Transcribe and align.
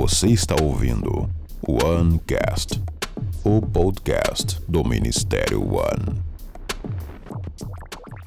Você 0.00 0.28
está 0.28 0.56
ouvindo 0.62 1.28
o 1.68 1.84
OneCast, 1.84 2.80
o 3.44 3.60
podcast 3.60 4.56
do 4.66 4.82
Ministério 4.82 5.60
One. 5.60 6.18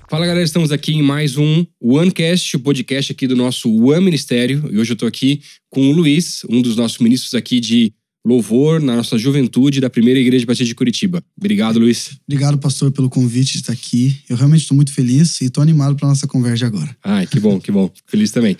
Fala 0.08 0.28
galera, 0.28 0.46
estamos 0.46 0.72
aqui 0.72 0.94
em 0.94 1.02
mais 1.02 1.36
um 1.36 1.66
OneCast, 1.82 2.58
o 2.58 2.60
podcast 2.60 3.12
aqui 3.12 3.26
do 3.26 3.36
nosso 3.36 3.74
One 3.76 4.06
Ministério. 4.06 4.70
E 4.72 4.78
hoje 4.78 4.94
eu 4.94 4.96
tô 4.96 5.08
aqui 5.08 5.42
com 5.72 5.90
o 5.90 5.92
Luiz, 5.92 6.46
um 6.48 6.62
dos 6.62 6.76
nossos 6.76 7.00
ministros 7.00 7.34
aqui 7.34 7.60
de 7.60 7.92
louvor 8.24 8.80
na 8.80 8.96
nossa 8.96 9.18
juventude 9.18 9.82
da 9.82 9.90
primeira 9.90 10.20
igreja 10.20 10.46
batista 10.46 10.66
de 10.66 10.76
Curitiba. 10.76 11.24
Obrigado, 11.36 11.80
Luiz. 11.80 12.20
Obrigado, 12.28 12.60
pastor, 12.60 12.92
pelo 12.92 13.10
convite 13.10 13.54
de 13.54 13.60
estar 13.62 13.74
aqui. 13.74 14.16
Eu 14.30 14.38
realmente 14.38 14.62
estou 14.62 14.76
muito 14.76 14.94
feliz 14.94 15.42
e 15.42 15.46
estou 15.46 15.64
animado 15.64 15.96
para 15.96 16.08
nossa 16.08 16.28
conversa 16.28 16.68
agora. 16.68 16.96
Ai, 17.04 17.26
que 17.26 17.40
bom, 17.40 17.60
que 17.60 17.72
bom. 17.72 17.92
Feliz 18.06 18.30
também. 18.30 18.56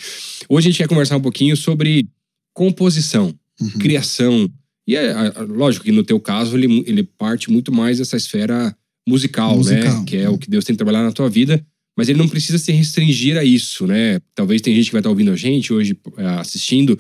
Hoje 0.50 0.68
a 0.68 0.72
gente 0.72 0.80
quer 0.80 0.88
conversar 0.88 1.16
um 1.18 1.22
pouquinho 1.22 1.56
sobre 1.56 2.08
composição, 2.54 3.34
Uhum. 3.62 3.70
criação. 3.80 4.50
E 4.88 4.96
é, 4.96 5.14
lógico 5.48 5.86
que 5.86 5.92
no 5.92 6.04
teu 6.04 6.20
caso 6.20 6.58
ele, 6.58 6.84
ele 6.88 7.04
parte 7.04 7.52
muito 7.52 7.72
mais 7.72 8.00
dessa 8.00 8.18
esfera 8.18 8.76
musical, 9.08 9.56
Musical. 9.58 10.00
né? 10.00 10.04
Que 10.06 10.18
é 10.18 10.30
o 10.30 10.38
que 10.38 10.50
Deus 10.50 10.66
tem 10.66 10.76
trabalhado 10.76 11.06
na 11.06 11.12
tua 11.12 11.30
vida. 11.30 11.64
Mas 11.96 12.10
ele 12.10 12.18
não 12.18 12.28
precisa 12.28 12.58
se 12.58 12.72
restringir 12.72 13.38
a 13.38 13.44
isso, 13.44 13.86
né? 13.86 14.20
Talvez 14.34 14.62
tem 14.62 14.74
gente 14.76 14.88
que 14.88 14.92
vai 14.94 15.00
estar 15.00 15.10
ouvindo 15.12 15.32
a 15.32 15.36
gente 15.36 15.72
hoje, 15.72 15.96
é, 16.18 16.26
assistindo 16.40 16.98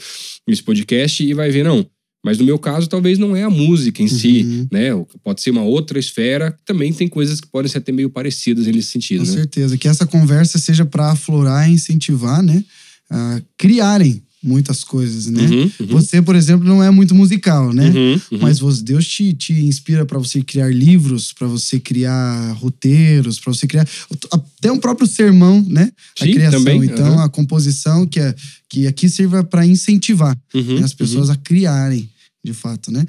esse 0.47 0.61
podcast 0.61 1.23
e 1.23 1.33
vai 1.33 1.49
ver, 1.49 1.63
não. 1.63 1.85
Mas 2.23 2.37
no 2.37 2.45
meu 2.45 2.57
caso, 2.59 2.87
talvez 2.87 3.17
não 3.17 3.35
é 3.35 3.43
a 3.43 3.49
música 3.49 4.01
em 4.03 4.07
si, 4.07 4.43
Uhum. 4.43 4.67
né? 4.71 4.89
Pode 5.23 5.41
ser 5.41 5.49
uma 5.49 5.63
outra 5.63 5.97
esfera. 5.99 6.57
Também 6.63 6.93
tem 6.93 7.07
coisas 7.07 7.41
que 7.41 7.47
podem 7.47 7.69
ser 7.69 7.79
até 7.79 7.91
meio 7.91 8.09
parecidas 8.09 8.67
nesse 8.67 8.89
sentido, 8.89 9.21
Com 9.25 9.31
né? 9.31 9.33
certeza. 9.33 9.77
Que 9.77 9.87
essa 9.87 10.05
conversa 10.05 10.59
seja 10.59 10.85
para 10.85 11.11
aflorar 11.11 11.67
e 11.69 11.73
incentivar, 11.73 12.41
né? 12.43 12.63
A 13.09 13.41
criarem 13.57 14.21
muitas 14.43 14.83
coisas, 14.83 15.27
né? 15.27 15.47
Uhum, 15.47 15.71
uhum, 15.79 15.87
Você, 15.87 16.21
por 16.21 16.35
exemplo, 16.35 16.67
não 16.67 16.83
é 16.83 16.91
muito 16.91 17.15
musical, 17.15 17.71
né? 17.71 17.89
uhum, 17.89 18.21
uhum. 18.31 18.39
Mas 18.41 18.59
Deus 18.81 19.07
te, 19.07 19.33
te 19.33 19.53
inspira 19.53 20.05
para 20.05 20.19
você 20.19 20.41
criar 20.43 20.73
livros, 20.73 21.31
para 21.31 21.47
você 21.47 21.79
criar 21.79 22.51
roteiros, 22.53 23.39
para 23.39 23.53
você 23.53 23.65
criar 23.65 23.87
até 24.31 24.71
um 24.71 24.77
próprio 24.79 25.07
sermão, 25.07 25.65
né? 25.67 25.91
A 26.19 26.25
Sim, 26.25 26.33
criação. 26.33 26.59
também, 26.63 26.83
Então, 26.83 27.19
a 27.19 27.29
composição 27.29 28.05
que, 28.05 28.19
é, 28.19 28.35
que 28.69 28.85
aqui 28.87 29.09
sirva 29.09 29.43
para 29.43 29.65
incentivar 29.65 30.37
Uhum, 30.53 30.79
né, 30.79 30.83
as 30.83 30.93
pessoas 30.93 31.29
a 31.29 31.35
criarem, 31.35 32.09
de 32.43 32.53
fato, 32.53 32.91
né? 32.91 33.05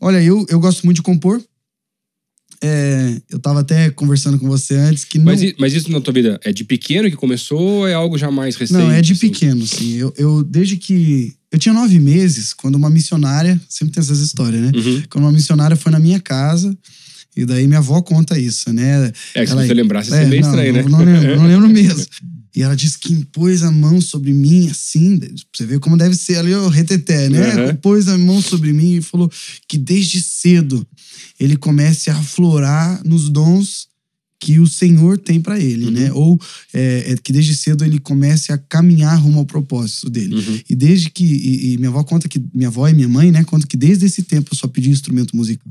Olha, 0.00 0.22
eu, 0.22 0.44
eu 0.48 0.60
gosto 0.60 0.84
muito 0.84 0.96
de 0.96 1.02
compor. 1.02 1.42
É, 2.66 3.20
eu 3.30 3.38
tava 3.38 3.60
até 3.60 3.90
conversando 3.90 4.38
com 4.38 4.46
você 4.48 4.74
antes 4.74 5.04
que 5.04 5.18
não, 5.18 5.26
Mas, 5.26 5.54
mas 5.58 5.74
isso 5.74 5.90
na 5.90 6.00
tua 6.00 6.12
vida 6.14 6.40
é 6.42 6.52
de 6.52 6.64
pequeno 6.64 7.10
que 7.10 7.16
começou 7.16 7.60
ou 7.60 7.86
é 7.88 7.92
algo 7.94 8.16
já 8.16 8.30
mais 8.30 8.56
recente? 8.56 8.78
não 8.78 8.90
é 8.90 9.02
de 9.02 9.12
assim? 9.12 9.28
pequeno, 9.28 9.64
assim. 9.64 9.92
Eu, 9.96 10.14
eu 10.16 10.42
desde 10.42 10.76
que 10.76 11.34
eu 11.52 11.58
tinha 11.58 11.74
nove 11.74 12.00
meses, 12.00 12.52
quando 12.54 12.74
uma 12.76 12.88
missionária 12.90 13.60
sempre 13.68 13.94
tem 13.94 14.00
essas 14.00 14.20
histórias, 14.20 14.60
né? 14.62 14.72
Uhum. 14.74 15.02
Quando 15.10 15.24
uma 15.24 15.32
missionária 15.32 15.76
foi 15.76 15.92
na 15.92 15.98
minha 16.00 16.18
casa 16.20 16.76
e 17.36 17.44
daí 17.44 17.66
minha 17.66 17.78
avó 17.80 18.00
conta 18.00 18.38
isso, 18.38 18.72
né? 18.72 19.12
É 19.34 19.40
que 19.42 19.46
se 19.46 19.52
Ela- 19.52 19.66
você 19.66 19.74
lembrasse, 19.74 20.08
É, 20.08 20.12
seria 20.12 20.28
meio 20.28 20.42
não, 20.42 20.48
estranho, 20.50 20.72
não, 20.72 20.82
né? 20.82 20.88
Não 20.88 20.98
lembro, 21.04 21.36
não 21.36 21.46
lembro 21.46 21.68
mesmo. 21.68 22.04
E 22.54 22.62
ela 22.62 22.76
disse 22.76 22.98
que 22.98 23.12
impôs 23.12 23.62
a 23.62 23.72
mão 23.72 24.00
sobre 24.00 24.32
mim, 24.32 24.68
assim, 24.68 25.18
você 25.52 25.66
ver 25.66 25.80
como 25.80 25.96
deve 25.96 26.14
ser 26.14 26.36
ali 26.36 26.54
o 26.54 26.68
reteté, 26.68 27.28
né? 27.28 27.66
Uhum. 27.66 27.76
Pôs 27.76 28.06
a 28.08 28.16
mão 28.16 28.40
sobre 28.40 28.72
mim 28.72 28.96
e 28.96 29.02
falou 29.02 29.30
que 29.66 29.76
desde 29.76 30.22
cedo 30.22 30.86
ele 31.38 31.56
comece 31.56 32.10
a 32.10 32.16
aflorar 32.16 33.02
nos 33.04 33.28
dons 33.28 33.88
que 34.44 34.60
o 34.60 34.66
Senhor 34.66 35.16
tem 35.16 35.40
para 35.40 35.58
ele, 35.58 35.86
Uhum. 35.86 35.90
né? 35.90 36.12
Ou 36.12 36.38
é, 36.74 37.12
é 37.12 37.16
que 37.16 37.32
desde 37.32 37.54
cedo 37.54 37.82
ele 37.82 37.98
comece 37.98 38.52
a 38.52 38.58
caminhar 38.58 39.16
rumo 39.18 39.38
ao 39.38 39.46
propósito 39.46 40.10
dele. 40.10 40.34
Uhum. 40.34 40.60
E 40.68 40.74
desde 40.74 41.08
que. 41.08 41.24
E, 41.24 41.72
e 41.72 41.78
minha 41.78 41.88
avó 41.88 42.04
conta 42.04 42.28
que. 42.28 42.38
Minha 42.52 42.68
avó 42.68 42.86
e 42.86 42.92
minha 42.92 43.08
mãe, 43.08 43.32
né? 43.32 43.42
Conta 43.44 43.66
que 43.66 43.74
desde 43.76 44.04
esse 44.04 44.22
tempo 44.22 44.50
eu 44.52 44.58
só 44.58 44.68
pedia 44.68 44.92
instrumento 44.92 45.34
musical. 45.34 45.66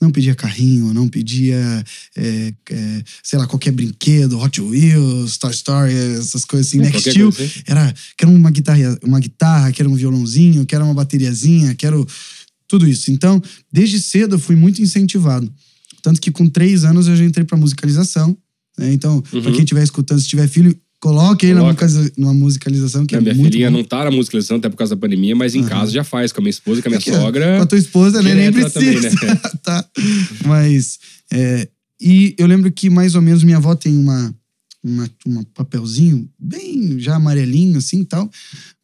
Não 0.00 0.10
pedia 0.10 0.34
carrinho, 0.34 0.94
não 0.94 1.08
pedia, 1.08 1.84
é, 2.16 2.54
é, 2.70 3.04
sei 3.22 3.38
lá, 3.38 3.46
qualquer 3.46 3.72
brinquedo, 3.72 4.38
Hot 4.38 4.60
Wheels, 4.62 5.36
Toy 5.36 5.50
Story, 5.52 5.92
essas 6.18 6.44
coisas 6.46 6.68
assim, 6.68 6.78
É, 6.80 6.82
Next 6.84 7.10
Steel. 7.10 7.28
assim. 7.28 7.50
Era, 7.66 7.94
quero 8.16 8.30
uma 8.32 8.50
guitarra, 8.50 8.98
uma 9.04 9.20
guitarra, 9.20 9.72
quero 9.72 9.90
um 9.90 9.94
violãozinho, 9.94 10.64
quero 10.64 10.84
uma 10.86 10.94
bateriazinha, 10.94 11.74
quero 11.74 12.06
tudo 12.66 12.88
isso. 12.88 13.10
Então, 13.10 13.42
desde 13.70 14.00
cedo 14.00 14.36
eu 14.36 14.38
fui 14.38 14.56
muito 14.56 14.80
incentivado. 14.82 15.52
Tanto 16.06 16.20
que 16.20 16.30
com 16.30 16.46
três 16.48 16.84
anos 16.84 17.08
eu 17.08 17.16
já 17.16 17.24
entrei 17.24 17.44
pra 17.44 17.58
musicalização. 17.58 18.36
né? 18.78 18.92
Então, 18.92 19.20
pra 19.22 19.38
Uhum. 19.40 19.50
quem 19.52 19.64
estiver 19.64 19.82
escutando, 19.82 20.20
se 20.20 20.28
tiver 20.28 20.46
filho, 20.46 20.72
coloque 21.00 21.46
aí 21.46 21.52
na 21.52 21.62
Coloca. 21.62 21.84
numa 22.16 22.32
musicalização, 22.32 23.04
que 23.04 23.16
A 23.16 23.18
é 23.18 23.20
minha 23.20 23.34
muito 23.34 23.50
filhinha 23.52 23.68
bom. 23.72 23.78
não 23.78 23.84
tá 23.84 24.04
na 24.04 24.10
musicalização 24.12 24.58
até 24.58 24.68
por 24.68 24.76
causa 24.76 24.94
da 24.94 25.00
pandemia, 25.00 25.34
mas 25.34 25.56
em 25.56 25.60
Aham. 25.62 25.68
casa 25.68 25.90
já 25.90 26.04
faz 26.04 26.30
com 26.30 26.40
a 26.40 26.42
minha 26.42 26.50
esposa 26.50 26.80
com 26.80 26.88
a 26.88 26.90
minha 26.90 27.00
sogra. 27.00 27.56
Com 27.56 27.62
a 27.64 27.66
tua 27.66 27.78
esposa, 27.78 28.22
né? 28.22 28.34
Nem 28.36 28.52
precisa. 28.52 28.70
também, 28.70 29.00
né? 29.00 29.10
tá. 29.64 29.84
Mas. 30.44 30.98
é, 31.32 31.68
e 32.00 32.34
eu 32.38 32.46
lembro 32.46 32.70
que 32.70 32.88
mais 32.90 33.14
ou 33.16 33.22
menos 33.22 33.42
minha 33.42 33.56
avó 33.56 33.74
tem 33.74 33.96
uma, 33.96 34.32
uma, 34.84 35.10
uma 35.26 35.44
papelzinho 35.54 36.28
bem 36.38 37.00
já 37.00 37.16
amarelinho, 37.16 37.78
assim 37.78 38.00
e 38.00 38.04
tal, 38.04 38.30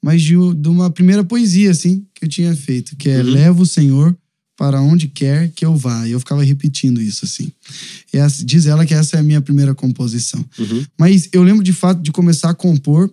mas 0.03 0.23
de, 0.23 0.35
de 0.57 0.69
uma 0.69 0.91
primeira 0.91 1.23
poesia, 1.23 1.71
assim, 1.71 2.05
que 2.15 2.25
eu 2.25 2.29
tinha 2.29 2.57
feito, 2.57 2.97
que 2.97 3.09
é 3.11 3.19
Uhum. 3.23 3.31
Leva 3.31 3.63
o 3.63 3.67
Senhor 3.67 4.17
para 4.63 4.81
onde 4.81 5.09
quer 5.09 5.51
que 5.57 5.65
eu 5.67 5.75
vá. 5.77 6.07
E 6.07 6.13
eu 6.13 6.21
ficava 6.21 6.45
repetindo 6.45 7.03
isso, 7.03 7.25
assim. 7.25 7.51
E 8.15 8.17
essa- 8.17 8.45
diz 8.45 8.65
ela 8.67 8.87
que 8.87 8.95
essa 8.95 9.17
é 9.17 9.19
a 9.19 9.23
minha 9.23 9.41
primeira 9.41 9.75
composição. 9.75 10.39
Uhum. 10.57 10.85
Mas 10.97 11.29
eu 11.33 11.43
lembro 11.43 11.65
de 11.65 11.73
fato 11.73 12.01
de 12.01 12.13
começar 12.13 12.51
a 12.51 12.55
compor 12.55 13.13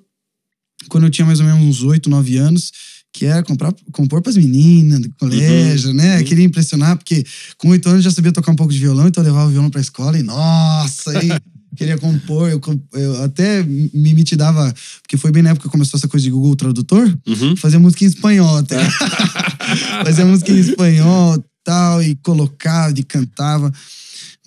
quando 0.89 1.05
eu 1.05 1.09
tinha 1.09 1.25
mais 1.25 1.39
ou 1.39 1.47
menos 1.47 1.59
uns 1.63 1.81
8, 1.81 2.07
9 2.07 2.37
anos, 2.37 2.71
que 3.11 3.25
era 3.25 3.41
comprar, 3.41 3.73
compor 3.91 4.21
para 4.21 4.29
as 4.29 4.37
meninas 4.37 4.99
do 4.99 5.09
colégio, 5.17 5.91
né? 5.91 6.19
uhum. 6.19 6.23
Queria 6.23 6.45
impressionar, 6.45 6.95
porque 6.95 7.25
com 7.57 7.69
8 7.69 7.89
anos 7.89 8.05
eu 8.05 8.11
já 8.11 8.15
sabia 8.15 8.31
tocar 8.31 8.51
um 8.51 8.55
pouco 8.55 8.71
de 8.71 8.77
violão, 8.77 9.07
então 9.07 9.23
eu 9.23 9.27
levava 9.29 9.47
o 9.49 9.51
violão 9.51 9.71
para 9.71 9.79
a 9.79 9.81
escola 9.81 10.19
e, 10.19 10.21
nossa, 10.21 11.11
queria 11.75 11.97
compor. 11.97 12.47
Eu, 12.51 12.61
eu 12.93 13.23
até 13.23 13.63
me 13.63 14.13
mitidava, 14.13 14.71
porque 15.01 15.17
foi 15.17 15.31
bem 15.31 15.41
na 15.41 15.49
época 15.49 15.65
que 15.67 15.71
começou 15.71 15.97
essa 15.97 16.07
coisa 16.07 16.23
de 16.23 16.29
Google 16.29 16.55
Tradutor, 16.55 17.11
Uhum. 17.25 17.55
fazia 17.55 17.79
música 17.79 18.03
em 18.03 18.07
espanhol 18.07 18.57
até. 18.57 18.77
fazia 20.03 20.25
música 20.25 20.51
em 20.51 20.59
espanhol 20.59 21.43
tal, 21.63 22.01
e 22.01 22.15
colocava 22.15 22.97
e 22.99 23.03
cantava. 23.03 23.71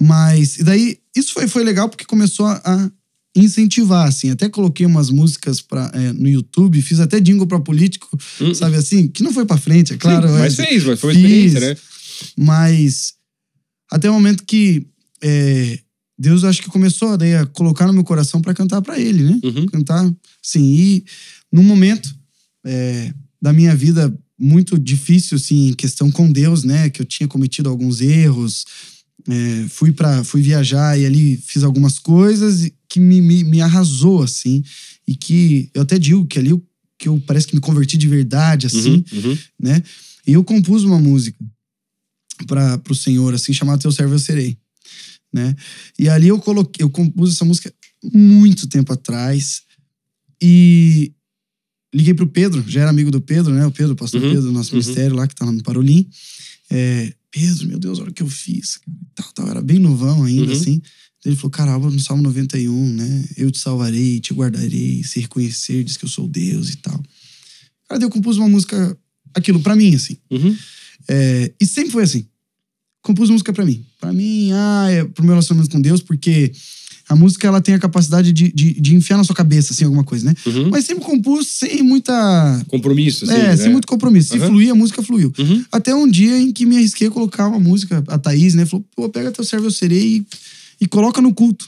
Mas, 0.01 0.59
e 0.59 0.65
daí, 0.65 0.99
isso 1.15 1.33
foi, 1.35 1.47
foi 1.47 1.63
legal 1.63 1.89
porque 1.89 2.05
começou 2.05 2.47
a, 2.47 2.61
a 2.65 2.91
incentivar, 3.37 4.09
assim. 4.09 4.31
Até 4.31 4.49
coloquei 4.49 4.85
umas 4.87 5.11
músicas 5.11 5.61
pra, 5.61 5.91
é, 5.95 6.13
no 6.13 6.29
YouTube, 6.29 6.83
fiz 6.83 6.99
até 7.01 7.21
jingle 7.21 7.47
pra 7.47 7.61
político, 7.61 8.09
Hum. 8.41 8.55
sabe 8.55 8.77
assim? 8.77 9.07
Que 9.09 9.23
não 9.23 9.33
foi 9.33 9.45
pra 9.47 9.57
frente, 9.57 9.93
é 9.93 9.97
claro. 9.97 10.27
Sim, 10.29 10.35
mas 10.39 10.59
é, 10.59 10.67
fez, 10.67 10.85
mas 10.85 11.01
foi 11.01 11.15
uma 11.15 11.21
fiz. 11.21 11.25
experiência, 11.55 11.61
né? 11.61 11.77
Mas 12.37 13.15
até 13.91 14.11
o 14.11 14.15
momento 14.15 14.45
que 14.45 14.87
é, 15.23 15.79
Deus 16.19 16.45
acho 16.45 16.63
que 16.63 16.69
começou 16.69 17.17
daí, 17.17 17.35
a 17.37 17.47
colocar 17.47 17.87
no 17.87 17.93
meu 17.93 18.05
coração 18.05 18.41
pra 18.41 18.55
cantar 18.55 18.83
pra 18.83 18.99
Ele, 18.99 19.23
né? 19.23 19.41
Uhum. 19.45 19.67
cantar, 19.67 20.11
sim. 20.43 20.65
E 20.75 21.05
num 21.53 21.63
momento 21.63 22.13
é, 22.65 23.13
da 23.41 23.53
minha 23.53 23.75
vida 23.77 24.13
muito 24.43 24.77
difícil, 24.77 25.37
assim, 25.37 25.69
em 25.69 25.73
questão 25.73 26.11
com 26.11 26.31
Deus, 26.31 26.65
né? 26.65 26.91
Que 26.91 27.01
eu 27.01 27.07
tinha 27.07 27.29
cometido 27.29 27.69
alguns 27.69 28.01
erros, 28.01 28.65
é, 29.29 29.69
fui 29.69 29.93
para 29.93 30.25
fui 30.25 30.43
viajar 30.43 30.99
e 30.99 31.07
ali 31.07 31.37
fiz 31.37 31.63
algumas 31.63 31.99
coisas 31.99 32.69
que 32.89 32.99
me, 32.99 33.21
me, 33.21 33.45
me 33.45 33.61
arrasou, 33.61 34.23
assim. 34.23 34.65
E 35.07 35.15
que 35.15 35.71
eu 35.73 35.83
até 35.83 35.97
digo 35.97 36.27
que 36.27 36.41
ali 36.41 36.51
eu, 36.51 36.61
que 36.99 37.09
eu 37.09 37.23
parece 37.25 37.47
que 37.47 37.55
me 37.55 37.61
converti 37.61 37.97
de 37.97 38.09
verdade, 38.09 38.67
assim 38.67 39.05
Uhum. 39.13 39.25
Uhum. 39.25 39.39
né? 39.61 39.83
E 40.27 40.33
eu 40.33 40.43
compus 40.43 40.83
uma 40.83 40.99
música 40.99 41.39
para 42.47 42.81
o 42.91 42.95
Senhor, 42.95 43.33
assim, 43.35 43.53
chamada 43.53 43.83
Teu 43.83 43.93
Servo 43.93 44.15
Eu 44.15 44.19
Serei, 44.19 44.57
né? 45.33 45.55
E 45.97 46.09
ali 46.09 46.29
eu 46.29 46.39
coloquei, 46.41 46.83
eu 46.83 46.91
compus 46.91 47.35
essa 47.35 47.45
música 47.45 47.73
muito 48.13 48.67
tempo 48.67 48.93
atrás 48.93 49.63
e 50.43 51.13
liguei 51.95 52.15
pro 52.15 52.27
Pedro, 52.27 52.65
já 52.67 52.83
era 52.83 52.91
amigo 52.91 53.11
do 53.11 53.21
Pedro, 53.21 53.53
né? 53.53 53.67
O 53.67 53.71
Pedro, 53.71 53.93
o 53.93 53.97
pastor 53.97 54.23
Uhum, 54.23 54.33
Pedro, 54.35 54.53
nosso 54.53 54.71
uhum. 54.75 54.81
ministério 54.81 55.17
lá 55.17 55.27
que 55.29 55.35
tá 55.35 55.45
lá 55.45 55.53
no 55.53 55.63
Parolim. 55.63 56.09
É, 56.71 57.13
Pedro, 57.31 57.67
meu 57.69 57.79
Deus, 57.79 57.99
olha 57.99 58.11
o 58.11 58.13
que 58.13 58.23
eu 58.23 58.29
fiz. 58.29 58.79
Tal, 59.15 59.33
tal, 59.35 59.49
era 59.49 59.61
bem 59.63 59.79
novão 59.79 60.25
ainda, 60.25 60.53
Uhum. 60.53 60.53
assim. 60.53 60.83
Ele 61.25 61.37
falou, 61.37 61.51
cara, 61.51 61.79
no 61.79 62.01
Salmo 62.01 62.23
91, 62.23 62.95
né? 62.95 63.25
Eu 63.37 63.51
te 63.51 63.59
salvarei, 63.59 64.19
te 64.21 64.35
guardarei, 64.35 65.05
se 65.05 65.21
reconhecer, 65.21 65.85
diz 65.85 65.97
que 65.97 66.05
eu 66.05 66.09
sou 66.09 66.27
Deus 66.27 66.71
e 66.71 66.77
tal. 66.79 67.01
Cara, 67.89 68.03
eu 68.03 68.11
compus 68.11 68.39
uma 68.39 68.49
música, 68.49 68.97
aquilo 69.35 69.61
pra 69.61 69.77
mim, 69.77 69.95
assim. 69.95 70.17
Uhum. 70.31 70.57
É, 71.09 71.53
e 71.61 71.67
sempre 71.67 71.93
foi 71.93 72.03
assim. 72.03 72.27
Compus 73.03 73.31
música 73.31 73.53
pra 73.53 73.65
mim. 73.65 73.85
Pra 74.01 74.13
mim, 74.13 74.51
ah, 74.53 74.87
é 74.91 75.05
pro 75.05 75.23
meu 75.25 75.35
relacionamento 75.35 75.71
com 75.71 75.81
Deus, 75.81 76.01
porque 76.01 76.53
a 77.09 77.17
música 77.17 77.47
ela 77.49 77.61
tem 77.61 77.75
a 77.75 77.79
capacidade 77.79 78.33
de, 78.33 78.53
de, 78.53 78.81
de 78.81 78.95
enfiar 78.95 79.17
na 79.17 79.25
sua 79.25 79.35
cabeça, 79.35 79.73
assim, 79.73 79.85
alguma 79.85 80.05
coisa, 80.05 80.25
né? 80.27 80.35
Uhum. 80.47 80.71
Mas 80.71 80.85
sempre 80.85 81.05
compus 81.05 81.47
sem 81.49 81.83
muita. 81.83 82.13
Compromisso, 82.69 83.25
assim. 83.25 83.35
é, 83.35 83.49
né? 83.49 83.57
sem 83.57 83.71
muito 83.71 83.87
compromisso. 83.89 84.31
Se 84.31 84.39
Aham. 84.39 84.47
fluir, 84.49 84.71
a 84.71 84.75
música 84.75 85.03
fluiu. 85.03 85.33
Uhum. 85.39 85.65
Até 85.71 85.95
um 85.95 86.09
dia 86.09 86.39
em 86.39 86.53
que 86.53 86.65
me 86.67 86.77
arrisquei 86.77 87.09
a 87.09 87.11
colocar 87.11 87.49
uma 87.49 87.61
música, 87.61 88.03
a 88.09 88.19
Thaís, 88.19 88.55
né? 88.55 88.65
Falou, 88.67 88.85
pô, 88.95 89.09
pega 89.09 89.31
teu 89.33 89.45
servo 89.45 89.67
eu 89.67 89.71
serei 89.71 90.19
e, 90.19 90.27
e 90.83 90.87
coloca 90.87 91.21
no 91.21 91.33
culto. 91.35 91.67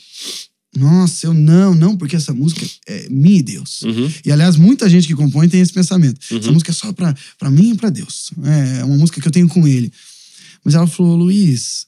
Nossa, 0.77 1.27
eu 1.27 1.33
não, 1.35 1.73
não, 1.73 1.97
porque 1.97 2.17
essa 2.17 2.33
música 2.35 2.67
é 2.89 3.09
minha 3.09 3.39
e 3.39 3.43
Deus. 3.43 3.83
Uhum. 3.83 4.11
E 4.25 4.33
aliás, 4.33 4.57
muita 4.57 4.89
gente 4.89 5.07
que 5.07 5.15
compõe 5.15 5.49
tem 5.49 5.61
esse 5.61 5.73
pensamento. 5.73 6.19
Essa 6.25 6.35
Uhum. 6.49 6.53
música 6.55 6.73
é 6.73 6.75
só 6.75 6.93
pra, 6.93 7.15
pra 7.39 7.49
mim 7.51 7.71
e 7.71 7.75
pra 7.77 7.91
Deus. 7.91 8.31
É 8.79 8.85
uma 8.85 8.97
música 8.97 9.21
que 9.21 9.29
eu 9.29 9.33
tenho 9.33 9.49
com 9.49 9.69
ele. 9.69 9.93
Mas 10.65 10.75
ela 10.75 10.87
falou, 10.89 11.15
Luiz, 11.17 11.87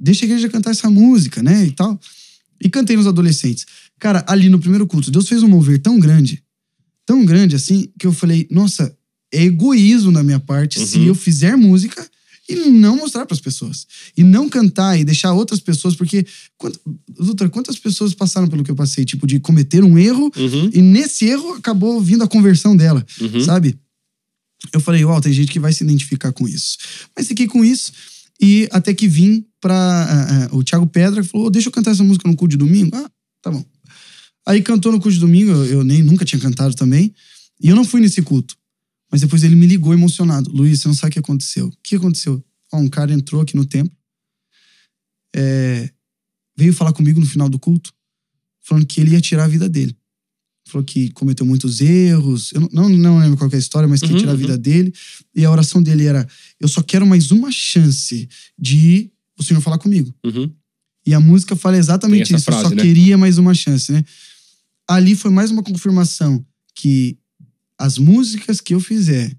deixa 0.00 0.24
a 0.24 0.26
igreja 0.26 0.48
cantar 0.48 0.70
essa 0.70 0.88
música, 0.88 1.42
né? 1.42 1.66
E 1.66 1.72
tal. 1.72 2.00
E 2.62 2.68
cantei 2.68 2.96
nos 2.96 3.06
adolescentes. 3.06 3.66
Cara, 3.98 4.24
ali 4.28 4.48
no 4.48 4.58
primeiro 4.58 4.86
culto, 4.86 5.10
Deus 5.10 5.28
fez 5.28 5.42
um 5.42 5.48
mover 5.48 5.78
tão 5.80 5.98
grande, 5.98 6.42
tão 7.04 7.24
grande 7.24 7.56
assim, 7.56 7.88
que 7.98 8.06
eu 8.06 8.12
falei, 8.12 8.46
nossa, 8.50 8.96
é 9.32 9.42
egoísmo 9.44 10.12
da 10.12 10.22
minha 10.22 10.40
parte 10.40 10.78
se 10.80 10.98
Uhum. 10.98 11.04
eu 11.06 11.14
fizer 11.14 11.56
música 11.56 12.06
e 12.48 12.54
não 12.70 12.96
mostrar 12.96 13.26
pras 13.26 13.40
pessoas. 13.40 13.86
E 14.16 14.22
não 14.22 14.48
cantar 14.48 14.98
e 14.98 15.04
deixar 15.04 15.32
outras 15.32 15.58
pessoas, 15.60 15.96
porque, 15.96 16.24
quant- 16.56 16.78
doutor, 17.08 17.50
quantas 17.50 17.76
pessoas 17.78 18.14
passaram 18.14 18.46
pelo 18.48 18.62
que 18.62 18.70
eu 18.70 18.76
passei? 18.76 19.04
Tipo, 19.04 19.26
de 19.26 19.40
cometer 19.40 19.82
um 19.82 19.98
erro 19.98 20.30
Uhum. 20.36 20.70
e 20.72 20.80
nesse 20.80 21.24
erro 21.26 21.54
acabou 21.54 22.00
vindo 22.00 22.22
a 22.22 22.28
conversão 22.28 22.76
dela, 22.76 23.04
Uhum. 23.20 23.40
sabe? 23.40 23.76
Eu 24.72 24.80
falei, 24.80 25.04
uau, 25.04 25.20
tem 25.20 25.32
gente 25.32 25.50
que 25.52 25.60
vai 25.60 25.72
se 25.72 25.84
identificar 25.84 26.32
com 26.32 26.46
isso. 26.48 26.78
Mas 27.16 27.26
fiquei 27.28 27.46
com 27.46 27.64
isso 27.64 27.92
e 28.40 28.68
até 28.70 28.92
que 28.94 29.08
vim 29.08 29.46
pra. 29.60 29.74
ah, 29.74 30.44
ah, 30.44 30.56
o 30.56 30.62
Thiago 30.62 30.86
Pedra 30.86 31.24
falou: 31.24 31.50
deixa 31.50 31.68
eu 31.68 31.72
cantar 31.72 31.92
essa 31.92 32.04
música 32.04 32.28
no 32.28 32.36
culto 32.36 32.52
de 32.52 32.56
domingo. 32.56 32.94
Ah, 32.94 33.10
tá 33.42 33.50
bom. 33.50 33.64
Aí 34.46 34.62
cantou 34.62 34.92
no 34.92 34.98
culto 34.98 35.14
de 35.14 35.20
domingo, 35.20 35.50
eu, 35.50 35.64
eu 35.64 35.84
nem 35.84 36.02
nunca 36.02 36.24
tinha 36.24 36.40
cantado 36.40 36.74
também. 36.74 37.14
E 37.60 37.68
eu 37.68 37.76
não 37.76 37.84
fui 37.84 38.00
nesse 38.00 38.22
culto. 38.22 38.56
Mas 39.10 39.20
depois 39.20 39.42
ele 39.42 39.56
me 39.56 39.66
ligou 39.66 39.92
emocionado. 39.94 40.50
Luiz, 40.50 40.80
você 40.80 40.88
não 40.88 40.94
sabe 40.94 41.10
o 41.10 41.12
que 41.14 41.18
aconteceu. 41.18 41.68
O 41.68 41.72
que 41.82 41.96
aconteceu? 41.96 42.44
Ó, 42.72 42.78
um 42.78 42.88
cara 42.88 43.12
entrou 43.12 43.40
aqui 43.40 43.56
no 43.56 43.64
templo, 43.64 43.96
é, 45.34 45.90
veio 46.56 46.72
falar 46.72 46.92
comigo 46.92 47.20
no 47.20 47.26
final 47.26 47.48
do 47.48 47.58
culto, 47.58 47.92
falando 48.60 48.86
que 48.86 49.00
ele 49.00 49.12
ia 49.12 49.20
tirar 49.20 49.44
a 49.44 49.48
vida 49.48 49.68
dele. 49.68 49.96
Falou 50.66 50.84
que 50.84 51.10
cometeu 51.10 51.46
muitos 51.46 51.80
erros. 51.80 52.52
Eu 52.52 52.68
não, 52.72 52.88
não, 52.88 53.18
lembro 53.18 53.36
qual 53.36 53.48
que 53.48 53.54
é 53.54 53.58
a 53.58 53.60
história, 53.60 53.88
mas 53.88 54.00
que 54.00 54.12
Uhum, 54.12 54.18
tirar 54.18 54.32
a 54.32 54.34
uhum. 54.34 54.40
vida 54.40 54.58
dele. 54.58 54.92
E 55.34 55.44
a 55.44 55.50
oração 55.50 55.80
dele 55.80 56.04
era: 56.04 56.26
Eu 56.60 56.66
só 56.66 56.82
quero 56.82 57.06
mais 57.06 57.30
uma 57.30 57.52
chance 57.52 58.28
de 58.58 59.10
o 59.38 59.42
Senhor 59.42 59.60
falar 59.60 59.78
comigo. 59.78 60.12
Uhum. 60.24 60.50
E 61.06 61.14
a 61.14 61.20
música 61.20 61.54
fala 61.54 61.76
exatamente 61.76 62.24
isso. 62.24 62.34
eu 62.34 62.40
frase, 62.40 62.62
só 62.64 62.70
né? 62.70 62.82
queria 62.82 63.16
mais 63.16 63.38
uma 63.38 63.54
chance, 63.54 63.92
né? 63.92 64.04
Ali 64.88 65.14
foi 65.14 65.30
mais 65.30 65.52
uma 65.52 65.62
confirmação 65.62 66.44
que 66.74 67.16
as 67.78 67.96
músicas 67.96 68.60
que 68.60 68.74
eu 68.74 68.80
fizer 68.80 69.36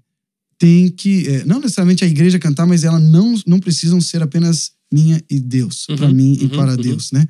tem 0.58 0.88
que 0.88 1.28
é, 1.28 1.44
não 1.44 1.60
necessariamente 1.60 2.04
a 2.04 2.06
igreja 2.06 2.38
cantar, 2.38 2.66
mas 2.66 2.84
elas 2.84 3.02
não 3.02 3.38
não 3.46 3.60
precisam 3.60 4.00
ser 4.00 4.22
apenas 4.22 4.72
minha 4.90 5.22
e 5.28 5.38
Deus, 5.38 5.86
Uhum, 5.88 5.96
para 5.96 6.08
mim 6.08 6.38
e 6.40 6.44
uhum, 6.44 6.48
para 6.50 6.70
uhum. 6.72 6.76
Deus, 6.78 7.12
né? 7.12 7.28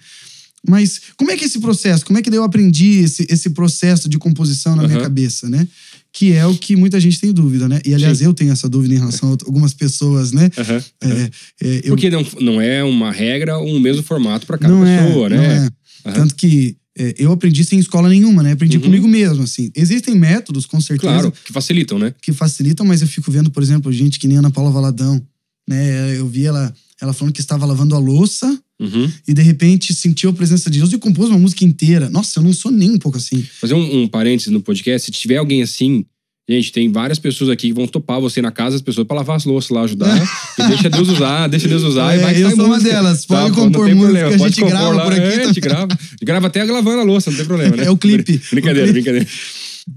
Mas 0.69 1.01
como 1.17 1.31
é 1.31 1.37
que 1.37 1.45
é 1.45 1.47
esse 1.47 1.59
processo? 1.59 2.05
Como 2.05 2.19
é 2.19 2.23
que 2.23 2.29
eu 2.31 2.45
aprendi 2.45 3.01
esse, 3.01 3.27
esse 3.31 3.51
processo 3.51 4.09
de 4.09 4.19
composição 4.19 4.77
na 4.77 4.83
minha 4.83 4.97
Aham. 4.97 5.05
cabeça, 5.05 5.49
né? 5.49 5.67
Que 6.13 6.33
é 6.33 6.47
o 6.47 6.55
que 6.57 6.75
muita 6.77 6.99
gente 7.01 7.21
tem 7.21 7.33
dúvida, 7.33 7.69
né? 7.69 7.81
E 7.85 7.95
aliás, 7.95 8.19
Sim. 8.19 8.25
eu 8.25 8.35
tenho 8.35 8.53
essa 8.53 8.69
dúvida 8.69 8.95
em 8.95 8.99
relação 8.99 9.31
a 9.31 9.33
algumas 9.45 9.75
pessoas, 9.75 10.33
né? 10.33 10.51
Aham. 10.59 10.85
É, 11.03 11.31
é, 11.63 11.81
eu, 11.85 11.89
Porque 11.91 12.11
não, 12.11 12.25
não 12.41 12.61
é 12.61 12.83
uma 12.85 13.11
regra 13.11 13.59
um 13.59 13.79
mesmo 13.81 14.03
formato 14.03 14.47
para 14.47 14.59
cada 14.59 14.73
não 14.75 14.83
pessoa, 14.83 15.27
é, 15.27 15.31
né? 15.31 15.71
Não 16.05 16.13
é. 16.13 16.15
Tanto 16.15 16.35
que 16.35 16.77
é, 16.99 17.15
eu 17.19 17.31
aprendi 17.31 17.65
sem 17.65 17.79
escola 17.79 18.09
nenhuma, 18.09 18.43
né? 18.43 18.53
Aprendi 18.53 18.77
Uhum. 18.79 18.85
comigo 18.85 19.07
mesmo, 19.07 19.45
assim. 19.45 19.71
Existem 19.77 20.15
métodos, 20.17 20.67
com 20.67 20.81
certeza, 20.81 21.13
Claro, 21.13 21.33
que 21.45 21.53
facilitam, 21.53 21.99
né? 21.99 22.13
que 22.21 22.33
facilitam, 22.33 22.85
mas 22.85 23.03
eu 23.03 23.07
fico 23.09 23.31
vendo, 23.31 23.51
por 23.51 23.63
exemplo, 23.63 23.93
gente 23.93 24.19
que 24.19 24.27
nem 24.27 24.39
Ana 24.39 24.51
Paula 24.51 24.71
Valadão, 24.71 25.23
né? 25.69 26.17
Eu 26.19 26.27
vi 26.27 26.47
ela, 26.47 26.75
ela 27.01 27.13
falando 27.13 27.35
que 27.35 27.41
estava 27.41 27.67
lavando 27.67 27.95
a 27.95 27.99
louça 27.99 28.59
Uhum. 28.81 29.11
e 29.27 29.35
de 29.35 29.43
repente 29.43 29.93
sentiu 29.93 30.31
a 30.31 30.33
presença 30.33 30.71
de 30.71 30.79
Deus 30.79 30.93
e 30.93 30.99
compôs 30.99 31.29
uma 31.31 31.39
música 31.39 31.65
inteira. 31.65 32.09
Nossa, 32.11 32.39
eu 32.39 32.45
não 32.45 32.53
sou 32.53 32.71
nem 32.71 32.91
um 32.93 32.99
pouco 32.99 33.19
assim. 33.19 33.45
Fazer 33.61 33.75
um, 33.75 34.03
um 34.03 34.09
parênteses 34.09 34.53
no 34.53 34.61
podcast, 34.61 35.07
se 35.07 35.11
tiver 35.11 35.37
alguém 35.39 35.63
assim, 35.63 36.05
gente, 36.49 36.71
tem 36.71 36.89
várias 36.91 37.19
pessoas 37.19 37.51
aqui 37.51 37.67
que 37.69 37.73
vão 37.75 37.89
topar 37.89 38.21
você 38.21 38.41
na 38.41 38.53
casa, 38.53 38.77
as 38.77 38.81
pessoas 38.83 39.05
para 39.05 39.17
lavar 39.17 39.35
as 39.37 39.45
louças 39.45 39.71
lá, 39.71 39.83
ajudar. 39.83 40.17
e 40.61 40.69
deixa 40.69 40.89
Deus 40.89 41.09
usar, 41.09 41.49
deixa 41.49 41.67
Deus 41.67 41.83
usar 41.83 42.15
e 42.15 42.21
É, 42.21 42.23
vai 42.23 42.35
que 42.37 42.41
eu 42.41 42.51
sou 42.51 42.67
uma 42.67 42.77
música. 42.77 42.89
Tá, 42.91 42.97
delas. 43.03 43.27
Pode 43.27 43.49
pô, 43.51 43.63
compor 43.63 43.89
música, 43.89 44.01
problema, 44.05 44.29
a 44.45 44.49
gente 44.49 44.65
grava 44.65 44.89
lá. 44.95 45.03
por 45.03 45.13
aqui 45.13 45.23
É, 45.23 45.43
a 45.43 45.47
gente 45.49 45.61
grava. 45.61 45.99
Grava 46.23 46.47
até 46.47 46.63
lavando 46.63 47.01
a 47.01 47.05
louça, 47.05 47.31
não 47.31 47.37
tem 47.37 47.47
problema, 47.47 47.77
né? 47.77 47.85
É 47.87 47.91
o 47.91 47.97
clipe. 47.97 48.41
Brincadeira, 48.53 48.89
O 48.91 48.93
clipe. 48.93 49.11
brincadeira. 49.11 49.27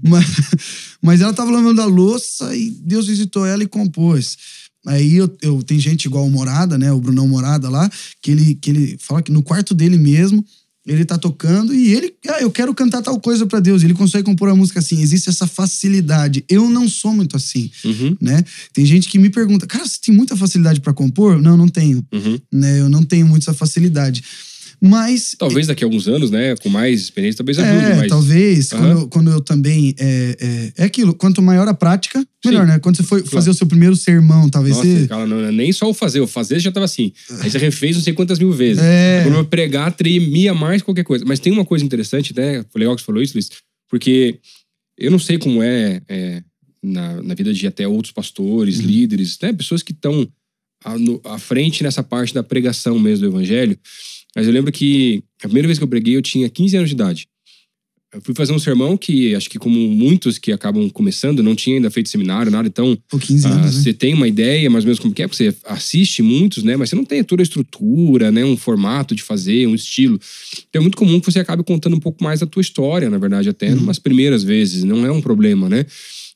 Mas, 0.02 0.24
mas 1.02 1.20
ela 1.20 1.34
tava 1.34 1.50
lavando 1.50 1.82
a 1.82 1.84
louça 1.84 2.56
e 2.56 2.70
Deus 2.82 3.06
visitou 3.08 3.44
ela 3.44 3.62
e 3.62 3.66
compôs. 3.66 4.38
Aí 4.86 5.16
eu, 5.16 5.36
eu 5.40 5.62
tem 5.62 5.78
gente 5.78 6.06
igual 6.06 6.26
o 6.26 6.30
Morada, 6.30 6.76
né? 6.76 6.92
O 6.92 7.00
Brunão 7.00 7.28
Morada 7.28 7.68
lá, 7.68 7.90
que 8.20 8.30
ele, 8.30 8.54
que 8.54 8.70
ele 8.70 8.96
fala 8.98 9.22
que 9.22 9.30
no 9.30 9.42
quarto 9.42 9.74
dele 9.74 9.96
mesmo, 9.96 10.44
ele 10.84 11.04
tá 11.04 11.16
tocando 11.16 11.72
e 11.72 11.92
ele, 11.92 12.12
ah, 12.28 12.40
eu 12.40 12.50
quero 12.50 12.74
cantar 12.74 13.02
tal 13.02 13.20
coisa 13.20 13.46
pra 13.46 13.60
Deus. 13.60 13.84
Ele 13.84 13.94
consegue 13.94 14.24
compor 14.24 14.48
a 14.48 14.54
música 14.54 14.80
assim. 14.80 15.00
Existe 15.00 15.28
essa 15.28 15.46
facilidade. 15.46 16.44
Eu 16.48 16.68
não 16.68 16.88
sou 16.88 17.12
muito 17.12 17.36
assim, 17.36 17.70
Uhum, 17.84 18.16
né? 18.20 18.44
Tem 18.72 18.84
gente 18.84 19.08
que 19.08 19.18
me 19.18 19.30
pergunta, 19.30 19.66
cara, 19.66 19.86
você 19.86 19.98
tem 20.00 20.14
muita 20.14 20.36
facilidade 20.36 20.80
pra 20.80 20.92
compor? 20.92 21.40
Não, 21.40 21.56
não 21.56 21.68
tenho, 21.68 22.04
uhum. 22.12 22.40
né? 22.50 22.80
Eu 22.80 22.88
não 22.88 23.04
tenho 23.04 23.26
muito 23.26 23.42
essa 23.42 23.54
facilidade. 23.54 24.24
Mas 24.84 25.36
Talvez 25.38 25.68
daqui 25.68 25.84
a 25.84 25.86
alguns 25.86 26.08
anos, 26.08 26.28
né, 26.32 26.56
com 26.56 26.68
mais 26.68 27.00
experiência, 27.00 27.36
talvez 27.38 27.56
ajude, 27.56 27.84
é, 27.92 27.94
mas... 27.98 28.08
talvez. 28.08 28.72
Aham. 28.72 28.80
Quando, 28.82 29.00
eu, 29.00 29.08
quando 29.08 29.30
eu 29.30 29.40
também. 29.40 29.94
É, 29.96 30.36
é, 30.76 30.82
é 30.82 30.84
aquilo, 30.84 31.14
quanto 31.14 31.40
maior 31.40 31.68
a 31.68 31.72
prática, 31.74 32.26
melhor, 32.44 32.62
Sim. 32.66 32.72
né? 32.72 32.78
Quando 32.80 32.96
você 32.96 33.04
foi 33.04 33.20
Claro. 33.20 33.32
fazer 33.32 33.50
o 33.50 33.54
seu 33.54 33.66
primeiro 33.68 33.94
sermão, 33.94 34.48
talvez 34.50 34.74
Nossa, 34.76 34.88
você. 34.88 35.06
cara, 35.06 35.24
não, 35.24 35.38
é 35.38 35.52
nem 35.52 35.72
só 35.72 35.88
o 35.88 35.94
fazer, 35.94 36.18
o 36.20 36.26
fazer 36.26 36.58
já 36.58 36.72
tava 36.72 36.84
assim. 36.86 37.12
Aí 37.40 37.48
você 37.48 37.58
refez 37.58 37.94
não 37.94 38.02
sei 38.02 38.12
quantas 38.12 38.40
mil 38.40 38.50
vezes. 38.50 38.82
É. 38.82 39.20
Quando 39.22 39.36
eu 39.36 39.44
pregar, 39.44 39.92
tremia 39.92 40.52
mais 40.52 40.82
qualquer 40.82 41.04
coisa. 41.04 41.24
Mas 41.24 41.38
tem 41.38 41.52
uma 41.52 41.64
coisa 41.64 41.84
interessante, 41.84 42.34
né? 42.36 42.64
Foi 42.70 42.80
legal 42.80 42.96
que 42.96 43.02
você 43.02 43.06
falou 43.06 43.22
isso, 43.22 43.34
Luiz, 43.34 43.50
porque 43.88 44.40
eu 44.98 45.12
não 45.12 45.18
sei 45.20 45.38
como 45.38 45.62
é, 45.62 46.02
é, 46.08 46.42
na, 46.82 47.22
na 47.22 47.34
vida 47.34 47.54
de 47.54 47.64
até 47.68 47.86
outros 47.86 48.12
pastores, 48.12 48.80
Uhum. 48.80 48.86
líderes, 48.86 49.38
né? 49.40 49.52
Pessoas 49.52 49.80
que 49.80 49.92
estão 49.92 50.26
à 51.24 51.38
frente 51.38 51.84
nessa 51.84 52.02
parte 52.02 52.34
da 52.34 52.42
pregação 52.42 52.98
mesmo 52.98 53.28
do 53.28 53.32
evangelho. 53.32 53.78
Mas 54.34 54.46
eu 54.46 54.52
lembro 54.52 54.72
que 54.72 55.22
a 55.42 55.46
primeira 55.46 55.68
vez 55.68 55.78
que 55.78 55.84
eu 55.84 55.88
preguei, 55.88 56.16
eu 56.16 56.22
tinha 56.22 56.48
15 56.48 56.76
anos 56.76 56.88
de 56.88 56.94
idade. 56.94 57.26
Eu 58.14 58.20
fui 58.20 58.34
fazer 58.34 58.52
um 58.52 58.58
sermão 58.58 58.94
que, 58.94 59.34
acho 59.34 59.48
que 59.48 59.58
como 59.58 59.74
muitos 59.74 60.36
que 60.36 60.52
acabam 60.52 60.86
começando, 60.90 61.42
não 61.42 61.54
tinha 61.54 61.76
ainda 61.76 61.90
feito 61.90 62.10
seminário, 62.10 62.52
nada, 62.52 62.68
então 62.68 62.94
Pô, 63.08 63.18
15 63.18 63.46
ah, 63.46 63.50
anos, 63.50 63.76
né? 63.76 63.82
Você 63.82 63.94
tem 63.94 64.12
uma 64.12 64.28
ideia 64.28 64.68
mais 64.68 64.84
ou 64.84 64.88
menos 64.88 64.98
como 64.98 65.14
que 65.14 65.22
é, 65.22 65.26
porque 65.26 65.50
você 65.50 65.56
assiste 65.64 66.22
muitos, 66.22 66.62
né? 66.62 66.76
Mas 66.76 66.90
você 66.90 66.96
não 66.96 67.06
tem 67.06 67.24
toda 67.24 67.40
a 67.40 67.44
estrutura, 67.44 68.30
né? 68.30 68.44
Um 68.44 68.56
formato 68.56 69.14
de 69.14 69.22
fazer, 69.22 69.66
um 69.66 69.74
estilo. 69.74 70.20
Então 70.68 70.80
é 70.80 70.82
muito 70.82 70.96
comum 70.98 71.18
que 71.20 71.32
você 71.32 71.40
acabe 71.40 71.64
contando 71.64 71.96
um 71.96 72.00
pouco 72.00 72.22
mais 72.22 72.40
da 72.40 72.46
tua 72.46 72.60
história, 72.60 73.08
na 73.08 73.16
verdade, 73.16 73.48
até 73.48 73.70
Uhum. 73.70 73.76
numas 73.76 73.98
primeiras 73.98 74.44
vezes. 74.44 74.84
Não 74.84 75.06
é 75.06 75.10
um 75.10 75.22
problema, 75.22 75.70
né? 75.70 75.86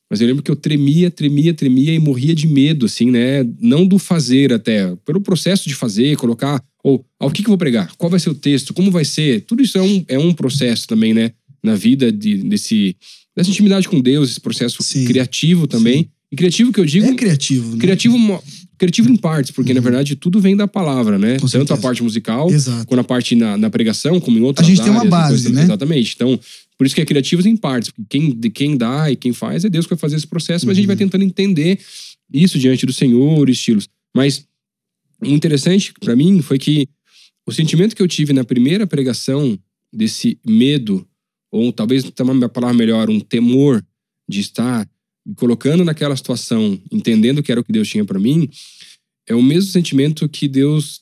Mas 0.08 0.20
eu 0.20 0.26
lembro 0.26 0.42
que 0.42 0.50
eu 0.50 0.56
tremia, 0.56 1.10
tremia, 1.10 1.52
tremia 1.52 1.92
e 1.92 1.98
morria 1.98 2.34
de 2.34 2.46
medo, 2.46 2.86
assim, 2.86 3.10
né? 3.10 3.44
Não 3.60 3.84
do 3.86 3.98
fazer 3.98 4.50
até, 4.52 4.94
pelo 5.04 5.20
processo 5.20 5.68
de 5.68 5.74
fazer, 5.74 6.16
colocar, 6.16 6.62
ou 6.86 7.04
ao 7.18 7.32
que, 7.32 7.42
que 7.42 7.48
eu 7.48 7.50
vou 7.50 7.58
pregar? 7.58 7.92
Qual 7.98 8.08
vai 8.08 8.20
ser 8.20 8.30
o 8.30 8.34
texto? 8.34 8.72
Como 8.72 8.92
vai 8.92 9.04
ser? 9.04 9.40
Tudo 9.40 9.60
isso 9.60 9.76
é 9.76 9.82
um, 9.82 10.04
é 10.06 10.16
um 10.16 10.32
processo 10.32 10.86
também, 10.86 11.12
né? 11.12 11.32
Na 11.60 11.74
vida 11.74 12.12
de, 12.12 12.36
desse, 12.44 12.94
dessa 13.36 13.50
intimidade 13.50 13.88
com 13.88 14.00
Deus, 14.00 14.30
esse 14.30 14.40
processo 14.40 14.80
Sim. 14.84 15.04
criativo 15.04 15.66
também. 15.66 16.08
E 16.30 16.36
criativo 16.36 16.72
que 16.72 16.78
eu 16.78 16.84
digo, 16.84 17.04
É 17.06 17.14
criativo. 17.14 17.72
Né? 17.72 17.78
Criativo, 17.80 18.42
criativo 18.78 19.08
em 19.10 19.16
partes, 19.16 19.50
porque 19.50 19.74
na 19.74 19.80
verdade 19.80 20.14
tudo 20.14 20.38
vem 20.40 20.56
da 20.56 20.68
palavra, 20.68 21.18
né? 21.18 21.38
Tanto 21.50 21.74
a 21.74 21.76
parte 21.76 22.04
musical, 22.04 22.48
Exato. 22.50 22.86
quanto 22.86 23.00
a 23.00 23.04
parte 23.04 23.34
na, 23.34 23.56
na 23.56 23.68
pregação, 23.68 24.20
como 24.20 24.38
em 24.38 24.42
outras 24.42 24.64
A 24.64 24.70
gente 24.70 24.80
tem 24.80 24.90
uma 24.90 25.00
áreas, 25.00 25.10
base, 25.10 25.52
né? 25.52 25.62
Exatamente. 25.64 26.12
Então, 26.14 26.38
por 26.78 26.86
isso 26.86 26.94
que 26.94 27.00
é 27.00 27.04
criativos 27.04 27.46
em 27.46 27.56
partes. 27.56 27.90
Porque 27.90 28.06
quem, 28.18 28.30
de 28.32 28.48
quem 28.50 28.76
dá 28.76 29.10
e 29.10 29.16
quem 29.16 29.32
faz 29.32 29.64
é 29.64 29.68
Deus 29.68 29.86
que 29.86 29.90
vai 29.94 29.98
fazer 29.98 30.14
esse 30.16 30.26
processo, 30.26 30.64
mas 30.66 30.74
a 30.74 30.76
gente 30.76 30.84
Uhum. 30.84 30.88
vai 30.88 30.96
tentando 30.96 31.24
entender 31.24 31.80
isso 32.32 32.58
diante 32.60 32.86
do 32.86 32.92
Senhor, 32.92 33.48
estilos. 33.50 33.88
Mas 34.14 34.44
o 35.20 35.26
interessante 35.26 35.92
pra 36.00 36.16
mim 36.16 36.40
foi 36.42 36.58
que 36.58 36.88
o 37.46 37.52
sentimento 37.52 37.94
que 37.94 38.02
eu 38.02 38.08
tive 38.08 38.32
na 38.32 38.44
primeira 38.44 38.86
pregação 38.86 39.58
desse 39.92 40.38
medo, 40.44 41.06
ou 41.50 41.72
talvez 41.72 42.04
uma 42.20 42.48
palavra 42.48 42.76
melhor, 42.76 43.08
um 43.08 43.20
temor 43.20 43.84
de 44.28 44.40
estar 44.40 44.88
me 45.24 45.34
colocando 45.34 45.84
naquela 45.84 46.16
situação, 46.16 46.80
entendendo 46.90 47.42
que 47.42 47.50
era 47.50 47.60
o 47.60 47.64
que 47.64 47.72
Deus 47.72 47.88
tinha 47.88 48.04
pra 48.04 48.18
mim, 48.18 48.48
é 49.26 49.34
o 49.34 49.42
mesmo 49.42 49.70
sentimento 49.70 50.28
que 50.28 50.48
Deus 50.48 51.00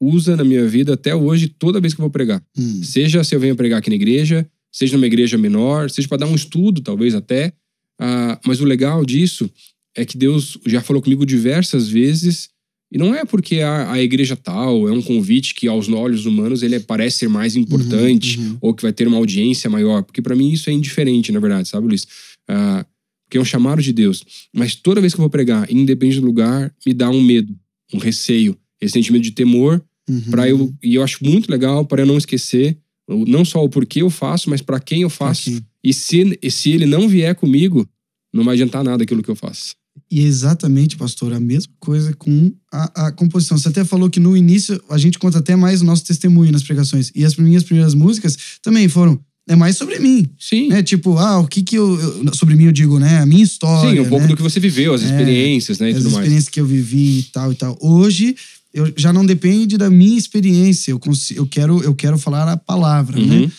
usa 0.00 0.36
na 0.36 0.44
minha 0.44 0.66
vida 0.66 0.94
até 0.94 1.14
hoje, 1.14 1.48
toda 1.48 1.80
vez 1.80 1.94
que 1.94 2.00
eu 2.00 2.04
vou 2.04 2.10
pregar. 2.10 2.42
Hum. 2.56 2.82
Seja 2.82 3.24
se 3.24 3.34
eu 3.34 3.40
venho 3.40 3.56
pregar 3.56 3.78
aqui 3.78 3.88
na 3.88 3.96
igreja, 3.96 4.48
seja 4.70 4.96
numa 4.96 5.06
igreja 5.06 5.38
menor, 5.38 5.90
seja 5.90 6.08
para 6.08 6.18
dar 6.18 6.26
um 6.26 6.34
estudo, 6.34 6.80
talvez 6.80 7.14
até. 7.14 7.52
Ah, 7.98 8.38
mas 8.44 8.60
o 8.60 8.64
legal 8.64 9.04
disso 9.04 9.50
é 9.94 10.04
que 10.04 10.18
Deus 10.18 10.58
já 10.66 10.80
falou 10.80 11.00
comigo 11.00 11.24
diversas 11.24 11.88
vezes, 11.88 12.48
e 12.94 12.98
não 12.98 13.12
é 13.12 13.24
porque 13.24 13.58
a, 13.58 13.90
a 13.90 14.00
igreja 14.00 14.36
tal 14.36 14.88
é 14.88 14.92
um 14.92 15.02
convite 15.02 15.52
que 15.52 15.66
aos 15.66 15.88
olhos 15.88 16.26
humanos 16.26 16.62
ele 16.62 16.78
parece 16.78 17.18
ser 17.18 17.28
mais 17.28 17.56
importante 17.56 18.38
uhum. 18.38 18.58
ou 18.60 18.72
que 18.72 18.82
vai 18.82 18.92
ter 18.92 19.08
uma 19.08 19.16
audiência 19.16 19.68
maior, 19.68 20.04
porque 20.04 20.22
para 20.22 20.36
mim 20.36 20.52
isso 20.52 20.70
é 20.70 20.72
indiferente, 20.72 21.32
na 21.32 21.40
verdade, 21.40 21.68
sabe, 21.68 21.88
Luiz? 21.88 22.06
Ah, 22.48 22.86
porque 23.26 23.36
é 23.36 23.40
um 23.40 23.44
chamado 23.44 23.82
de 23.82 23.92
Deus. 23.92 24.24
Mas 24.54 24.76
toda 24.76 25.00
vez 25.00 25.12
que 25.12 25.18
eu 25.18 25.24
vou 25.24 25.30
pregar, 25.30 25.70
independente 25.70 26.20
do 26.20 26.26
lugar, 26.26 26.72
me 26.86 26.94
dá 26.94 27.10
um 27.10 27.20
medo, 27.20 27.52
um 27.92 27.98
receio, 27.98 28.56
esse 28.80 28.92
sentimento 28.92 29.24
de 29.24 29.32
temor 29.32 29.82
Uhum. 30.06 30.20
para 30.30 30.46
eu 30.46 30.70
e 30.82 30.96
eu 30.96 31.02
acho 31.02 31.24
muito 31.24 31.50
legal 31.50 31.86
para 31.86 32.02
eu 32.02 32.06
não 32.06 32.18
esquecer 32.18 32.76
não 33.08 33.42
só 33.42 33.64
o 33.64 33.68
porquê 33.68 34.02
eu 34.02 34.10
faço, 34.10 34.48
mas 34.48 34.62
para 34.62 34.80
quem 34.80 35.02
eu 35.02 35.10
faço. 35.10 35.50
Aqui. 35.50 35.64
E 35.82 35.92
se, 35.92 36.38
e 36.42 36.50
se 36.50 36.70
ele 36.70 36.86
não 36.86 37.08
vier 37.08 37.34
comigo, 37.34 37.88
não 38.32 38.44
vai 38.44 38.54
adiantar 38.54 38.82
nada 38.82 39.02
aquilo 39.02 39.22
que 39.22 39.30
eu 39.30 39.36
faço. 39.36 39.74
E 40.10 40.20
é 40.20 40.24
exatamente, 40.24 40.96
pastor, 40.96 41.32
a 41.32 41.40
mesma 41.40 41.72
coisa 41.80 42.12
com 42.14 42.52
a, 42.72 43.06
a 43.06 43.12
composição. 43.12 43.56
Você 43.58 43.68
até 43.68 43.84
falou 43.84 44.10
que 44.10 44.20
no 44.20 44.36
início 44.36 44.80
a 44.90 44.98
gente 44.98 45.18
conta 45.18 45.38
até 45.38 45.56
mais 45.56 45.82
o 45.82 45.84
nosso 45.84 46.04
testemunho 46.04 46.52
nas 46.52 46.62
pregações. 46.62 47.10
E 47.14 47.24
as 47.24 47.36
minhas 47.36 47.62
primeiras 47.62 47.94
músicas 47.94 48.36
também 48.62 48.88
foram. 48.88 49.18
É 49.46 49.54
mais 49.54 49.76
sobre 49.76 49.98
mim, 49.98 50.26
Sim. 50.38 50.68
né? 50.68 50.82
Tipo, 50.82 51.18
ah, 51.18 51.38
o 51.38 51.46
que 51.46 51.62
que 51.62 51.76
eu. 51.76 52.00
eu- 52.00 52.34
sobre 52.34 52.54
mim 52.54 52.64
eu 52.64 52.72
digo, 52.72 52.98
né? 52.98 53.18
A 53.18 53.26
minha 53.26 53.44
história. 53.44 53.90
Sim, 53.92 54.00
um 54.00 54.08
pouco 54.08 54.22
né? 54.24 54.28
do 54.28 54.36
que 54.36 54.42
você 54.42 54.58
viveu, 54.58 54.94
as 54.94 55.02
É, 55.02 55.04
experiências, 55.04 55.78
né? 55.78 55.88
E 55.90 55.92
as 55.92 55.98
tudo 55.98 56.12
mais. 56.12 56.22
experiências 56.24 56.48
que 56.48 56.60
eu 56.60 56.66
vivi 56.66 57.18
e 57.18 57.22
tal 57.24 57.52
e 57.52 57.54
tal. 57.54 57.76
Hoje, 57.80 58.34
eu 58.72 58.90
já 58.96 59.12
não 59.12 59.24
depende 59.26 59.76
da 59.76 59.90
minha 59.90 60.16
experiência. 60.18 60.92
Eu, 60.92 60.98
consigo, 60.98 61.40
eu, 61.40 61.46
quero, 61.46 61.82
eu 61.82 61.94
quero 61.94 62.16
falar 62.18 62.48
a 62.48 62.56
palavra, 62.56 63.20
né? 63.20 63.40
Uhum. 63.40 63.50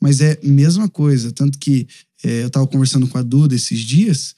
Mas 0.00 0.22
é 0.22 0.38
a 0.42 0.46
mesma 0.48 0.88
coisa. 0.88 1.30
Tanto 1.30 1.58
que 1.58 1.86
é, 2.24 2.44
eu 2.44 2.48
tava 2.48 2.66
conversando 2.66 3.06
com 3.06 3.18
a 3.18 3.22
Duda 3.22 3.54
esses 3.54 3.80
dias, 3.80 4.34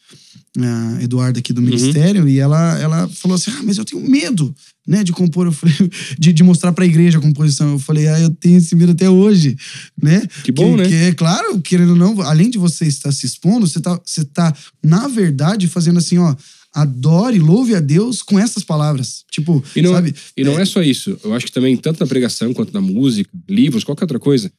a 0.64 1.02
Eduarda 1.02 1.38
aqui 1.38 1.52
do 1.52 1.60
Uhum. 1.60 1.66
Ministério, 1.66 2.28
e 2.28 2.38
ela, 2.38 2.78
ela 2.78 3.08
falou 3.08 3.34
assim: 3.34 3.50
Ah, 3.50 3.62
mas 3.64 3.78
eu 3.78 3.84
tenho 3.84 4.02
medo, 4.08 4.54
né, 4.86 5.02
de 5.04 5.12
compor. 5.12 5.46
Eu 5.46 5.52
falei, 5.52 5.74
de, 6.18 6.32
de 6.32 6.42
mostrar 6.42 6.72
pra 6.72 6.86
igreja 6.86 7.18
a 7.18 7.20
composição. 7.20 7.72
Eu 7.72 7.78
falei, 7.78 8.06
ah, 8.08 8.20
eu 8.20 8.30
tenho 8.30 8.58
esse 8.58 8.74
medo 8.74 8.92
até 8.92 9.08
hoje, 9.10 9.56
né? 10.00 10.22
Que 10.44 10.52
bom, 10.52 10.76
que, 10.76 10.82
né? 10.82 10.88
Que 10.88 10.94
é 10.94 11.12
claro, 11.14 11.60
querendo 11.60 11.90
ou 11.90 11.96
não, 11.96 12.20
além 12.22 12.48
de 12.50 12.58
você 12.58 12.86
estar 12.86 13.12
se 13.12 13.26
expondo, 13.26 13.66
você 13.66 13.80
tá, 13.80 14.00
você 14.04 14.24
tá, 14.24 14.54
na 14.84 15.08
verdade, 15.08 15.68
fazendo 15.68 15.98
assim, 15.98 16.18
ó. 16.18 16.34
Adore, 16.74 17.38
louve 17.38 17.74
a 17.74 17.80
Deus 17.80 18.20
com 18.20 18.38
essas 18.38 18.62
palavras. 18.62 19.24
Tipo, 19.30 19.64
E 19.74 19.80
não, 19.80 19.92
sabe? 19.92 20.14
e 20.36 20.44
não 20.44 20.58
é 20.60 20.64
só 20.66 20.82
isso. 20.82 21.18
Eu 21.24 21.32
acho 21.32 21.46
que 21.46 21.52
também, 21.52 21.74
tanto 21.74 22.00
na 22.00 22.06
pregação 22.06 22.52
quanto 22.52 22.70
na 22.74 22.82
música, 22.82 23.30
livros, 23.48 23.82
qualquer 23.82 24.04
outra 24.04 24.18
coisa, 24.18 24.52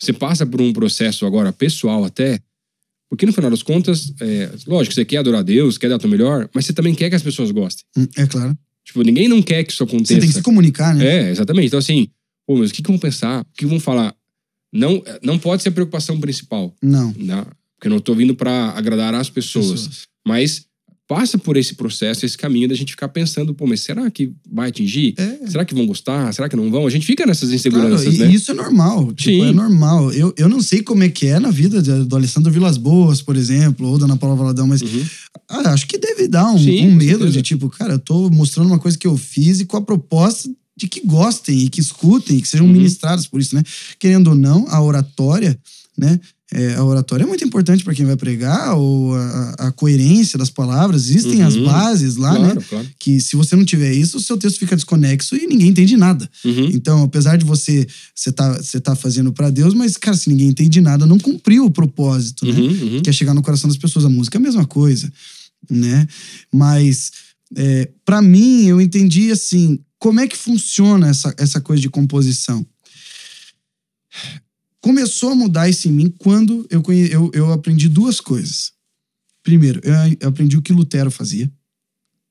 você 0.00 0.10
passa 0.14 0.46
por 0.46 0.62
um 0.62 0.72
processo 0.72 1.26
agora 1.26 1.52
pessoal 1.52 2.04
até. 2.06 2.40
Porque 3.08 3.24
no 3.24 3.32
final 3.32 3.50
das 3.50 3.62
contas, 3.62 4.12
é, 4.20 4.50
lógico, 4.66 4.94
você 4.94 5.04
quer 5.04 5.18
adorar 5.18 5.40
a 5.40 5.42
Deus, 5.42 5.78
quer 5.78 5.88
dar 5.88 5.96
o 5.96 5.98
teu 5.98 6.10
melhor, 6.10 6.48
mas 6.54 6.66
você 6.66 6.72
também 6.72 6.94
quer 6.94 7.08
que 7.08 7.16
as 7.16 7.22
pessoas 7.22 7.50
gostem. 7.50 7.84
Hum, 7.96 8.06
É 8.16 8.26
claro. 8.26 8.56
Tipo, 8.84 9.02
ninguém 9.02 9.28
não 9.28 9.42
quer 9.42 9.64
que 9.64 9.72
isso 9.72 9.82
aconteça. 9.82 10.14
Você 10.14 10.20
tem 10.20 10.28
que 10.28 10.34
se 10.34 10.42
comunicar, 10.42 10.94
né? 10.94 11.28
É, 11.28 11.30
exatamente. 11.30 11.66
Então, 11.68 11.78
assim, 11.78 12.08
pô, 12.46 12.56
mas 12.56 12.70
o 12.70 12.74
que, 12.74 12.82
que 12.82 12.88
vão 12.88 12.98
pensar? 12.98 13.42
O 13.42 13.46
que 13.56 13.66
vão 13.66 13.78
falar? 13.80 14.14
Não, 14.72 15.02
não 15.22 15.38
pode 15.38 15.62
ser 15.62 15.70
a 15.70 15.72
preocupação 15.72 16.20
principal, 16.20 16.74
Não. 16.82 17.14
né? 17.16 17.44
Porque 17.76 17.86
eu 17.88 17.90
não 17.90 18.00
tô 18.00 18.14
vindo 18.14 18.34
para 18.34 18.70
agradar 18.70 19.14
as 19.14 19.30
pessoas. 19.30 19.70
Pessoas. 19.86 20.06
Mas 20.26 20.66
passa 21.08 21.38
por 21.38 21.56
esse 21.56 21.74
processo, 21.74 22.26
esse 22.26 22.36
caminho 22.36 22.68
da 22.68 22.74
gente 22.74 22.90
ficar 22.92 23.08
pensando, 23.08 23.54
pô, 23.54 23.66
mas 23.66 23.80
será 23.80 24.10
que 24.10 24.30
vai 24.52 24.68
atingir? 24.68 25.14
É. 25.16 25.46
Será 25.48 25.64
que 25.64 25.74
vão 25.74 25.86
gostar? 25.86 26.30
Será 26.34 26.50
que 26.50 26.54
não 26.54 26.70
vão? 26.70 26.86
A 26.86 26.90
gente 26.90 27.06
fica 27.06 27.24
nessas 27.24 27.48
Claro, 27.48 27.56
inseguranças, 27.56 28.14
e 28.14 28.18
né? 28.18 28.30
isso 28.30 28.50
é 28.50 28.54
normal. 28.54 29.06
Tipo, 29.14 29.42
Sim. 29.44 29.48
é 29.48 29.52
normal. 29.52 30.12
Eu, 30.12 30.34
eu 30.36 30.48
não 30.50 30.60
sei 30.60 30.82
como 30.82 31.02
é 31.02 31.08
que 31.08 31.26
é 31.26 31.40
na 31.40 31.50
vida 31.50 31.80
do 32.04 32.14
Alessandro 32.14 32.52
Vilas 32.52 32.76
Boas, 32.76 33.22
por 33.22 33.36
exemplo, 33.36 33.88
ou 33.88 33.98
da 33.98 34.04
Ana 34.04 34.18
Paula 34.18 34.36
Valadão, 34.36 34.66
mas 34.66 34.82
Uhum. 34.82 35.04
ah, 35.48 35.70
acho 35.72 35.86
que 35.88 35.96
deve 35.96 36.28
dar 36.28 36.52
um, 36.52 36.58
Sim, 36.58 36.86
um 36.88 36.94
medo 36.94 37.20
certeza. 37.20 37.32
de 37.32 37.42
tipo, 37.42 37.70
cara, 37.70 37.94
eu 37.94 37.98
tô 37.98 38.28
mostrando 38.28 38.66
uma 38.66 38.78
coisa 38.78 38.98
que 38.98 39.06
eu 39.06 39.16
fiz 39.16 39.60
e 39.60 39.64
com 39.64 39.78
a 39.78 39.82
proposta 39.82 40.50
de 40.76 40.86
que 40.86 41.00
gostem 41.06 41.60
e 41.64 41.68
que 41.70 41.80
escutem 41.80 42.36
e 42.36 42.42
que 42.42 42.46
sejam 42.48 42.66
Uhum. 42.66 42.72
ministrados 42.74 43.26
por 43.26 43.40
isso, 43.40 43.54
né? 43.54 43.62
Querendo 43.98 44.28
ou 44.28 44.34
não, 44.34 44.66
a 44.68 44.80
oratória, 44.82 45.58
né? 45.96 46.20
É, 46.50 46.76
a 46.76 46.84
oratória 46.84 47.24
é 47.24 47.26
muito 47.26 47.44
importante 47.44 47.84
para 47.84 47.94
quem 47.94 48.06
vai 48.06 48.16
pregar, 48.16 48.74
ou 48.74 49.14
a, 49.14 49.54
a 49.68 49.72
coerência 49.72 50.38
das 50.38 50.48
palavras. 50.48 51.10
Existem 51.10 51.42
as 51.42 51.54
Uhum. 51.56 51.64
bases 51.64 52.16
lá, 52.16 52.34
claro, 52.34 52.54
né? 52.54 52.64
claro. 52.66 52.88
Que 52.98 53.20
se 53.20 53.36
você 53.36 53.54
não 53.54 53.66
tiver 53.66 53.92
isso, 53.92 54.16
o 54.16 54.20
seu 54.20 54.38
texto 54.38 54.58
fica 54.58 54.74
desconexo 54.74 55.36
e 55.36 55.46
ninguém 55.46 55.68
entende 55.68 55.94
nada. 55.94 56.28
Uhum. 56.42 56.70
Então, 56.72 57.02
apesar 57.02 57.36
de 57.36 57.44
você 57.44 57.86
você 58.14 58.32
tá, 58.32 58.54
você 58.54 58.80
tá 58.80 58.96
fazendo 58.96 59.30
pra 59.30 59.50
Deus, 59.50 59.74
mas, 59.74 59.98
cara, 59.98 60.16
se 60.16 60.30
ninguém 60.30 60.48
entende 60.48 60.80
nada, 60.80 61.04
não 61.04 61.18
cumpriu 61.18 61.66
o 61.66 61.70
propósito, 61.70 62.46
né? 62.46 62.58
Uhum, 62.58 62.94
uhum. 62.94 63.02
Que 63.02 63.10
é 63.10 63.12
chegar 63.12 63.34
no 63.34 63.42
coração 63.42 63.68
das 63.68 63.76
pessoas. 63.76 64.06
A 64.06 64.08
música 64.08 64.38
é 64.38 64.40
a 64.40 64.42
mesma 64.42 64.64
coisa, 64.64 65.12
né? 65.70 66.08
Mas, 66.50 67.12
é, 67.56 67.90
para 68.06 68.22
mim, 68.22 68.64
eu 68.64 68.80
entendi 68.80 69.30
assim, 69.30 69.78
como 69.98 70.18
é 70.20 70.26
que 70.26 70.36
funciona 70.36 71.08
essa, 71.10 71.34
essa 71.36 71.60
coisa 71.60 71.82
de 71.82 71.90
composição? 71.90 72.64
Começou 74.80 75.30
a 75.30 75.34
mudar 75.34 75.68
isso 75.68 75.88
em 75.88 75.92
mim 75.92 76.14
quando 76.18 76.66
eu, 76.70 76.80
conhe- 76.82 77.08
eu, 77.12 77.30
eu 77.34 77.52
aprendi 77.52 77.88
duas 77.88 78.20
coisas. 78.20 78.72
Primeiro, 79.42 79.80
eu, 80.20 80.28
aprendi 80.28 80.56
o 80.56 80.62
que 80.62 80.72
Lutero 80.72 81.10
fazia, 81.10 81.50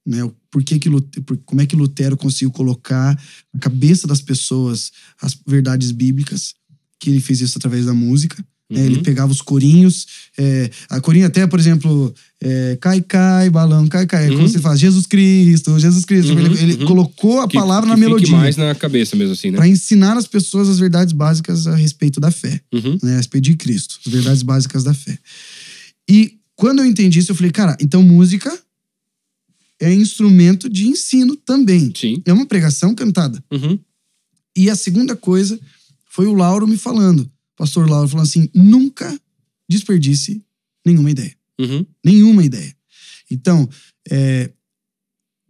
né? 0.05 0.19
Por 0.49 0.63
que 0.63 0.79
que 0.79 0.87
Lute- 0.89 1.21
por- 1.21 1.37
como 1.45 1.61
é 1.61 1.65
que 1.65 1.75
Lutero 1.75 2.15
conseguiu 2.15 2.51
colocar 2.51 3.19
na 3.53 3.59
cabeça 3.59 4.07
das 4.07 4.21
pessoas 4.21 4.91
as 5.21 5.37
verdades 5.45 5.91
bíblicas? 5.91 6.53
Que 6.99 7.09
ele 7.09 7.19
fez 7.19 7.41
isso 7.41 7.57
através 7.57 7.85
da 7.85 7.93
música. 7.93 8.43
Né? 8.69 8.85
Ele 8.85 8.97
Uhum. 8.97 9.03
pegava 9.03 9.31
os 9.31 9.41
corinhos, 9.41 10.05
é, 10.37 10.69
a 10.89 10.99
corinha 10.99 11.27
até, 11.27 11.47
por 11.47 11.59
exemplo, 11.59 12.13
é, 12.41 12.77
cai, 12.81 13.01
cai, 13.01 13.49
balão, 13.49 13.87
cai, 13.87 14.05
cai. 14.05 14.25
É 14.25 14.27
Como 14.29 14.41
Uhum. 14.41 14.47
você 14.47 14.59
fala, 14.59 14.75
Jesus 14.75 15.05
Cristo, 15.05 15.79
Jesus 15.79 16.03
Cristo. 16.05 16.33
Uhum, 16.33 16.39
ele 16.39 16.59
ele 16.59 16.73
uhum. 16.81 16.85
colocou 16.87 17.39
a 17.41 17.47
Que- 17.47 17.57
palavra 17.57 17.83
que 17.89 17.89
na 17.89 17.97
melodia. 17.97 18.35
mais 18.35 18.57
na 18.57 18.75
cabeça 18.75 19.15
mesmo, 19.15 19.33
assim, 19.33 19.51
né? 19.51 19.57
Para 19.57 19.67
ensinar 19.67 20.17
as 20.17 20.27
pessoas 20.27 20.67
as 20.69 20.79
verdades 20.79 21.13
básicas 21.13 21.65
a 21.67 21.75
respeito 21.75 22.19
da 22.19 22.29
fé 22.31 22.59
Uhum. 22.73 22.97
né, 23.01 23.13
a 23.13 23.17
respeito 23.17 23.45
de 23.45 23.55
Cristo, 23.55 23.99
as 24.05 24.11
verdades 24.11 24.41
básicas 24.43 24.83
da 24.83 24.93
fé. 24.93 25.17
E 26.09 26.35
quando 26.55 26.79
eu 26.79 26.85
entendi 26.85 27.19
isso, 27.19 27.31
eu 27.31 27.35
falei, 27.35 27.51
cara, 27.51 27.77
então 27.79 28.01
música 28.03 28.51
é 29.79 29.93
instrumento 29.93 30.67
de 30.69 30.87
ensino 30.87 31.35
também. 31.35 31.93
Sim. 31.95 32.21
É 32.25 32.33
uma 32.33 32.45
pregação 32.47 32.95
cantada. 32.95 33.43
Uhum. 33.51 33.77
E 34.55 34.69
a 34.69 34.75
segunda 34.75 35.15
coisa 35.15 35.59
foi 36.09 36.25
o 36.25 36.33
Lauro 36.33 36.67
me 36.67 36.77
falando, 36.77 37.29
pastor 37.57 37.89
Lauro 37.89 38.07
falando 38.07 38.25
assim, 38.25 38.49
nunca 38.53 39.19
desperdice 39.69 40.41
nenhuma 40.85 41.11
ideia. 41.11 41.35
Uhum. 41.59 41.85
Nenhuma 42.05 42.45
ideia. 42.45 42.73
Então, 43.29 43.67
é, 44.09 44.51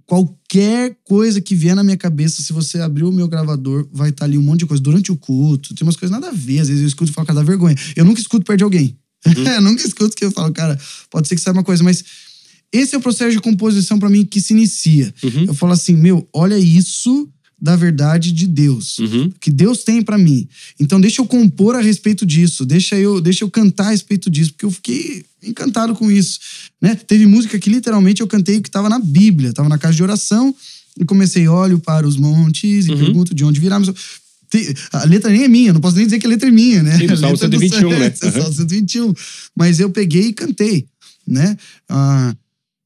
qualquer 0.06 0.98
coisa 1.04 1.42
que 1.42 1.54
vier 1.54 1.76
na 1.76 1.84
minha 1.84 1.98
cabeça, 1.98 2.42
se 2.42 2.54
você 2.54 2.80
abrir 2.80 3.04
o 3.04 3.12
meu 3.12 3.28
gravador, 3.28 3.88
vai 3.92 4.10
estar 4.10 4.26
ali 4.26 4.38
um 4.38 4.42
monte 4.42 4.60
de 4.60 4.66
coisa. 4.66 4.82
Durante 4.82 5.12
o 5.12 5.18
culto, 5.18 5.76
tem 5.76 5.86
umas 5.86 5.98
coisas 5.98 6.12
nada 6.12 6.30
a 6.30 6.36
ver. 6.36 6.62
Às 6.62 6.70
vezes 6.70 6.82
eu 6.82 6.88
escuto 6.88 7.12
e 7.12 7.14
falo, 7.14 7.28
cara, 7.28 7.40
dá 7.40 7.46
vergonha. 7.46 7.76
Eu 7.96 8.06
nunca 8.06 8.22
escuto 8.22 8.46
perto 8.46 8.60
de 8.60 8.64
alguém. 8.64 8.98
eu 9.26 9.62
nunca 9.62 9.86
escuto 9.86 10.16
que 10.16 10.24
eu 10.24 10.32
falo, 10.32 10.52
cara, 10.54 10.80
pode 11.12 11.28
ser 11.28 11.36
que 11.36 11.42
saiba 11.42 11.60
uma 11.60 11.66
coisa, 11.66 11.84
mas 11.84 12.04
esse 12.72 12.96
é 12.96 12.98
o 12.98 13.02
processo 13.02 13.32
de 13.32 13.42
composição 13.42 14.00
pra 14.00 14.10
mim 14.10 14.26
que 14.26 14.40
se 14.42 14.54
inicia. 14.54 15.14
Uhum. 15.24 15.46
Eu 15.48 15.54
falo 15.54 15.74
assim, 15.74 15.96
meu, 15.96 16.28
olha 16.34 16.58
isso 16.58 17.30
da 17.60 17.76
verdade 17.76 18.32
de 18.32 18.46
Deus 18.46 19.00
Uhum. 19.00 19.32
que 19.42 19.50
Deus 19.50 19.84
tem 19.84 20.02
pra 20.02 20.18
mim. 20.18 20.48
Então 20.80 21.02
deixa 21.02 21.22
eu 21.22 21.26
compor 21.26 21.76
a 21.76 21.82
respeito 21.82 22.26
disso, 22.26 22.66
deixa 22.66 22.96
eu, 22.98 23.20
deixa 23.20 23.44
eu 23.44 23.50
cantar 23.50 23.88
a 23.88 23.92
respeito 23.92 24.30
disso, 24.30 24.52
porque 24.54 24.66
eu 24.66 24.72
fiquei 24.72 25.26
encantado 25.44 25.96
com 25.96 26.12
isso, 26.12 26.40
né? 26.82 26.94
Teve 26.96 27.26
música 27.26 27.58
que 27.58 27.70
literalmente 27.70 28.22
eu 28.22 28.28
cantei 28.28 28.62
que 28.62 28.70
estava 28.70 28.90
na 28.90 29.00
Bíblia, 29.00 29.50
estava 29.50 29.68
na 29.70 29.78
casa 29.78 29.96
de 29.96 30.04
oração 30.04 30.54
e 31.00 31.06
comecei 31.06 31.48
olho 31.48 31.80
para 31.80 32.08
os 32.08 32.16
montes 32.18 32.88
e 32.88 32.92
Uhum. 32.92 32.98
pergunto 32.98 33.34
de 33.34 33.44
onde 33.44 33.60
virá. 33.60 33.80
mas 33.80 33.90
A 34.94 35.04
letra 35.06 35.30
nem 35.32 35.44
é 35.44 35.48
minha, 35.48 35.74
não 35.74 35.82
posso 35.82 35.96
nem 35.98 36.06
dizer 36.06 36.20
que 36.20 36.26
a 36.26 36.30
letra 36.30 36.48
é 36.48 36.52
minha, 36.52 36.82
né? 36.84 36.98
Sim, 36.98 37.08
Salmo 37.16 37.32
letra 37.32 37.48
é 37.48 37.50
do 37.50 37.60
121, 37.60 37.90
né? 38.00 38.06
é, 38.22 38.32
Salmo 38.32 38.54
121. 38.54 39.14
Mas 39.56 39.80
eu 39.80 39.90
peguei 39.90 40.28
e 40.28 40.34
cantei, 40.34 40.86
né? 41.28 41.58
Ah, 41.90 42.36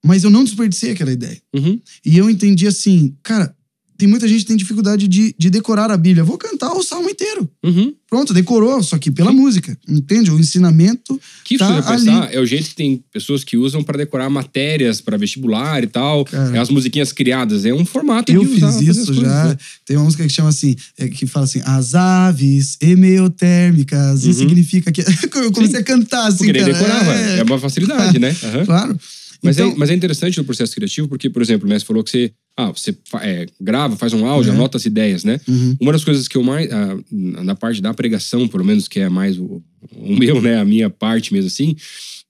mas 0.04 0.24
eu 0.24 0.30
não 0.32 0.44
desperdicei 0.44 0.92
aquela 0.92 1.12
ideia. 1.12 1.40
Uhum. 1.54 1.80
E 2.06 2.18
eu 2.18 2.30
entendi 2.30 2.66
assim, 2.68 3.14
cara, 3.22 3.54
tem 4.02 4.10
muita 4.10 4.28
gente 4.28 4.40
que 4.42 4.48
tem 4.48 4.58
dificuldade 4.58 5.08
de, 5.08 5.36
de 5.38 5.50
decorar 5.52 5.92
a 5.92 5.96
Bíblia. 5.96 6.24
Vou 6.24 6.36
cantar 6.36 6.74
o 6.74 6.82
salmo 6.82 7.08
inteiro. 7.08 7.48
Uhum. 7.64 7.94
Pronto, 8.10 8.34
decorou, 8.34 8.82
só 8.82 8.98
que 8.98 9.12
pela 9.12 9.32
música. 9.32 9.78
Entende? 9.88 10.32
O 10.32 10.40
ensinamento. 10.40 11.22
Que 11.46 11.56
Tá 11.56 11.76
pensar, 11.84 12.24
ali. 12.24 12.36
é 12.36 12.40
o 12.40 12.46
jeito 12.48 12.70
que 12.70 12.74
tem 12.76 13.04
pessoas 13.14 13.44
que 13.44 13.56
usam 13.58 13.84
pra 13.84 13.96
decorar 14.00 14.28
matérias 14.28 15.00
pra 15.00 15.18
vestibular 15.18 15.84
e 15.84 15.88
tal. 15.88 16.26
Cara. 16.26 16.58
É 16.58 16.60
as 16.60 16.72
musiquinhas 16.72 17.12
criadas. 17.14 17.64
É 17.64 17.72
um 17.76 17.86
formato 17.86 18.32
Eu 18.32 18.44
fiz 18.44 18.82
isso 18.82 19.06
coisas, 19.06 19.16
já. 19.18 19.46
né? 19.50 19.58
Tem 19.86 19.96
uma 19.98 20.06
música 20.06 20.24
que 20.24 20.30
chama 20.30 20.50
assim, 20.50 20.76
é, 20.98 21.08
que 21.08 21.28
fala 21.28 21.46
assim, 21.46 21.62
as 21.64 21.94
aves 21.94 22.78
hemeotérmicas. 22.82 24.24
Uhum. 24.24 24.30
Isso 24.32 24.40
significa 24.40 24.92
que. 24.92 25.02
eu 25.38 25.52
comecei 25.52 25.80
a 25.80 25.84
cantar 25.84 26.26
assim, 26.28 26.40
Porque 26.46 26.60
cara. 26.60 26.74
decorava. 26.74 27.14
É, 27.14 27.44
uma 27.44 27.60
facilidade, 27.60 28.18
né? 28.18 28.36
Aham. 28.44 28.66
Claro. 28.66 29.00
Mas, 29.44 29.58
então, 29.58 29.72
é, 29.72 29.76
mas 29.76 29.90
é 29.90 29.96
interessante 29.96 30.38
no 30.38 30.44
processo 30.44 30.74
criativo, 30.76 31.08
porque, 31.08 31.28
por 31.28 31.42
exemplo, 31.42 31.66
o 31.66 31.70
Messi 31.70 31.84
falou 31.84 32.04
que 32.04 32.12
você, 32.12 32.32
ah, 32.58 32.72
você 32.72 32.96
é, 33.22 33.48
grava, 33.60 33.96
faz 33.96 34.14
um 34.14 34.26
áudio, 34.26 34.52
É. 34.52 34.56
anota 34.56 34.78
as 34.78 34.86
ideias, 34.86 35.24
né? 35.24 35.40
Uhum. 35.48 35.78
Uma 35.80 35.94
das 35.94 36.04
coisas 36.04 36.28
que 36.28 36.38
eu 36.38 36.44
mais. 36.44 36.70
ah, 36.72 36.98
na 37.12 37.56
parte 37.56 37.82
da 37.82 37.94
pregação, 37.94 38.48
pelo 38.48 38.66
menos, 38.66 38.88
que 38.88 39.00
é 39.00 39.10
mais 39.10 39.38
o, 39.40 39.64
o 39.96 40.16
meu, 40.16 40.42
né? 40.42 40.60
A 40.60 40.66
minha 40.66 40.90
parte 40.90 41.34
mesmo 41.34 41.48
assim. 41.48 41.76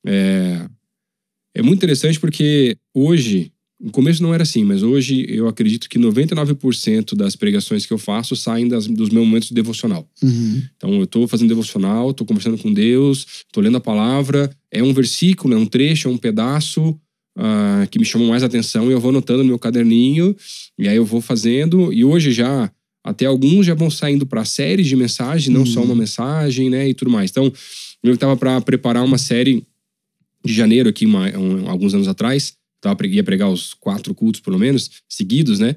É, 0.05 0.67
é 1.55 1.61
muito 1.61 1.79
interessante 1.79 2.19
porque 2.19 2.75
hoje. 2.93 3.51
No 3.83 3.89
começo 3.89 4.21
não 4.21 4.31
era 4.31 4.43
assim, 4.43 4.63
mas 4.63 4.83
hoje 4.83 5.25
eu 5.27 5.47
acredito 5.47 5.89
que 5.89 5.97
99% 5.97 7.15
das 7.15 7.35
pregações 7.35 7.83
que 7.83 7.91
eu 7.91 7.97
faço 7.97 8.35
saem 8.35 8.67
das, 8.67 8.85
dos 8.85 9.09
meus 9.09 9.25
momentos 9.25 9.49
de 9.49 9.55
devocional. 9.55 10.07
Uhum. 10.21 10.61
Então 10.77 10.99
eu 10.99 11.07
tô 11.07 11.27
fazendo 11.27 11.47
devocional, 11.47 12.13
tô 12.13 12.23
conversando 12.23 12.59
com 12.59 12.71
Deus, 12.71 13.25
tô 13.51 13.59
lendo 13.59 13.77
a 13.77 13.81
palavra, 13.81 14.55
é 14.69 14.83
um 14.83 14.93
versículo, 14.93 15.55
é 15.55 15.57
um 15.57 15.65
trecho, 15.65 16.07
é 16.07 16.11
um 16.11 16.17
pedaço 16.17 16.95
ah, 17.37 17.87
que 17.89 17.97
me 17.99 18.05
chamou 18.05 18.27
mais 18.27 18.43
atenção 18.43 18.89
e 18.89 18.93
eu 18.93 18.99
vou 18.99 19.09
anotando 19.09 19.39
no 19.43 19.49
meu 19.49 19.59
caderninho 19.59 20.35
e 20.77 20.87
aí 20.87 20.95
eu 20.95 21.05
vou 21.05 21.21
fazendo. 21.21 21.91
E 21.93 22.03
hoje 22.03 22.31
já 22.31 22.71
até 23.03 23.25
alguns 23.25 23.65
já 23.65 23.73
vão 23.73 23.89
saindo 23.89 24.25
para 24.25 24.45
séries 24.45 24.87
de 24.87 24.95
mensagem, 24.95 25.51
não 25.51 25.61
Uhum. 25.61 25.65
só 25.65 25.81
uma 25.83 25.95
mensagem, 25.95 26.69
né, 26.69 26.87
e 26.89 26.93
tudo 26.93 27.09
mais. 27.09 27.31
Então, 27.31 27.51
eu 28.03 28.13
estava 28.13 28.37
para 28.37 28.61
preparar 28.61 29.03
uma 29.03 29.17
série 29.17 29.65
de 30.45 30.53
janeiro 30.53 30.89
aqui, 30.89 31.05
uma- 31.05 31.29
um- 31.37 31.67
alguns 31.69 31.93
anos 31.95 32.07
atrás, 32.07 32.53
tava, 32.79 33.05
ia 33.07 33.23
pregar 33.23 33.49
os 33.49 33.73
quatro 33.73 34.13
cultos, 34.13 34.41
pelo 34.41 34.59
menos, 34.59 34.89
seguidos, 35.09 35.59
né? 35.59 35.75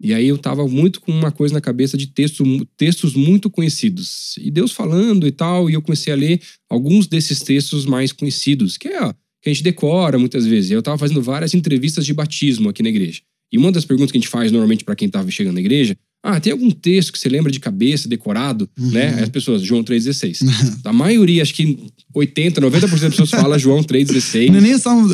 E 0.00 0.12
aí 0.12 0.26
eu 0.28 0.36
tava 0.38 0.66
muito 0.68 1.00
com 1.00 1.12
uma 1.12 1.30
coisa 1.30 1.54
na 1.54 1.60
cabeça 1.60 1.96
de 1.96 2.06
texto, 2.08 2.44
textos 2.76 3.14
muito 3.14 3.48
conhecidos. 3.50 4.34
E 4.38 4.50
Deus 4.50 4.72
falando 4.72 5.26
e 5.26 5.32
tal, 5.32 5.68
e 5.70 5.74
eu 5.74 5.82
comecei 5.82 6.12
a 6.12 6.16
ler 6.16 6.40
alguns 6.68 7.06
desses 7.06 7.40
textos 7.40 7.84
mais 7.86 8.12
conhecidos, 8.12 8.76
que 8.76 8.88
é 8.88 9.14
que 9.46 9.50
a 9.50 9.52
gente 9.52 9.62
decora 9.62 10.18
muitas 10.18 10.44
vezes. 10.44 10.72
Eu 10.72 10.82
tava 10.82 10.98
fazendo 10.98 11.22
várias 11.22 11.54
entrevistas 11.54 12.04
de 12.04 12.12
batismo 12.12 12.68
aqui 12.68 12.82
na 12.82 12.88
igreja. 12.88 13.20
E 13.52 13.56
uma 13.56 13.70
das 13.70 13.84
perguntas 13.84 14.10
que 14.10 14.18
a 14.18 14.20
gente 14.20 14.28
faz 14.28 14.50
normalmente 14.50 14.82
para 14.84 14.96
quem 14.96 15.08
tava 15.08 15.30
chegando 15.30 15.54
na 15.54 15.60
igreja, 15.60 15.96
ah, 16.20 16.40
tem 16.40 16.52
algum 16.52 16.68
texto 16.68 17.12
que 17.12 17.18
você 17.20 17.28
lembra 17.28 17.52
de 17.52 17.60
cabeça, 17.60 18.08
decorado, 18.08 18.68
Uhum. 18.76 18.90
né? 18.90 19.20
As 19.22 19.28
pessoas, 19.28 19.62
João 19.62 19.84
3,16. 19.84 20.40
A 20.84 20.92
maioria, 20.92 21.42
acho 21.42 21.54
que 21.54 21.78
80, 22.12 22.60
90% 22.60 22.80
das 22.80 23.00
pessoas 23.10 23.30
fala 23.30 23.56
João 23.56 23.84
3,16. 23.84 24.48
Não 24.50 24.58
é 24.58 24.60
nem 24.60 24.74
o 24.74 24.78
Salmo 24.80 25.06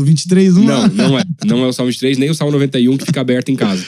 o 0.00 0.04
23, 0.04 0.54
não, 0.56 0.64
Não, 0.64 0.88
não 0.88 1.18
é. 1.18 1.22
Não 1.46 1.64
é 1.64 1.68
o 1.68 1.72
Salmo 1.72 1.92
23, 1.92 2.18
nem 2.18 2.28
o 2.28 2.34
Salmo 2.34 2.50
91 2.52 2.96
que 2.96 3.06
fica 3.06 3.20
aberto 3.20 3.50
em 3.50 3.54
casa. 3.56 3.84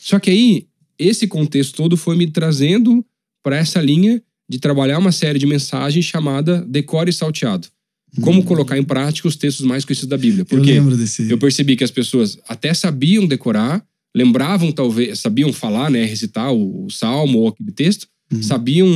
Só 0.00 0.20
que 0.20 0.30
aí, 0.30 0.66
esse 0.96 1.26
contexto 1.26 1.74
todo 1.74 1.96
foi 1.96 2.16
me 2.16 2.28
trazendo 2.28 3.04
para 3.42 3.56
essa 3.56 3.80
linha 3.80 4.22
de 4.48 4.60
trabalhar 4.60 4.98
uma 4.98 5.10
série 5.10 5.40
de 5.40 5.46
mensagens 5.46 6.04
chamada 6.04 6.64
Decore 6.68 7.12
Salteado. 7.12 7.66
Como 8.20 8.42
colocar 8.44 8.76
em 8.78 8.82
prática 8.82 9.28
os 9.28 9.36
textos 9.36 9.64
mais 9.64 9.84
conhecidos 9.84 10.08
da 10.10 10.16
Bíblia. 10.16 10.42
Eu 10.42 10.46
Porque 10.46 10.72
lembro 10.72 10.96
desse. 10.96 11.30
eu 11.30 11.38
percebi 11.38 11.76
que 11.76 11.84
as 11.84 11.90
pessoas 11.90 12.38
até 12.48 12.74
sabiam 12.74 13.26
decorar, 13.26 13.84
lembravam 14.14 14.72
talvez, 14.72 15.20
sabiam 15.20 15.52
falar, 15.52 15.90
né, 15.90 16.04
recitar 16.04 16.52
o, 16.52 16.86
o 16.86 16.90
salmo 16.90 17.38
ou 17.40 17.48
aquele 17.48 17.70
texto, 17.72 18.06
Uhum. 18.32 18.42
sabiam 18.44 18.88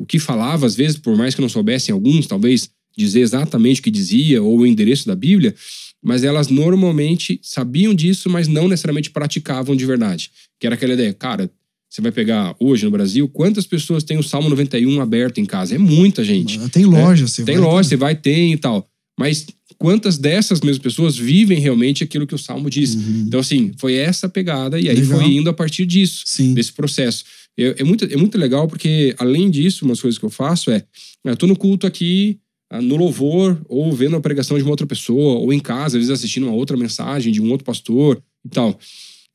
o 0.00 0.04
que 0.04 0.18
falava 0.18 0.66
às 0.66 0.74
vezes, 0.74 0.98
por 0.98 1.16
mais 1.16 1.34
que 1.34 1.40
não 1.40 1.48
soubessem 1.48 1.94
alguns, 1.94 2.26
talvez 2.26 2.68
dizer 2.94 3.20
exatamente 3.20 3.80
o 3.80 3.82
que 3.82 3.90
dizia 3.90 4.42
ou 4.42 4.58
o 4.58 4.66
endereço 4.66 5.06
da 5.06 5.16
Bíblia, 5.16 5.54
mas 6.02 6.22
elas 6.24 6.48
normalmente 6.48 7.40
sabiam 7.42 7.94
disso, 7.94 8.28
mas 8.28 8.48
não 8.48 8.68
necessariamente 8.68 9.08
praticavam 9.10 9.74
de 9.74 9.86
verdade. 9.86 10.30
Que 10.60 10.66
era 10.66 10.74
aquela 10.74 10.92
ideia, 10.92 11.14
cara, 11.14 11.50
você 11.92 12.00
vai 12.00 12.10
pegar 12.10 12.56
hoje 12.58 12.86
no 12.86 12.90
Brasil, 12.90 13.28
quantas 13.28 13.66
pessoas 13.66 14.02
têm 14.02 14.16
o 14.18 14.22
Salmo 14.22 14.48
91 14.48 14.98
aberto 15.02 15.38
em 15.38 15.44
casa? 15.44 15.74
É 15.74 15.78
muita 15.78 16.24
gente. 16.24 16.58
Tem 16.70 16.86
loja, 16.86 17.28
você 17.28 17.44
Tem 17.44 17.56
vai- 17.58 17.64
loja, 17.66 17.86
você 17.90 17.96
vai, 17.96 18.14
tem 18.16 18.54
e 18.54 18.56
tal. 18.56 18.88
Mas 19.20 19.44
quantas 19.76 20.16
dessas 20.16 20.62
mesmas 20.62 20.78
pessoas 20.82 21.18
vivem 21.18 21.58
realmente 21.60 22.02
aquilo 22.02 22.26
que 22.26 22.34
o 22.34 22.38
Salmo 22.38 22.70
diz? 22.70 22.94
Uhum. 22.94 23.24
Então, 23.26 23.40
assim, 23.40 23.72
foi 23.76 23.92
essa 23.92 24.26
pegada 24.26 24.80
e 24.80 24.88
aí 24.88 24.96
Legal. 24.96 25.20
foi 25.20 25.32
indo 25.34 25.50
a 25.50 25.52
partir 25.52 25.84
disso, 25.84 26.22
Sim. 26.24 26.54
desse 26.54 26.72
processo. 26.72 27.24
É, 27.58 27.82
é 27.82 27.84
muito, 27.84 28.06
é 28.06 28.16
muito 28.16 28.38
legal 28.38 28.66
porque, 28.66 29.14
além 29.18 29.50
disso, 29.50 29.84
umas 29.84 30.00
coisas 30.00 30.16
que 30.18 30.24
eu 30.24 30.30
faço 30.30 30.70
é: 30.70 30.82
eu 31.22 31.36
tô 31.36 31.46
no 31.46 31.54
culto 31.54 31.86
aqui, 31.86 32.38
ah, 32.70 32.80
no 32.80 32.96
louvor, 32.96 33.60
ou 33.68 33.92
vendo 33.92 34.16
a 34.16 34.20
pregação 34.20 34.56
de 34.56 34.62
uma 34.62 34.70
outra 34.70 34.86
pessoa, 34.86 35.34
ou 35.38 35.52
em 35.52 35.60
casa, 35.60 35.98
às 35.98 36.04
vezes 36.06 36.10
assistindo 36.10 36.44
uma 36.44 36.54
outra 36.54 36.74
mensagem 36.74 37.30
de 37.30 37.42
um 37.42 37.50
outro 37.50 37.66
pastor 37.66 38.18
e 38.46 38.48
tal. 38.48 38.78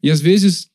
E 0.01 0.09
às 0.09 0.19
vezes, 0.19 0.69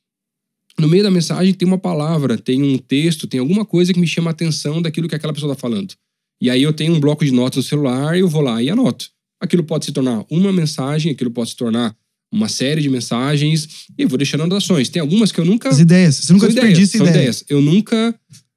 no 0.78 0.88
meio 0.88 1.02
da 1.02 1.10
mensagem, 1.10 1.52
tem 1.52 1.66
uma 1.66 1.78
palavra, 1.78 2.38
tem 2.38 2.62
um 2.62 2.78
texto, 2.78 3.26
tem 3.26 3.40
alguma 3.40 3.64
coisa 3.64 3.92
que 3.92 4.00
me 4.00 4.06
chama 4.06 4.30
a 4.30 4.32
atenção 4.32 4.80
daquilo 4.80 5.08
que 5.08 5.14
aquela 5.14 5.32
pessoa 5.32 5.54
tá 5.54 5.60
falando. 5.60 5.94
E 6.40 6.50
aí 6.50 6.62
eu 6.62 6.72
tenho 6.72 6.94
um 6.94 7.00
bloco 7.00 7.24
de 7.24 7.30
notas 7.30 7.58
no 7.58 7.62
celular 7.62 8.16
e 8.16 8.20
eu 8.20 8.28
vou 8.28 8.42
lá 8.42 8.62
e 8.62 8.70
anoto. 8.70 9.06
Aquilo 9.40 9.62
pode 9.64 9.84
se 9.84 9.92
tornar 9.92 10.24
uma 10.30 10.52
mensagem, 10.52 11.12
aquilo 11.12 11.30
pode 11.30 11.50
se 11.50 11.56
tornar 11.56 11.94
uma 12.32 12.48
série 12.48 12.80
de 12.80 12.88
mensagens, 12.88 13.86
e 13.98 14.02
eu 14.02 14.08
vou 14.08 14.16
deixando 14.16 14.42
anotações. 14.42 14.88
Tem 14.88 15.00
algumas 15.00 15.30
que 15.30 15.38
eu 15.38 15.44
nunca. 15.44 15.68
As 15.68 15.78
ideias. 15.78 16.16
Você 16.16 16.32
nunca 16.32 16.46
ideias, 16.46 16.66
desperdiça 16.68 16.98
são 16.98 17.06
ideia. 17.06 17.20
ideias. 17.20 17.44
Eu 17.48 17.60
nunca. 17.60 18.14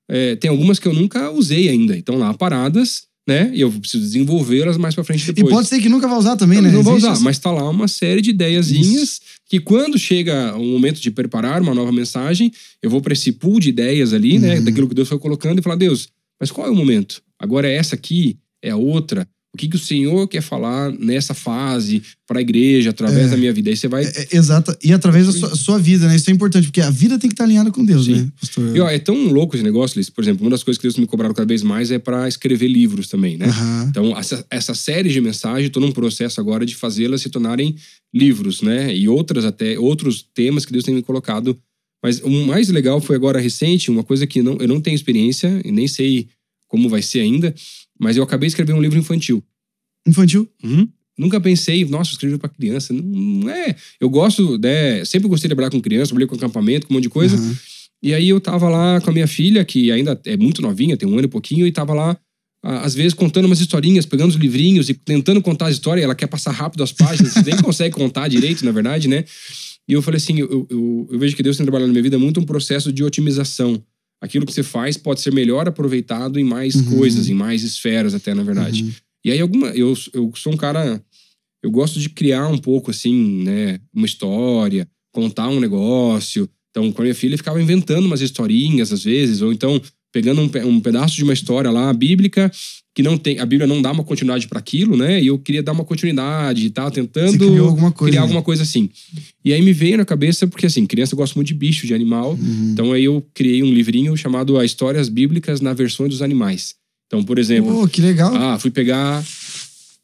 é, 0.09 0.35
tem 0.37 0.49
algumas 0.49 0.79
que 0.79 0.87
eu 0.87 0.93
nunca 0.93 1.29
usei 1.31 1.67
ainda. 1.67 1.97
Estão 1.97 2.17
lá 2.17 2.33
paradas, 2.33 3.03
né? 3.27 3.51
E 3.53 3.61
eu 3.61 3.71
preciso 3.71 4.03
desenvolvê-las 4.03 4.77
mais 4.77 4.93
pra 4.93 5.03
frente 5.03 5.29
E 5.29 5.33
depois. 5.33 5.53
pode 5.53 5.67
ser 5.67 5.81
que 5.81 5.89
nunca 5.89 6.07
vai 6.07 6.17
usar 6.17 6.35
também, 6.35 6.61
né? 6.61 6.71
Não 6.71 6.83
vou 6.83 6.95
usar, 6.95 7.13
essa- 7.13 7.21
mas 7.23 7.39
tá 7.39 7.51
lá 7.51 7.67
uma 7.69 7.87
série 7.87 8.21
de 8.21 8.29
ideiazinhas 8.31 9.19
que 9.47 9.59
quando 9.59 9.97
chega 9.97 10.55
o 10.55 10.63
momento 10.63 10.99
de 11.01 11.09
preparar 11.11 11.61
uma 11.61 11.73
nova 11.73 11.91
mensagem, 11.91 12.51
eu 12.81 12.89
vou 12.89 13.01
para 13.01 13.13
esse 13.13 13.31
pool 13.31 13.59
de 13.59 13.69
ideias 13.69 14.13
ali, 14.13 14.37
né, 14.39 14.57
Uhum. 14.59 14.63
daquilo 14.65 14.87
que 14.87 14.95
Deus 14.95 15.07
foi 15.09 15.17
colocando 15.19 15.59
e 15.59 15.61
falar: 15.61 15.75
"Deus, 15.75 16.07
mas 16.39 16.51
qual 16.51 16.67
é 16.67 16.69
o 16.69 16.75
momento? 16.75 17.21
Agora 17.39 17.67
é 17.67 17.75
essa 17.75 17.95
aqui, 17.95 18.37
é 18.61 18.69
a 18.71 18.77
outra. 18.77 19.27
O 19.55 19.57
que 19.57 19.69
que 19.69 19.77
o 19.77 19.79
Senhor 19.79 20.27
quer 20.27 20.41
falar 20.41 20.91
nessa 20.91 21.33
fase 21.33 22.03
para 22.27 22.39
a 22.39 22.41
igreja 22.41 22.89
através 22.89 23.27
É. 23.27 23.29
da 23.29 23.37
minha 23.37 23.53
vida?" 23.53 23.69
Aí 23.69 23.77
você 23.77 23.87
vai 23.87 24.03
É, 24.03 24.07
é, 24.07 24.35
exata. 24.35 24.77
E 24.83 24.91
através 24.91 25.25
da 25.27 25.31
sua, 25.31 25.55
sua 25.55 25.79
vida, 25.79 26.07
né? 26.09 26.15
Isso 26.17 26.29
é 26.29 26.33
importante, 26.33 26.65
porque 26.67 26.81
a 26.81 26.89
vida 26.89 27.17
tem 27.17 27.29
que 27.29 27.33
estar 27.33 27.45
alinhada 27.45 27.71
com 27.71 27.85
Deus, 27.85 28.05
Sim. 28.05 28.15
né, 28.15 28.27
pastor? 28.39 28.75
E, 28.75 28.79
ó, 28.81 28.89
é 28.89 28.99
tão 28.99 29.15
louco 29.31 29.55
esse 29.55 29.63
negócio, 29.63 29.97
Liz. 29.97 30.09
Por 30.09 30.21
exemplo, 30.23 30.43
uma 30.43 30.51
das 30.51 30.61
coisas 30.61 30.77
que 30.77 30.83
Deus 30.85 30.97
me 30.97 31.07
cobrado 31.07 31.33
cada 31.33 31.47
vez 31.47 31.63
mais 31.63 31.89
é 31.89 31.97
para 31.97 32.27
escrever 32.27 32.67
livros 32.67 33.07
também, 33.07 33.37
né? 33.37 33.45
Aham. 33.47 33.87
Então, 33.89 34.17
essa, 34.17 34.45
essa 34.51 34.75
série 34.75 35.09
de 35.09 35.21
mensagens, 35.21 35.67
estou 35.67 35.81
num 35.81 35.91
processo 35.93 36.41
agora 36.41 36.65
de 36.65 36.75
fazê-las 36.75 37.21
se 37.21 37.29
tornarem 37.29 37.75
livros, 38.13 38.61
né? 38.61 38.93
E 38.93 39.07
outras 39.07 39.45
até, 39.45 39.79
outros 39.79 40.25
temas 40.33 40.65
que 40.65 40.73
Deus 40.73 40.83
tem 40.83 40.93
me 40.93 41.01
colocado. 41.01 41.57
Mas 42.03 42.19
o 42.19 42.29
mais 42.29 42.67
legal 42.69 42.99
foi 43.01 43.15
agora 43.15 43.39
recente, 43.39 43.89
uma 43.89 44.03
coisa 44.03 44.27
que 44.27 44.41
não, 44.41 44.57
eu 44.59 44.67
não 44.67 44.81
tenho 44.81 44.93
experiência 44.95 45.61
e 45.65 45.71
nem 45.71 45.87
sei 45.87 46.27
como 46.67 46.89
vai 46.89 47.01
ser 47.01 47.21
ainda, 47.21 47.53
mas 47.99 48.17
eu 48.17 48.23
acabei 48.23 48.47
de 48.47 48.51
escrever 48.51 48.73
um 48.73 48.81
livro 48.81 48.97
infantil. 48.97 49.43
Infantil? 50.07 50.49
Nunca 51.17 51.39
pensei, 51.39 51.85
nossa, 51.85 52.11
escrever 52.11 52.37
para 52.37 52.49
criança. 52.49 52.93
Não, 52.93 53.03
não 53.03 53.49
é. 53.49 53.75
Eu 53.99 54.09
gosto, 54.09 54.57
né? 54.57 55.03
Sempre 55.05 55.27
gostei 55.27 55.47
de 55.47 55.55
trabalhar 55.55 55.71
com 55.71 55.81
criança, 55.81 56.07
trabalhei 56.07 56.27
com 56.27 56.35
acampamento, 56.35 56.87
com 56.87 56.93
um 56.93 56.97
monte 56.97 57.03
de 57.03 57.09
coisa. 57.09 57.35
Aham. 57.37 57.55
E 58.03 58.13
aí 58.13 58.29
eu 58.29 58.39
tava 58.39 58.69
lá 58.69 59.01
com 59.01 59.09
a 59.09 59.13
minha 59.13 59.27
filha, 59.27 59.63
que 59.65 59.91
ainda 59.91 60.19
é 60.25 60.37
muito 60.37 60.61
novinha, 60.61 60.97
tem 60.97 61.07
um 61.07 61.13
ano 61.13 61.25
e 61.25 61.27
pouquinho, 61.27 61.65
e 61.65 61.71
tava 61.71 61.93
lá, 61.93 62.15
às 62.61 62.93
vezes, 62.93 63.13
contando 63.13 63.45
umas 63.45 63.59
historinhas, 63.59 64.05
pegando 64.05 64.29
os 64.29 64.35
livrinhos 64.35 64.89
e 64.89 64.93
tentando 64.93 65.41
contar 65.41 65.67
a 65.67 65.71
história. 65.71 66.01
e 66.01 66.03
Ela 66.03 66.13
quer 66.13 66.27
passar 66.27 66.51
rápido 66.51 66.83
as 66.83 66.91
páginas, 66.91 67.33
nem 67.43 67.57
consegue 67.57 67.95
contar 67.95 68.27
direito, 68.27 68.63
na 68.65 68.71
verdade, 68.71 69.07
né? 69.07 69.23
E 69.87 69.93
eu 69.93 70.01
falei 70.01 70.17
assim: 70.17 70.39
eu, 70.39 70.67
eu, 70.69 71.07
eu 71.11 71.19
vejo 71.19 71.35
que 71.35 71.43
Deus 71.43 71.57
tem 71.57 71.65
trabalhado 71.65 71.87
na 71.87 71.93
minha 71.93 72.03
vida 72.03 72.19
muito 72.19 72.39
um 72.39 72.45
processo 72.45 72.91
de 72.91 73.03
otimização. 73.03 73.81
Aquilo 74.21 74.45
que 74.45 74.53
você 74.53 74.63
faz 74.63 74.97
pode 74.97 75.21
ser 75.21 75.33
melhor 75.33 75.67
aproveitado 75.67 76.39
em 76.39 76.43
mais 76.43 76.75
Uhum. 76.75 76.97
coisas, 76.97 77.27
em 77.29 77.33
mais 77.33 77.63
esferas, 77.63 78.13
até, 78.13 78.33
na 78.33 78.43
verdade. 78.43 78.83
Uhum. 78.83 78.91
E 79.25 79.31
aí, 79.31 79.39
alguma. 79.39 79.67
Eu, 79.69 79.93
eu 80.13 80.31
sou 80.35 80.53
um 80.53 80.57
cara. 80.57 81.03
Eu 81.63 81.71
gosto 81.71 81.99
de 81.99 82.09
criar 82.09 82.47
um 82.47 82.57
pouco, 82.57 82.91
assim, 82.91 83.43
né? 83.43 83.79
Uma 83.93 84.05
história, 84.05 84.87
contar 85.11 85.49
um 85.49 85.59
negócio. 85.59 86.47
Então, 86.69 86.91
com 86.91 87.01
a 87.01 87.03
minha 87.05 87.15
filha, 87.15 87.33
eu 87.33 87.37
ficava 87.37 87.61
inventando 87.61 88.05
umas 88.05 88.21
historinhas, 88.21 88.91
às 88.91 89.03
vezes, 89.03 89.41
ou 89.41 89.51
então 89.53 89.81
pegando 90.15 90.39
um, 90.39 90.49
um 90.69 90.79
pedaço 90.79 91.13
de 91.13 91.25
uma 91.25 91.33
história 91.33 91.69
lá, 91.69 91.91
bíblica, 91.91 92.49
que 92.95 93.03
não 93.03 93.17
tem. 93.17 93.37
A 93.37 93.45
Bíblia 93.45 93.67
não 93.67 93.81
dá 93.81 93.91
uma 93.91 94.01
continuidade 94.01 94.47
para 94.47 94.59
aquilo, 94.59 94.95
né? 94.95 95.21
E 95.21 95.27
eu 95.27 95.37
queria 95.37 95.61
dar 95.61 95.73
uma 95.73 95.83
continuidade 95.83 96.67
e 96.67 96.69
tal, 96.69 96.87
Você 96.87 97.01
tentando 97.01 97.65
alguma 97.65 97.91
coisa. 97.91 98.11
criar 98.11 98.21
né? 98.21 98.23
alguma 98.23 98.41
coisa 98.41 98.63
assim. 98.63 98.89
E 99.43 99.51
aí 99.51 99.61
me 99.61 99.73
veio 99.73 99.97
na 99.97 100.05
cabeça, 100.05 100.47
porque 100.47 100.67
assim, 100.67 100.85
criança 100.85 101.17
gosta 101.17 101.37
muito 101.37 101.49
de 101.49 101.53
bicho, 101.53 101.85
de 101.85 101.93
animal. 101.93 102.31
Uhum. 102.31 102.69
Então 102.71 102.93
aí 102.93 103.03
eu 103.03 103.21
criei 103.33 103.61
um 103.61 103.73
livrinho 103.73 104.15
chamado 104.15 104.57
A 104.57 104.63
Histórias 104.63 105.09
Bíblicas 105.09 105.59
na 105.59 105.73
Versão 105.73 106.07
dos 106.07 106.21
Animais. 106.21 106.75
Então, 107.07 107.21
por 107.21 107.37
exemplo, 107.37 107.81
Pô, 107.81 107.87
que 107.89 107.99
legal. 107.99 108.33
ah, 108.33 108.57
fui 108.57 108.71
pegar 108.71 109.21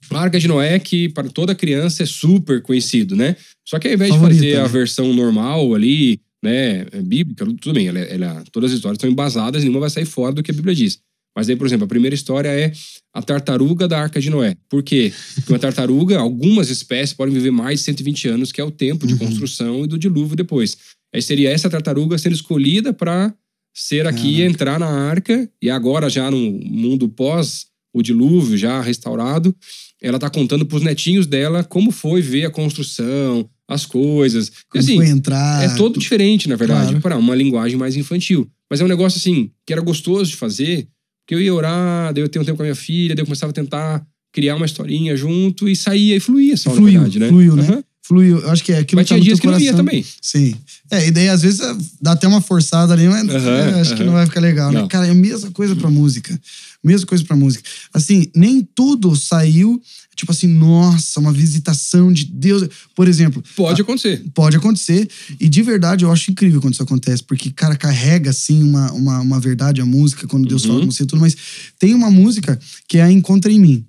a 0.09 0.19
Arca 0.19 0.37
de 0.37 0.47
Noé, 0.49 0.77
que 0.77 1.07
para 1.07 1.29
toda 1.29 1.55
criança 1.55 2.03
é 2.03 2.05
super 2.05 2.61
conhecido, 2.61 3.15
né? 3.15 3.37
Só 3.65 3.79
que 3.79 3.87
ao 3.87 3.93
invés 3.93 4.11
Favorita, 4.11 4.41
de 4.41 4.47
fazer 4.49 4.59
a 4.59 4.63
né? 4.63 4.67
versão 4.67 5.13
normal 5.13 5.73
ali, 5.73 6.19
né, 6.43 6.85
é 6.91 7.01
bíblica, 7.01 7.45
tudo 7.45 7.73
bem, 7.73 7.87
ela, 7.87 7.99
ela- 7.99 8.43
todas 8.51 8.71
as 8.71 8.77
histórias 8.77 8.97
estão 8.97 9.09
embasadas, 9.09 9.61
nenhuma 9.63 9.79
vai 9.81 9.89
sair 9.89 10.05
fora 10.05 10.33
do 10.33 10.41
que 10.43 10.51
a 10.51 10.53
Bíblia 10.53 10.73
diz. 10.75 10.99
Mas 11.35 11.49
aí, 11.49 11.55
por 11.55 11.65
exemplo, 11.65 11.85
a 11.85 11.87
primeira 11.87 12.13
história 12.13 12.49
é 12.49 12.73
a 13.13 13.21
tartaruga 13.21 13.87
da 13.87 14.01
Arca 14.01 14.19
de 14.19 14.29
Noé. 14.29 14.57
Por 14.69 14.83
quê? 14.83 15.13
Porque 15.35 15.53
uma 15.53 15.59
tartaruga, 15.59 16.19
algumas 16.19 16.69
espécies 16.69 17.15
podem 17.15 17.33
viver 17.33 17.51
mais 17.51 17.79
de 17.79 17.85
120 17.85 18.27
anos, 18.27 18.51
que 18.51 18.59
é 18.59 18.63
o 18.63 18.71
tempo 18.71 19.07
de 19.07 19.13
Uhum. 19.13 19.19
construção 19.19 19.83
e 19.85 19.87
do 19.87 19.97
dilúvio 19.97 20.35
depois. 20.35 20.75
Aí 21.13 21.21
seria 21.21 21.49
essa 21.49 21.69
tartaruga 21.69 22.17
sendo 22.17 22.33
escolhida 22.35 22.91
para 22.91 23.33
ser 23.73 24.05
aqui, 24.07 24.41
entrar 24.41 24.77
na 24.77 24.87
arca, 24.87 25.49
e 25.61 25.69
agora 25.69 26.09
já 26.09 26.29
no 26.29 26.37
mundo 26.37 27.07
pós 27.07 27.67
o 27.93 28.01
dilúvio, 28.01 28.57
já 28.57 28.81
restaurado, 28.81 29.55
ela 30.01 30.19
tá 30.19 30.29
contando 30.29 30.65
pros 30.65 30.81
netinhos 30.81 31.25
dela 31.27 31.63
como 31.63 31.91
foi 31.91 32.21
ver 32.21 32.45
a 32.45 32.49
construção, 32.51 33.49
as 33.73 33.85
coisas. 33.85 34.47
E, 34.47 34.51
Como 34.69 34.83
assim, 34.83 34.95
foi 34.97 35.07
entrar. 35.07 35.63
é 35.63 35.75
todo 35.75 35.99
diferente, 35.99 36.47
na 36.49 36.55
verdade, 36.55 36.87
Claro. 36.89 37.01
para 37.01 37.17
uma 37.17 37.35
linguagem 37.35 37.77
mais 37.77 37.95
infantil. 37.95 38.47
Mas 38.69 38.81
é 38.81 38.83
um 38.83 38.87
negócio 38.87 39.17
assim, 39.17 39.51
que 39.65 39.73
era 39.73 39.81
gostoso 39.81 40.29
de 40.31 40.37
fazer, 40.37 40.87
porque 41.25 41.35
eu 41.35 41.41
ia 41.41 41.53
orar, 41.53 42.13
daí 42.13 42.23
eu 42.23 42.29
tenho 42.29 42.43
um 42.43 42.45
tempo 42.45 42.57
com 42.57 42.63
a 42.63 42.65
minha 42.65 42.75
filha, 42.75 43.15
daí 43.15 43.21
eu 43.21 43.25
começava 43.25 43.51
a 43.51 43.53
tentar 43.53 44.05
criar 44.33 44.55
uma 44.55 44.65
historinha 44.65 45.15
junto 45.15 45.67
e 45.67 45.75
saía 45.75 46.15
e 46.15 46.19
fluía 46.19 46.55
só, 46.55 46.71
Fluiu, 46.71 46.93
na 46.93 46.99
verdade, 46.99 47.19
né? 47.19 47.27
fluiu, 47.27 47.55
né? 47.55 47.63
Aham. 47.63 47.83
Flui, 48.03 48.31
eu 48.31 48.49
acho 48.49 48.63
que 48.63 48.71
é 48.73 48.79
aquilo 48.79 48.99
Mas 48.99 49.07
que 49.07 49.13
tá 49.13 49.15
tinha 49.15 49.17
no 49.19 49.23
dias 49.23 49.39
teu 49.39 49.41
que 49.41 49.47
não 49.55 49.59
ia 49.59 49.71
coração. 49.71 49.85
também. 49.85 50.05
Sim. 50.21 50.55
É, 50.89 51.07
e 51.07 51.11
daí 51.11 51.29
às 51.29 51.41
vezes 51.43 51.59
é, 51.59 51.75
dá 52.01 52.13
até 52.13 52.27
uma 52.27 52.41
forçada 52.41 52.93
ali, 52.93 53.07
mas 53.07 53.29
Aham, 53.29 53.49
é, 53.49 53.79
acho 53.81 53.91
que 53.95 54.01
aham. 54.01 54.05
não 54.05 54.13
vai 54.13 54.25
ficar 54.25 54.39
legal, 54.41 54.71
né? 54.71 54.87
Cara, 54.87 55.07
é 55.07 55.11
a 55.11 55.13
mesma 55.13 55.51
coisa 55.51 55.75
pra 55.75 55.89
música. 55.89 56.39
Mesma 56.83 57.05
coisa 57.05 57.23
pra 57.23 57.35
música. 57.35 57.63
Assim, 57.93 58.25
nem 58.35 58.67
tudo 58.73 59.15
saiu, 59.15 59.79
tipo 60.15 60.31
assim, 60.31 60.47
nossa, 60.47 61.19
uma 61.19 61.31
visitação 61.31 62.11
de 62.11 62.25
Deus. 62.25 62.67
Por 62.95 63.07
exemplo, 63.07 63.43
Pode 63.55 63.81
acontecer. 63.83 64.23
Pode 64.33 64.57
acontecer. 64.57 65.07
E 65.39 65.47
de 65.47 65.61
verdade, 65.61 66.03
eu 66.03 66.11
acho 66.11 66.31
incrível 66.31 66.59
quando 66.59 66.73
isso 66.73 66.81
acontece, 66.83 67.23
porque, 67.23 67.51
cara, 67.51 67.75
carrega, 67.75 68.31
assim, 68.31 68.63
uma, 68.63 68.91
uma, 68.93 69.19
uma 69.21 69.39
verdade 69.39 69.79
a 69.79 69.85
música, 69.85 70.27
quando 70.27 70.47
Deus 70.47 70.63
Uhum. 70.65 70.69
fala 70.71 70.85
com 70.85 70.91
você 70.91 71.03
e 71.03 71.05
tudo, 71.05 71.19
mas 71.21 71.37
tem 71.77 71.93
uma 71.93 72.09
música 72.09 72.59
que 72.87 72.97
é 72.97 73.03
a 73.03 73.11
Encontra 73.11 73.51
em 73.51 73.59
Mim. 73.59 73.85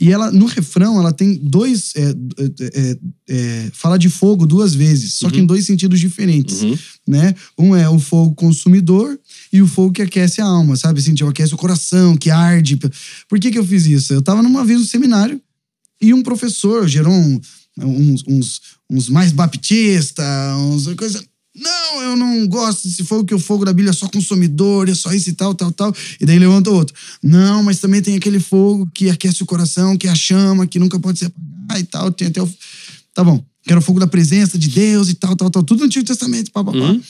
E 0.00 0.10
ela, 0.12 0.30
no 0.30 0.46
refrão, 0.46 0.98
ela 0.98 1.12
tem 1.12 1.36
dois. 1.36 1.92
é, 1.96 2.10
é, 2.10 2.70
é, 2.72 2.98
é, 3.28 3.70
fala 3.72 3.98
de 3.98 4.08
fogo 4.08 4.46
duas 4.46 4.74
vezes, 4.74 5.12
só 5.14 5.30
que 5.30 5.38
em 5.40 5.46
dois 5.46 5.64
sentidos 5.66 6.00
diferentes. 6.00 6.62
Uhum. 6.62 6.76
Né? 7.06 7.34
Um 7.58 7.76
é 7.76 7.88
o 7.88 7.98
fogo 7.98 8.34
consumidor 8.34 9.18
e 9.52 9.62
o 9.62 9.66
fogo 9.66 9.92
que 9.92 10.02
aquece 10.02 10.40
a 10.40 10.44
alma, 10.46 10.76
sabe? 10.76 11.00
Assim, 11.00 11.14
tipo, 11.14 11.28
aquece 11.30 11.54
o 11.54 11.58
coração, 11.58 12.16
que 12.16 12.30
arde. 12.30 12.76
Por 13.28 13.38
que, 13.38 13.50
que 13.50 13.58
eu 13.58 13.66
fiz 13.66 13.86
isso? 13.86 14.12
Eu 14.12 14.22
tava 14.22 14.42
numa 14.42 14.64
vez 14.64 14.80
no 14.80 14.86
seminário 14.86 15.40
e 16.00 16.12
um 16.14 16.22
professor 16.22 16.88
gerou 16.88 17.12
um- 17.14 17.40
uns, 17.78 18.24
uns, 18.26 18.60
uns 18.90 19.08
mais 19.08 19.32
baptista, 19.32 20.22
uns 20.58 20.92
coisa. 20.94 21.22
Não, 21.90 22.02
eu 22.02 22.16
não 22.16 22.46
gosto 22.46 22.86
desse 22.86 23.02
fogo, 23.02 23.24
que 23.24 23.34
o 23.34 23.38
fogo 23.38 23.64
da 23.64 23.72
Bíblia 23.72 23.90
é 23.90 23.92
só 23.92 24.08
consumidor, 24.08 24.88
é 24.88 24.94
só 24.94 25.12
isso 25.12 25.28
e 25.28 25.32
tal, 25.32 25.54
tal, 25.54 25.72
tal. 25.72 25.94
E 26.20 26.24
daí 26.24 26.38
levanta 26.38 26.70
outro. 26.70 26.94
Não, 27.22 27.62
mas 27.62 27.80
também 27.80 28.00
tem 28.00 28.16
aquele 28.16 28.38
fogo 28.38 28.88
que 28.94 29.10
aquece 29.10 29.42
o 29.42 29.46
coração, 29.46 29.96
que 29.96 30.06
é 30.06 30.10
a 30.10 30.14
chama, 30.14 30.66
que 30.66 30.78
nunca 30.78 30.98
pode 31.00 31.18
se 31.18 31.24
apagar 31.26 31.80
e 31.80 31.84
tal. 31.84 32.12
Tem 32.12 32.28
até 32.28 32.40
o. 32.40 32.48
Tá 33.12 33.24
bom. 33.24 33.44
Que 33.62 33.72
era 33.72 33.80
o 33.80 33.82
fogo 33.82 33.98
da 33.98 34.06
presença 34.06 34.56
de 34.56 34.68
Deus 34.68 35.08
e 35.08 35.14
tal, 35.14 35.34
tal, 35.34 35.50
tal. 35.50 35.62
Tudo 35.62 35.80
no 35.80 35.86
Antigo 35.86 36.06
Testamento, 36.06 36.50
pá, 36.52 36.62
pá, 36.62 36.72
pá. 36.72 36.78
Uhum. 36.78 37.02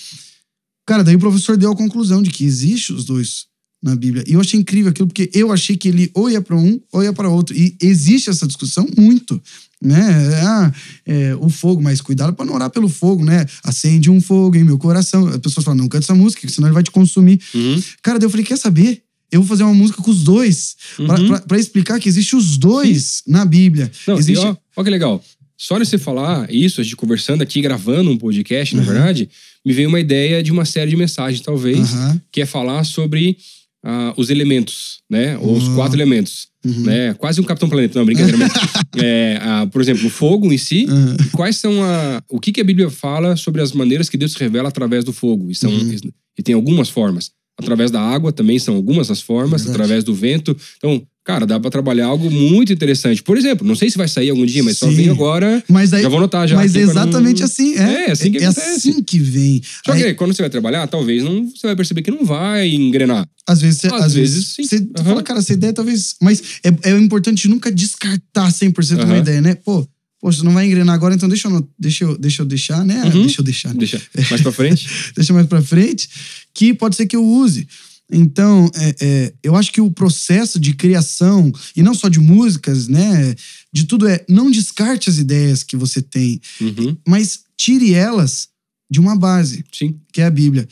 Cara, 0.87 1.05
daí 1.05 1.15
o 1.15 1.21
professor 1.21 1.57
deu 1.57 1.71
a 1.71 1.77
conclusão 1.77 2.23
de 2.23 2.31
que 2.31 2.45
existe 2.45 2.93
os 2.93 3.05
dois 3.05 3.47
na 3.83 3.95
Bíblia. 3.95 4.25
E 4.27 4.33
eu 4.33 4.41
achei 4.41 4.59
incrível 4.59 4.91
aquilo, 4.91 5.09
porque 5.09 5.31
eu 5.33 5.53
achei 5.53 5.77
que 5.77 5.89
ele 5.89 6.11
ou 6.15 6.29
ia 6.29 6.41
para 6.41 6.57
um 6.57 6.81
ou 6.93 7.03
ia 7.03 7.13
para 7.13 7.29
outro. 7.29 7.57
E 7.57 7.77
existe 7.81 8.29
essa 8.31 8.47
discussão 8.47 8.87
muito. 8.97 9.41
Né? 9.83 9.99
Ah, 10.43 10.73
é, 11.07 11.35
o 11.37 11.49
fogo, 11.49 11.81
mas 11.83 12.01
cuidado 12.03 12.35
para 12.35 12.45
não 12.45 12.55
orar 12.55 12.69
pelo 12.69 12.89
fogo, 12.89 13.25
né? 13.25 13.47
Acende 13.65 14.11
um 14.11 14.21
fogo 14.21 14.57
em 14.57 14.65
meu 14.65 14.77
coração. 14.77 15.27
As 15.29 15.39
pessoas 15.39 15.65
falam, 15.65 15.79
não 15.79 15.89
canta 15.89 16.05
essa 16.05 16.15
música, 16.15 16.47
senão 16.49 16.69
ele 16.69 16.75
vai 16.75 16.83
te 16.83 16.91
consumir. 16.91 17.41
Uhum. 17.55 17.83
Cara, 18.03 18.19
daí 18.19 18.27
eu 18.27 18.31
falei, 18.31 18.45
quer 18.45 18.59
saber? 18.59 19.03
Eu 19.33 19.41
vou 19.41 19.49
fazer 19.49 19.63
uma 19.63 19.73
música 19.73 20.03
com 20.03 20.11
os 20.11 20.23
dois, 20.23 20.77
Uhum. 20.99 21.39
pra 21.47 21.59
explicar 21.59 21.99
que 22.01 22.09
existe 22.09 22.35
os 22.37 22.59
dois 22.59 23.23
na 23.27 23.45
Bíblia. 23.45 23.91
Não, 24.07 24.19
existe... 24.19 24.45
ó, 24.45 24.57
ó 24.77 24.85
que 24.85 24.91
legal. 24.91 25.25
Só 25.57 25.79
de 25.79 25.87
você 25.87 25.99
falar 25.99 26.51
isso, 26.53 26.81
a 26.81 26.85
gente 26.85 26.97
conversando 26.97 27.41
aqui, 27.43 27.61
gravando 27.61 28.11
um 28.11 28.17
podcast, 28.19 28.75
na 28.75 28.83
Uhum. 28.83 28.89
verdade, 28.89 29.31
me 29.65 29.73
veio 29.73 29.89
uma 29.89 30.01
ideia 30.01 30.43
de 30.43 30.51
uma 30.51 30.65
série 30.65 30.91
de 30.91 30.97
mensagens, 30.97 31.41
talvez, 31.43 31.91
que 32.33 32.41
é 32.41 32.47
falar 32.47 32.83
sobre 32.85 33.37
ah, 33.85 34.13
os 34.17 34.29
elementos, 34.31 34.99
né? 35.09 35.39
Ou 35.39 35.57
os 35.57 35.69
quatro 35.69 35.97
elementos. 35.97 36.49
Uhum. 36.65 36.83
Né? 36.83 37.15
Quase 37.15 37.41
um 37.41 37.45
Capitão 37.45 37.69
Planeta, 37.69 37.99
não, 37.99 38.05
brincadeira. 38.05 38.37
mas, 38.39 38.53
é, 39.03 39.39
ah, 39.41 39.67
por 39.71 39.81
exemplo, 39.81 40.07
o 40.07 40.11
fogo 40.11 40.53
em 40.53 40.59
si. 40.59 40.87
Uhum. 40.89 41.17
E 41.19 41.31
quais 41.31 41.57
são 41.57 41.83
a. 41.83 42.23
O 42.29 42.39
que, 42.39 42.53
que 42.53 42.61
a 42.61 42.65
Bíblia 42.65 42.91
fala 42.91 43.37
sobre 43.37 43.63
as 43.63 43.73
maneiras 43.73 44.09
que 44.09 44.17
Deus 44.17 44.33
se 44.33 44.39
revela 44.39 44.69
através 44.69 45.05
do 45.05 45.13
fogo? 45.13 45.51
E, 45.51 45.55
são, 45.55 45.71
Uhum. 45.71 45.97
e 46.39 46.43
tem 46.43 46.55
algumas 46.55 46.89
formas. 46.89 47.31
Através 47.59 47.91
da 47.91 48.01
água 48.01 48.33
também 48.33 48.59
são 48.59 48.75
algumas 48.75 49.11
as 49.11 49.21
formas, 49.21 49.63
Verdade. 49.63 49.71
através 49.83 50.05
do 50.05 50.15
vento. 50.15 50.57
Então, 50.79 51.03
cara, 51.25 51.47
dá 51.47 51.61
pra 51.61 51.71
trabalhar 51.71 52.07
algo 52.07 52.31
muito 52.31 52.73
interessante. 52.73 53.23
Por 53.23 53.37
exemplo, 53.39 53.67
não 53.67 53.75
sei 53.77 53.91
se 53.91 53.97
vai 53.99 54.09
sair 54.09 54.31
algum 54.31 54.45
dia, 54.45 54.63
mas 54.65 54.79
só 54.79 54.89
Sim. 54.89 54.95
vem 54.95 55.09
agora. 55.11 55.63
Mas 55.69 55.91
daí, 55.91 56.03
Já 56.03 56.09
vou 56.09 56.19
anotar 56.19 56.49
já. 56.49 56.57
mas 56.57 56.75
é 56.75 56.85
pra 56.85 56.95
não- 56.95 57.03
exatamente 57.03 57.43
assim. 57.43 57.75
É, 57.77 58.07
É, 58.07 58.11
assim 58.13 58.33
que 58.33 58.39
é 58.39 58.45
acontece. 58.47 58.91
assim 58.91 59.03
que 59.03 59.19
vem. 59.19 59.63
Só 59.85 59.93
Aí- 59.93 60.03
que 60.03 60.15
quando 60.15 60.35
você 60.35 60.43
vai 60.43 60.51
trabalhar, 60.51 60.87
talvez 60.87 61.23
não, 61.23 61.49
você 61.49 61.67
vai 61.67 61.77
perceber 61.77 62.03
que 62.03 62.11
não 62.11 62.25
vai 62.25 62.69
engrenar. 62.69 63.27
Às 63.47 63.61
vezes, 63.61 63.85
Às 63.85 63.93
às 63.93 64.15
vezes, 64.15 64.35
vezes, 64.35 64.49
sim. 64.55 64.65
você 64.65 64.77
Aham. 64.99 65.05
fala, 65.05 65.23
cara, 65.23 65.39
essa 65.41 65.53
ideia 65.53 65.73
talvez. 65.73 66.15
Mas 66.23 66.43
é, 66.65 66.91
é 66.91 66.99
importante 66.99 67.49
nunca 67.49 67.71
descartar 67.71 68.51
100% 68.53 69.05
uma 69.05 69.15
Aham. 69.15 69.19
ideia, 69.23 69.41
né? 69.41 69.55
Pô, 69.57 69.87
poxa, 70.21 70.43
não 70.45 70.53
vai 70.53 70.67
engrenar 70.67 70.95
agora, 70.95 71.15
então 71.15 71.29
deixa 71.29 71.49
eu, 71.49 71.69
deixa 71.79 72.05
eu, 72.05 72.19
deixa 72.19 72.43
eu 72.43 72.47
deixar, 72.47 72.85
né? 72.85 73.03
Uhum. 73.05 73.23
Deixa 73.23 73.41
eu 73.41 73.45
deixar. 73.45 73.75
Deixa 73.75 74.01
mais 74.31 74.43
pra 74.43 74.53
frente. 74.53 74.87
deixa 75.17 75.33
mais 75.33 75.47
pra 75.47 75.63
frente, 75.63 76.09
que 76.55 76.75
pode 76.75 76.97
ser 76.97 77.07
que 77.07 77.17
eu 77.17 77.25
use. 77.25 77.67
Então, 78.13 78.71
é, 78.75 78.95
é, 79.01 79.35
eu 79.43 79.55
acho 79.57 79.73
que 79.73 79.81
o 79.81 79.91
processo 79.91 80.59
de 80.59 80.75
criação, 80.75 81.53
e 81.77 81.83
não 81.83 81.95
só 81.95 82.09
de 82.09 82.19
músicas, 82.21 82.89
né? 82.89 83.35
De 83.73 83.85
tudo 83.85 84.09
é, 84.09 84.25
não 84.29 84.51
descarte 84.51 85.09
as 85.11 85.19
ideias 85.19 85.63
que 85.63 85.77
você 85.77 86.01
tem, 86.03 86.41
Uhum. 86.61 86.97
mas 87.07 87.41
tire 87.57 87.93
elas 87.95 88.49
de 88.91 88.99
uma 88.99 89.17
base 89.17 89.65
Sim. 89.73 89.99
que 90.13 90.21
é 90.21 90.25
a 90.27 90.31
Bíblia. 90.31 90.69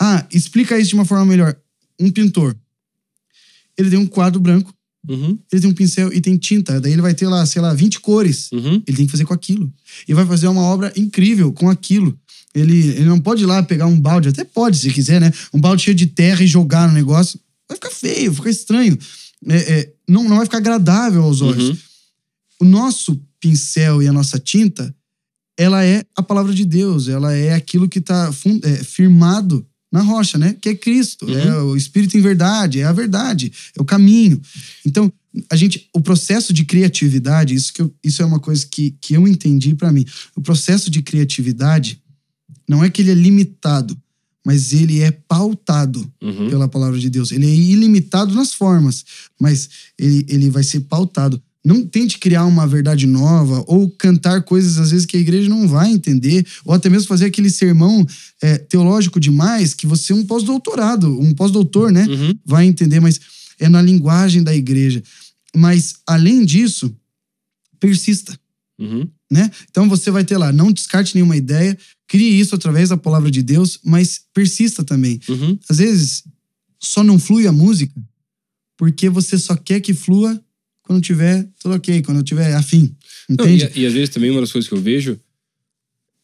Ah, 0.00 0.26
explica 0.32 0.78
isso 0.78 0.88
de 0.90 0.94
uma 0.94 1.04
forma 1.04 1.24
melhor. 1.26 1.56
Um 2.00 2.10
pintor. 2.10 2.56
Ele 3.76 3.90
tem 3.90 3.98
um 3.98 4.06
quadro 4.06 4.40
branco, 4.40 4.74
Uhum. 5.08 5.38
ele 5.50 5.60
tem 5.62 5.70
um 5.70 5.74
pincel 5.74 6.12
e 6.12 6.20
tem 6.20 6.36
tinta. 6.36 6.80
Daí 6.80 6.92
ele 6.92 7.00
vai 7.02 7.14
ter 7.14 7.26
lá, 7.28 7.44
sei 7.46 7.62
lá, 7.62 7.72
20 7.72 8.00
cores. 8.00 8.50
Uhum. 8.52 8.82
Ele 8.86 8.96
tem 8.96 9.06
que 9.06 9.12
fazer 9.12 9.24
com 9.24 9.32
aquilo. 9.34 9.72
E 10.06 10.12
vai 10.14 10.26
fazer 10.26 10.48
uma 10.48 10.62
obra 10.62 10.92
incrível 10.96 11.52
com 11.52 11.70
aquilo. 11.70 12.18
Ele, 12.54 12.88
ele 12.88 13.04
não 13.04 13.20
pode 13.20 13.42
ir 13.42 13.46
lá 13.46 13.62
pegar 13.62 13.86
um 13.86 13.98
balde, 14.00 14.28
até 14.28 14.42
pode 14.44 14.76
se 14.76 14.90
quiser, 14.90 15.20
né? 15.20 15.32
Um 15.52 15.60
balde 15.60 15.82
cheio 15.82 15.94
de 15.96 16.06
terra 16.06 16.42
e 16.42 16.46
jogar 16.46 16.88
no 16.88 16.94
negócio. 16.94 17.38
Vai 17.68 17.76
ficar 17.76 17.90
feio, 17.90 18.32
vai 18.32 18.36
ficar 18.36 18.50
estranho. 18.50 18.98
É, 19.48 19.56
é, 19.56 19.92
não, 20.08 20.24
não 20.28 20.36
vai 20.36 20.44
ficar 20.46 20.58
agradável 20.58 21.22
aos 21.22 21.40
olhos. 21.40 21.68
Uhum. 21.70 21.76
O 22.62 22.64
nosso 22.64 23.20
pincel 23.40 24.02
e 24.02 24.08
a 24.08 24.12
nossa 24.12 24.38
tinta, 24.38 24.94
ela 25.58 25.84
é 25.84 26.04
a 26.16 26.22
palavra 26.22 26.52
de 26.52 26.64
Deus, 26.64 27.08
ela 27.08 27.32
é 27.34 27.54
aquilo 27.54 27.88
que 27.88 27.98
está 28.00 28.30
firmado 28.84 29.64
na 29.92 30.02
rocha, 30.02 30.38
né? 30.38 30.56
Que 30.60 30.70
é 30.70 30.74
Cristo, 30.74 31.26
Uhum. 31.26 31.38
é 31.38 31.62
o 31.62 31.76
Espírito 31.76 32.16
em 32.16 32.20
verdade, 32.20 32.80
é 32.80 32.84
a 32.84 32.92
verdade, 32.92 33.52
é 33.76 33.80
o 33.80 33.84
caminho. 33.84 34.40
Então, 34.84 35.12
a 35.48 35.56
gente, 35.56 35.88
o 35.94 36.00
processo 36.00 36.52
de 36.52 36.64
criatividade, 36.64 37.54
isso, 37.54 37.72
que 37.72 37.82
eu- 37.82 37.94
isso 38.02 38.22
é 38.22 38.24
uma 38.24 38.40
coisa 38.40 38.66
que, 38.70 38.94
que 39.00 39.14
eu 39.14 39.26
entendi 39.26 39.74
para 39.74 39.92
mim. 39.92 40.04
O 40.36 40.40
processo 40.40 40.90
de 40.90 41.02
criatividade 41.02 42.00
não 42.70 42.84
é 42.84 42.88
que 42.88 43.02
ele 43.02 43.10
é 43.10 43.14
limitado, 43.14 43.96
mas 44.46 44.72
ele 44.72 45.00
é 45.00 45.10
pautado 45.10 46.00
Uhum. 46.22 46.48
pela 46.48 46.68
palavra 46.68 46.98
de 46.98 47.10
Deus. 47.10 47.32
Ele 47.32 47.46
é 47.46 47.54
ilimitado 47.54 48.32
nas 48.34 48.52
formas, 48.54 49.04
mas 49.40 49.68
ele, 49.98 50.24
ele 50.28 50.48
vai 50.50 50.62
ser 50.62 50.80
pautado. 50.80 51.42
Não 51.62 51.84
tente 51.84 52.16
criar 52.18 52.46
uma 52.46 52.66
verdade 52.66 53.06
nova 53.06 53.62
ou 53.66 53.90
cantar 53.90 54.42
coisas 54.42 54.78
às 54.78 54.90
vezes 54.92 55.04
que 55.04 55.16
a 55.16 55.20
igreja 55.20 55.48
não 55.48 55.68
vai 55.68 55.90
entender, 55.90 56.46
ou 56.64 56.72
até 56.72 56.88
mesmo 56.88 57.06
fazer 57.08 57.26
aquele 57.26 57.50
sermão 57.50 58.06
é, 58.40 58.56
teológico 58.56 59.20
demais 59.20 59.74
que 59.74 59.86
você 59.86 60.12
é 60.12 60.16
um 60.16 60.24
pós-doutorado, 60.24 61.20
um 61.20 61.34
pós-doutor, 61.34 61.90
né? 61.92 62.06
Uhum. 62.06 62.34
Vai 62.46 62.64
entender, 62.66 63.00
mas 63.00 63.20
é 63.58 63.68
na 63.68 63.82
linguagem 63.82 64.42
da 64.42 64.54
igreja. 64.54 65.02
Mas 65.54 65.96
além 66.06 66.44
disso, 66.46 66.94
persista 67.78 68.38
Uhum. 68.78 69.06
né? 69.30 69.50
Então 69.70 69.86
você 69.86 70.10
vai 70.10 70.24
ter 70.24 70.38
lá, 70.38 70.50
não 70.50 70.72
descarte 70.72 71.14
nenhuma 71.14 71.36
ideia, 71.36 71.76
crie 72.10 72.40
isso 72.40 72.56
através 72.56 72.88
da 72.88 72.96
palavra 72.96 73.30
de 73.30 73.40
Deus, 73.40 73.78
mas 73.84 74.20
persista 74.34 74.82
também. 74.82 75.20
Uhum. 75.28 75.56
Às 75.68 75.78
vezes 75.78 76.24
só 76.80 77.04
não 77.04 77.18
flui 77.20 77.46
a 77.46 77.52
música 77.52 77.94
porque 78.76 79.08
você 79.08 79.38
só 79.38 79.54
quer 79.54 79.80
que 79.80 79.94
flua 79.94 80.42
quando 80.82 81.00
tiver 81.00 81.48
tudo 81.60 81.76
ok, 81.76 82.02
quando 82.02 82.20
tiver 82.24 82.52
afim. 82.54 82.92
Não, 83.28 83.44
Entende? 83.44 83.70
e, 83.76 83.82
e 83.82 83.86
às 83.86 83.92
vezes 83.92 84.08
também 84.08 84.28
uma 84.30 84.40
das 84.40 84.50
coisas 84.50 84.68
que 84.68 84.74
eu 84.74 84.80
vejo 84.80 85.20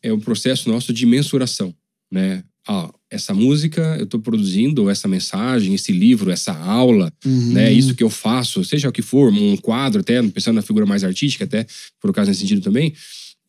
é 0.02 0.12
o 0.12 0.18
processo 0.18 0.68
nosso 0.68 0.92
de 0.92 1.06
mensuração, 1.06 1.72
né? 2.10 2.42
Ah, 2.68 2.92
essa 3.08 3.32
música 3.32 3.96
eu 4.00 4.06
tô 4.08 4.18
produzindo, 4.18 4.82
ou 4.82 4.90
essa 4.90 5.06
mensagem, 5.06 5.72
esse 5.72 5.92
livro, 5.92 6.32
essa 6.32 6.52
aula, 6.52 7.12
Uhum. 7.24 7.52
né? 7.52 7.72
Isso 7.72 7.94
que 7.94 8.02
eu 8.02 8.10
faço, 8.10 8.64
seja 8.64 8.88
o 8.88 8.92
que 8.92 9.02
for, 9.02 9.32
um 9.32 9.56
quadro 9.56 10.00
até, 10.00 10.20
pensando 10.30 10.56
na 10.56 10.62
figura 10.62 10.84
mais 10.84 11.04
artística 11.04 11.44
até, 11.44 11.64
por 12.00 12.12
caso 12.12 12.28
nesse 12.30 12.40
sentido 12.40 12.60
também, 12.60 12.92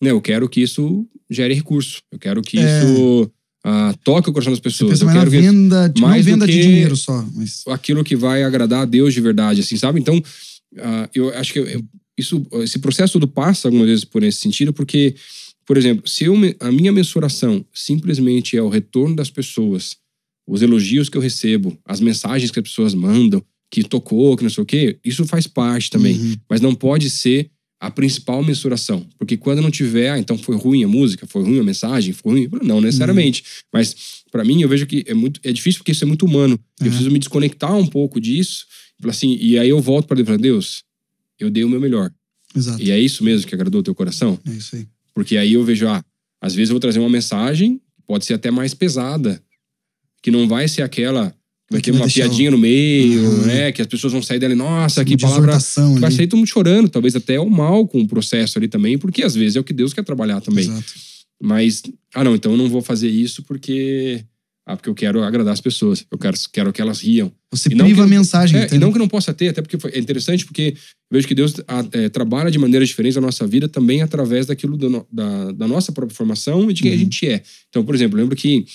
né? 0.02 0.12
Eu 0.12 0.22
quero 0.22 0.48
que 0.50 0.62
isso 0.62 1.06
gere 1.30 1.54
recurso. 1.54 2.00
Eu 2.12 2.20
quero 2.20 2.42
que 2.42 2.58
É. 2.60 2.84
isso 2.84 3.32
ah, 3.66 3.94
toque 4.04 4.30
o 4.30 4.34
coração 4.34 4.52
das 4.54 4.60
Você 4.60 4.64
pessoas. 4.64 4.92
pensa 4.92 5.06
Eu 5.06 5.12
quero 5.14 5.30
que 5.32 5.42
venda, 5.42 5.90
tipo, 5.90 6.08
mais 6.08 6.26
venda 6.26 6.46
de 6.48 6.54
que- 6.54 6.62
dinheiro 6.62 6.96
só, 6.96 7.26
mas 7.36 7.64
aquilo 7.68 8.02
que 8.04 8.16
vai 8.16 8.44
agradar 8.44 8.84
a 8.84 8.86
Deus 8.86 9.14
de 9.14 9.20
verdade, 9.20 9.60
assim, 9.60 9.76
sabe? 9.76 10.00
Então, 10.00 10.22
ah, 10.80 11.10
eu 11.14 11.30
acho 11.38 11.52
que 11.52 11.60
eu- 11.60 11.84
isso, 12.18 12.46
esse 12.64 12.80
processo 12.80 13.20
do 13.20 13.28
passa 13.28 13.68
algumas 13.68 13.88
vezes 13.88 14.06
por 14.06 14.24
esse 14.24 14.40
sentido, 14.40 14.72
porque, 14.72 15.16
por 15.66 15.76
exemplo, 15.78 16.08
se 16.08 16.24
eu 16.26 16.36
a 16.62 16.72
minha 16.72 16.92
mensuração 16.94 17.66
simplesmente 17.74 18.56
é 18.56 18.62
o 18.62 18.70
retorno 18.70 19.16
das 19.18 19.30
pessoas, 19.30 19.98
os 20.48 20.62
elogios 20.62 21.10
que 21.10 21.18
eu 21.18 21.22
recebo, 21.22 21.78
as 21.86 22.00
mensagens 22.00 22.50
que 22.52 22.60
as 22.60 22.64
pessoas 22.70 22.94
mandam, 22.94 23.44
que 23.70 23.84
tocou, 23.84 24.38
que 24.38 24.44
não 24.44 24.50
sei 24.50 24.64
o 24.64 24.66
quê, 24.66 24.98
isso 25.04 25.26
faz 25.26 25.46
parte 25.46 25.90
também, 25.90 26.18
Uhum. 26.18 26.36
mas 26.50 26.62
não 26.62 26.74
pode 26.74 27.10
ser 27.10 27.50
a 27.80 27.92
principal 27.92 28.44
mensuração, 28.44 29.08
porque 29.20 29.38
quando 29.38 29.62
não 29.62 29.70
tiver, 29.70 30.10
ah, 30.10 30.18
então 30.20 30.36
foi 30.38 30.56
ruim 30.56 30.84
a 30.84 30.88
música, 30.88 31.28
foi 31.28 31.44
ruim 31.44 31.60
a 31.60 31.63
mensagem, 31.63 32.12
foi 32.12 32.32
ruim, 32.32 32.50
não 32.63 32.82
necessariamente, 32.82 33.44
mas 33.72 33.96
pra 34.32 34.44
mim 34.44 34.62
eu 34.62 34.68
vejo 34.70 34.88
que 34.88 35.04
é 35.08 35.13
muito 35.13 35.40
é 35.44 35.52
difícil 35.54 35.80
porque 35.80 35.92
isso 35.92 36.04
é 36.04 36.08
muito 36.08 36.26
humano. 36.26 36.60
Eu 36.80 36.88
É. 36.88 36.90
preciso 36.90 37.12
me 37.12 37.20
desconectar 37.20 37.76
um 37.78 37.86
pouco 37.86 38.20
disso, 38.20 38.66
assim, 39.04 39.38
e 39.40 39.60
aí 39.60 39.70
eu 39.70 39.80
volto 39.80 40.08
para 40.08 40.22
Deus, 40.24 40.38
Deus, 40.42 40.84
eu 41.40 41.50
dei 41.52 41.63
o 41.63 41.70
meu 41.70 41.80
melhor. 41.80 42.12
exato. 42.56 42.82
E 42.82 42.90
é 42.90 43.00
isso 43.00 43.24
mesmo 43.24 43.46
que 43.48 43.54
agradou 43.54 43.82
o 43.82 43.84
teu 43.84 43.94
coração? 43.94 44.40
É 44.48 44.52
isso 44.52 44.76
aí. 44.76 44.88
Porque 45.13 45.38
aí 45.38 45.54
eu 45.54 45.63
vejo, 45.63 45.88
ah, 45.88 46.04
às 46.42 46.56
vezes 46.56 46.70
eu 46.70 46.74
vou 46.74 46.80
trazer 46.80 47.00
uma 47.00 47.10
mensagem 47.10 47.80
pode 48.08 48.26
ser 48.26 48.34
até 48.36 48.50
mais 48.50 48.74
pesada, 48.74 49.44
que 50.24 50.32
não 50.32 50.48
vai 50.48 50.68
ser 50.68 50.82
aquela 50.82 51.36
vai 51.69 51.82
ter 51.82 51.91
uma 51.91 52.06
o- 52.06 52.12
piadinha 52.12 52.51
no 52.51 52.58
meio, 52.58 53.23
Uhum. 53.30 53.45
né? 53.45 53.71
Que 53.71 53.82
as 53.82 53.88
pessoas 53.88 54.13
vão 54.13 54.21
sair 54.21 54.39
dali, 54.39 54.56
nossa, 54.56 55.03
que 55.03 55.17
palavra. 55.17 55.47
dissertação 55.47 55.95
Vai 55.95 56.08
ali. 56.10 56.15
sair 56.15 56.27
todo 56.27 56.38
mundo 56.39 56.47
chorando, 56.47 56.89
talvez 56.89 57.15
até 57.15 57.39
o 57.39 57.49
mal 57.49 57.88
com 57.88 58.01
o 58.01 58.08
processo 58.08 58.58
ali 58.58 58.67
também, 58.67 58.97
porque 58.97 59.23
às 59.23 59.36
vezes 59.36 59.56
é 59.56 59.60
o 59.60 59.63
que 59.63 59.73
Deus 59.73 59.93
quer 59.93 60.03
trabalhar 60.03 60.39
também. 60.41 60.65
Exato. 60.65 60.93
Mas, 61.41 61.84
ah, 62.15 62.23
não, 62.23 62.36
então 62.36 62.51
eu 62.53 62.58
não 62.58 62.69
vou 62.69 62.82
fazer 62.82 63.10
isso 63.10 63.43
porque. 63.43 64.23
Ah, 64.69 64.75
porque 64.75 64.89
eu 64.89 64.95
quero 64.95 65.23
agradar 65.23 65.53
as 65.53 65.62
pessoas. 65.62 66.03
Eu 66.12 66.17
quero, 66.17 66.36
quero 66.51 66.73
que 66.73 66.82
elas 66.82 66.99
riam. 66.99 67.32
Você 67.53 67.69
não 67.69 67.86
priva 67.86 68.01
que- 68.06 68.13
a 68.13 68.17
mensagem. 68.17 68.60
É, 68.60 68.67
e 68.73 68.77
não 68.77 68.91
que 68.91 68.99
não 68.99 69.08
possa 69.08 69.34
ter, 69.34 69.47
até 69.47 69.62
porque 69.62 69.77
foi- 69.80 69.91
é 69.91 69.97
interessante, 69.99 70.43
porque 70.45 70.73
vejo 71.10 71.25
que 71.25 71.34
Deus 71.34 71.53
ah, 71.69 71.86
é, 71.93 72.10
trabalha 72.10 72.51
de 72.51 72.60
maneiras 72.60 72.89
diferentes 72.89 73.15
na 73.15 73.21
nossa 73.21 73.47
vida 73.47 73.69
também 73.69 74.01
através 74.01 74.45
daquilo 74.45 74.75
do 74.75 75.08
da, 75.10 75.53
da 75.53 75.67
nossa 75.69 75.93
própria 75.93 76.13
formação 76.17 76.69
e 76.69 76.73
de 76.73 76.82
quem 76.82 76.91
a 76.91 76.95
Uhum. 76.95 76.99
gente 76.99 77.25
é. 77.30 77.41
Então, 77.69 77.86
por 77.86 77.95
exemplo, 77.95 78.17
lembro 78.19 78.36
que 78.36 78.65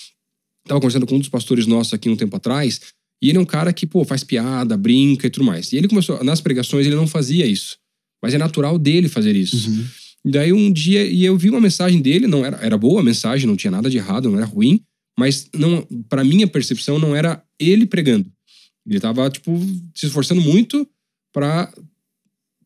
estava 0.63 0.79
conversando 0.79 1.05
com 1.05 1.15
um 1.15 1.19
dos 1.19 1.29
pastores 1.29 1.67
nossos 1.67 1.93
aqui 1.93 2.09
um 2.09 2.15
tempo 2.15 2.35
atrás, 2.35 2.79
e 3.21 3.29
ele 3.29 3.37
é 3.37 3.41
um 3.41 3.45
cara 3.45 3.71
que, 3.71 3.87
pô, 3.87 4.03
faz 4.03 4.23
piada, 4.23 4.75
brinca 4.75 5.27
e 5.27 5.29
tudo 5.29 5.45
mais. 5.45 5.71
E 5.71 5.77
ele 5.77 5.87
começou, 5.87 6.21
nas 6.23 6.41
pregações, 6.41 6.85
ele 6.85 6.95
não 6.95 7.07
fazia 7.07 7.45
isso. 7.45 7.77
Mas 8.21 8.33
é 8.33 8.37
natural 8.37 8.77
dele 8.77 9.07
fazer 9.07 9.35
isso. 9.35 9.69
Uhum. 9.69 9.85
E 10.25 10.31
daí 10.31 10.53
um 10.53 10.71
dia, 10.71 11.05
e 11.05 11.23
eu 11.23 11.37
vi 11.37 11.49
uma 11.49 11.61
mensagem 11.61 12.01
dele, 12.01 12.27
não 12.27 12.45
era, 12.45 12.57
era 12.57 12.77
boa 12.77 13.01
a 13.01 13.03
mensagem, 13.03 13.47
não 13.47 13.55
tinha 13.55 13.71
nada 13.71 13.89
de 13.89 13.97
errado, 13.97 14.29
não 14.29 14.37
era 14.37 14.45
ruim, 14.45 14.81
mas 15.17 15.47
não, 15.53 15.85
para 16.09 16.23
minha 16.23 16.47
percepção 16.47 16.97
não 16.97 17.15
era 17.15 17.43
ele 17.59 17.85
pregando. 17.85 18.31
Ele 18.85 18.99
tava 18.99 19.29
tipo 19.29 19.57
se 19.95 20.07
esforçando 20.07 20.41
muito 20.41 20.87
para 21.33 21.73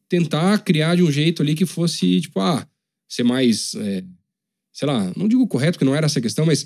tentar 0.09 0.57
criar 0.59 0.95
de 0.95 1.03
um 1.03 1.11
jeito 1.11 1.41
ali 1.41 1.55
que 1.55 1.65
fosse 1.65 2.21
tipo 2.21 2.39
ah, 2.39 2.65
ser 3.09 3.23
mais 3.23 3.75
é, 3.75 4.03
sei 4.73 4.87
lá, 4.87 5.11
não 5.15 5.27
digo 5.27 5.47
correto 5.47 5.73
porque 5.73 5.85
não 5.85 5.95
era 5.95 6.05
essa 6.05 6.21
questão, 6.21 6.45
mas 6.45 6.65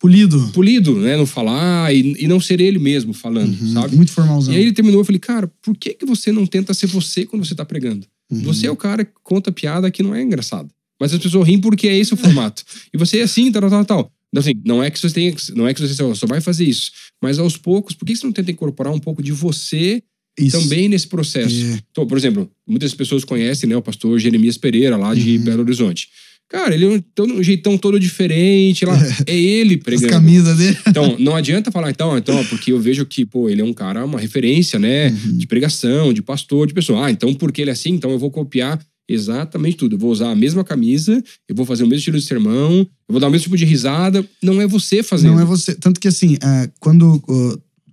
Polido. 0.00 0.50
polido, 0.54 0.98
né, 0.98 1.14
não 1.16 1.26
falar 1.26 1.94
e, 1.94 2.16
e 2.24 2.26
não 2.26 2.40
ser 2.40 2.58
ele 2.60 2.78
mesmo 2.78 3.12
falando, 3.12 3.54
Uhum. 3.60 3.72
sabe? 3.74 3.94
Muito 3.96 4.10
formalzão. 4.12 4.52
E 4.52 4.56
aí 4.56 4.62
ele 4.62 4.72
terminou, 4.72 5.00
eu 5.00 5.04
falei, 5.04 5.18
cara, 5.18 5.46
por 5.60 5.76
que 5.76 5.92
que 5.92 6.06
você 6.06 6.32
não 6.32 6.46
tenta 6.46 6.72
ser 6.72 6.86
você 6.86 7.26
quando 7.26 7.44
você 7.44 7.54
tá 7.54 7.64
pregando? 7.66 8.06
Uhum. 8.30 8.40
Você 8.44 8.66
é 8.66 8.70
o 8.70 8.76
cara 8.76 9.04
que 9.04 9.12
conta 9.22 9.52
piada 9.52 9.90
que 9.90 10.02
não 10.02 10.14
é 10.14 10.22
engraçado. 10.22 10.70
Mas 10.98 11.12
as 11.12 11.18
pessoas 11.20 11.46
riem 11.46 11.60
porque 11.60 11.86
é 11.86 11.96
esse 11.98 12.14
o 12.14 12.16
formato. 12.16 12.62
e 12.92 12.96
você 12.98 13.18
é 13.18 13.22
assim, 13.22 13.52
tal, 13.52 13.68
tal, 13.68 13.84
tal. 13.84 14.12
Então, 14.32 14.40
assim, 14.40 14.52
não 14.64 14.82
é 14.82 14.90
que 14.90 14.98
você 14.98 15.10
tenha, 15.10 15.34
não 15.54 15.66
é 15.68 15.74
que 15.74 15.80
você 15.80 15.92
só, 15.92 16.14
só 16.14 16.26
vai 16.26 16.40
fazer 16.40 16.64
isso. 16.64 16.90
Mas 17.20 17.38
aos 17.38 17.56
poucos, 17.56 17.94
por 17.94 18.06
que 18.06 18.16
você 18.16 18.24
não 18.24 18.32
tenta 18.32 18.50
incorporar 18.50 18.92
um 18.92 18.98
pouco 18.98 19.22
de 19.22 19.32
você 19.32 20.02
Isso. 20.38 20.58
também 20.60 20.88
nesse 20.88 21.08
processo? 21.08 21.54
É. 21.62 21.78
Então, 21.90 22.06
por 22.06 22.16
exemplo, 22.16 22.48
muitas 22.66 22.94
pessoas 22.94 23.24
conhecem 23.24 23.68
né, 23.68 23.76
o 23.76 23.82
pastor 23.82 24.18
Jeremias 24.18 24.56
Pereira, 24.56 24.96
lá 24.96 25.14
de 25.14 25.36
Uhum. 25.36 25.44
Belo 25.44 25.62
Horizonte. 25.62 26.08
Cara, 26.50 26.74
ele 26.74 26.84
é 26.84 26.88
um, 26.88 27.00
todo- 27.14 27.34
um 27.34 27.42
jeitão 27.42 27.78
todo 27.78 27.98
diferente 28.00 28.84
lá. 28.84 28.98
É 29.26 29.34
ele 29.36 29.74
As 29.76 29.80
pregando. 29.82 30.08
camisas 30.12 30.58
dele. 30.58 30.76
Então, 30.88 31.16
não 31.18 31.36
adianta 31.36 31.70
falar, 31.70 31.90
então, 31.90 32.18
então, 32.18 32.38
ó, 32.40 32.44
porque 32.44 32.72
eu 32.72 32.80
vejo 32.80 33.06
que, 33.06 33.24
pô, 33.24 33.48
ele 33.48 33.60
é 33.60 33.64
um 33.64 33.72
cara, 33.72 34.04
uma 34.04 34.18
referência, 34.18 34.78
né? 34.78 35.08
Uhum. 35.10 35.36
De 35.38 35.46
pregação, 35.46 36.12
de 36.12 36.20
pastor, 36.22 36.66
de 36.66 36.74
pessoa. 36.74 37.06
Ah, 37.06 37.10
então, 37.10 37.32
porque 37.34 37.60
ele 37.62 37.70
é 37.70 37.72
assim, 37.72 37.90
então 37.90 38.10
eu 38.10 38.18
vou 38.18 38.30
copiar 38.30 38.80
exatamente 39.08 39.76
tudo. 39.76 39.94
Eu 39.94 39.98
vou 39.98 40.10
usar 40.10 40.30
a 40.30 40.36
mesma 40.36 40.64
camisa, 40.64 41.22
eu 41.48 41.54
vou 41.54 41.64
fazer 41.66 41.84
o 41.84 41.86
mesmo 41.86 41.98
estilo 41.98 42.18
de 42.18 42.24
sermão, 42.24 42.78
eu 42.80 42.86
vou 43.08 43.20
dar 43.20 43.28
o 43.28 43.30
mesmo 43.30 43.44
tipo 43.44 43.56
de 43.56 43.64
risada. 43.64 44.24
Não 44.42 44.60
é 44.60 44.66
você 44.66 45.02
fazendo. 45.02 45.34
Não 45.34 45.40
é 45.40 45.44
você. 45.44 45.74
Tanto 45.74 46.00
que 46.00 46.08
assim, 46.08 46.36
ah, 46.42 46.68
quando, 46.80 47.22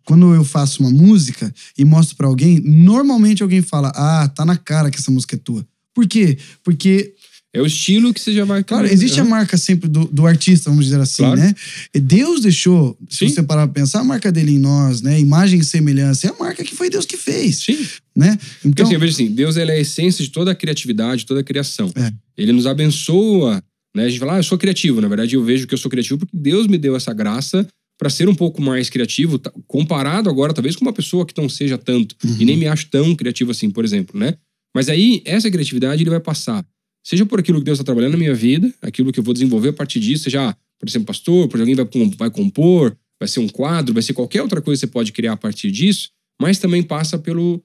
quando 0.06 0.34
eu 0.34 0.44
faço 0.44 0.82
uma 0.82 0.92
música 0.92 1.54
e 1.78 1.84
mostro 1.86 2.16
pra 2.16 2.28
alguém, 2.28 2.60
normalmente 2.60 3.44
alguém 3.44 3.62
fala: 3.62 3.92
Ah, 3.96 4.28
tá 4.28 4.46
na 4.46 4.58
cara 4.58 4.90
que 4.90 4.98
essa 5.00 5.12
música 5.12 5.36
é 5.36 5.40
tua. 5.40 5.66
Por 5.94 6.08
quê? 6.08 6.38
Porque, 6.64 7.14
É 7.58 7.62
o 7.62 7.66
estilo 7.66 8.14
que 8.14 8.22
você 8.22 8.32
já 8.32 8.46
vai... 8.46 8.64
claro, 8.64 8.86
existe 8.88 9.20
a 9.20 9.26
marca 9.26 9.58
sempre 9.58 9.90
do, 9.90 10.06
do 10.06 10.28
artista, 10.28 10.70
vamos 10.70 10.86
dizer 10.86 11.00
assim, 11.00 11.24
Claro. 11.24 11.40
né? 11.40 11.56
Deus 11.94 12.42
deixou, 12.42 12.96
se 13.10 13.28
Sim. 13.28 13.30
você 13.30 13.42
parar 13.44 13.68
pra 13.68 13.82
pensar, 13.82 14.02
a 14.02 14.04
marca 14.04 14.32
dele 14.32 14.52
em 14.52 14.60
nós, 14.60 15.02
né? 15.02 15.20
Imagem 15.20 15.60
e 15.60 15.64
semelhança, 15.64 16.28
é 16.28 16.30
a 16.30 16.36
marca 16.40 16.64
que 16.64 16.76
foi 16.76 16.90
Deus 16.90 17.06
que 17.06 17.18
fez, 17.18 17.64
Sim. 17.64 17.78
né? 18.16 18.38
Porque 18.38 18.68
Então, 18.68 18.86
assim, 18.86 18.94
eu 18.94 19.00
vejo 19.00 19.14
assim, 19.14 19.32
Deus 19.32 19.58
ele 19.58 19.72
é 19.72 19.76
a 19.76 19.80
essência 19.80 20.24
de 20.24 20.30
toda 20.30 20.52
a 20.52 20.56
criatividade, 20.56 21.26
toda 21.26 21.40
a 21.40 21.44
criação. 21.44 21.92
É. 21.96 22.12
Ele 22.38 22.52
nos 22.52 22.68
abençoa, 22.68 23.64
né? 23.96 24.06
A 24.06 24.10
gente 24.10 24.20
fala, 24.20 24.36
ah, 24.36 24.40
eu 24.40 24.44
sou 24.44 24.58
criativo. 24.58 25.02
Na 25.02 25.08
verdade, 25.08 25.36
eu 25.36 25.44
vejo 25.44 25.66
que 25.66 25.74
eu 25.74 25.78
sou 25.80 25.90
criativo 25.90 26.20
porque 26.20 26.38
Deus 26.38 26.68
me 26.68 26.78
deu 26.78 26.96
essa 26.96 27.12
graça 27.14 27.68
para 27.98 28.12
ser 28.12 28.30
um 28.30 28.36
pouco 28.36 28.62
mais 28.62 28.90
criativo, 28.92 29.42
comparado 29.66 30.30
agora, 30.30 30.54
talvez, 30.54 30.76
com 30.76 30.86
uma 30.86 30.94
pessoa 30.94 31.26
que 31.26 31.34
não 31.36 31.50
seja 31.50 31.80
tanto. 31.80 32.16
Uhum. 32.24 32.36
E 32.40 32.46
nem 32.46 32.56
me 32.56 32.68
acho 32.68 32.88
tão 32.92 33.16
criativo 33.16 33.50
assim, 33.50 33.72
por 33.72 33.84
exemplo, 33.84 34.20
né? 34.20 34.36
Mas 34.76 34.90
aí, 34.90 35.24
essa 35.26 35.50
criatividade 35.50 36.04
ele 36.04 36.12
vai 36.12 36.20
passar. 36.20 36.64
Seja 37.08 37.26
por 37.26 37.40
aquilo 37.40 37.60
que 37.60 37.64
Deus 37.64 37.78
está 37.78 37.86
trabalhando 37.86 38.12
na 38.12 38.18
minha 38.18 38.34
vida, 38.36 38.70
aquilo 38.82 39.14
que 39.14 39.20
eu 39.22 39.24
vou 39.24 39.34
desenvolver 39.34 39.70
a 39.70 39.74
partir 39.74 39.98
disso, 40.02 40.26
seja, 40.26 40.50
ah, 40.50 40.56
por 40.78 40.90
exemplo, 40.90 41.06
pastor, 41.06 41.48
por 41.48 41.58
alguém 41.58 41.74
vai, 41.74 41.86
vai 42.18 42.30
compor, 42.30 42.98
vai 43.18 43.30
ser 43.30 43.40
um 43.40 43.48
quadro, 43.48 43.94
vai 43.94 44.04
ser 44.04 44.12
qualquer 44.12 44.42
outra 44.42 44.62
coisa 44.62 44.78
que 44.82 44.88
você 44.88 44.92
pode 44.92 45.14
criar 45.14 45.32
a 45.32 45.38
partir 45.38 45.72
disso, 45.72 46.10
mas 46.42 46.60
também 46.60 46.84
passa 46.84 47.18
pelo, 47.18 47.64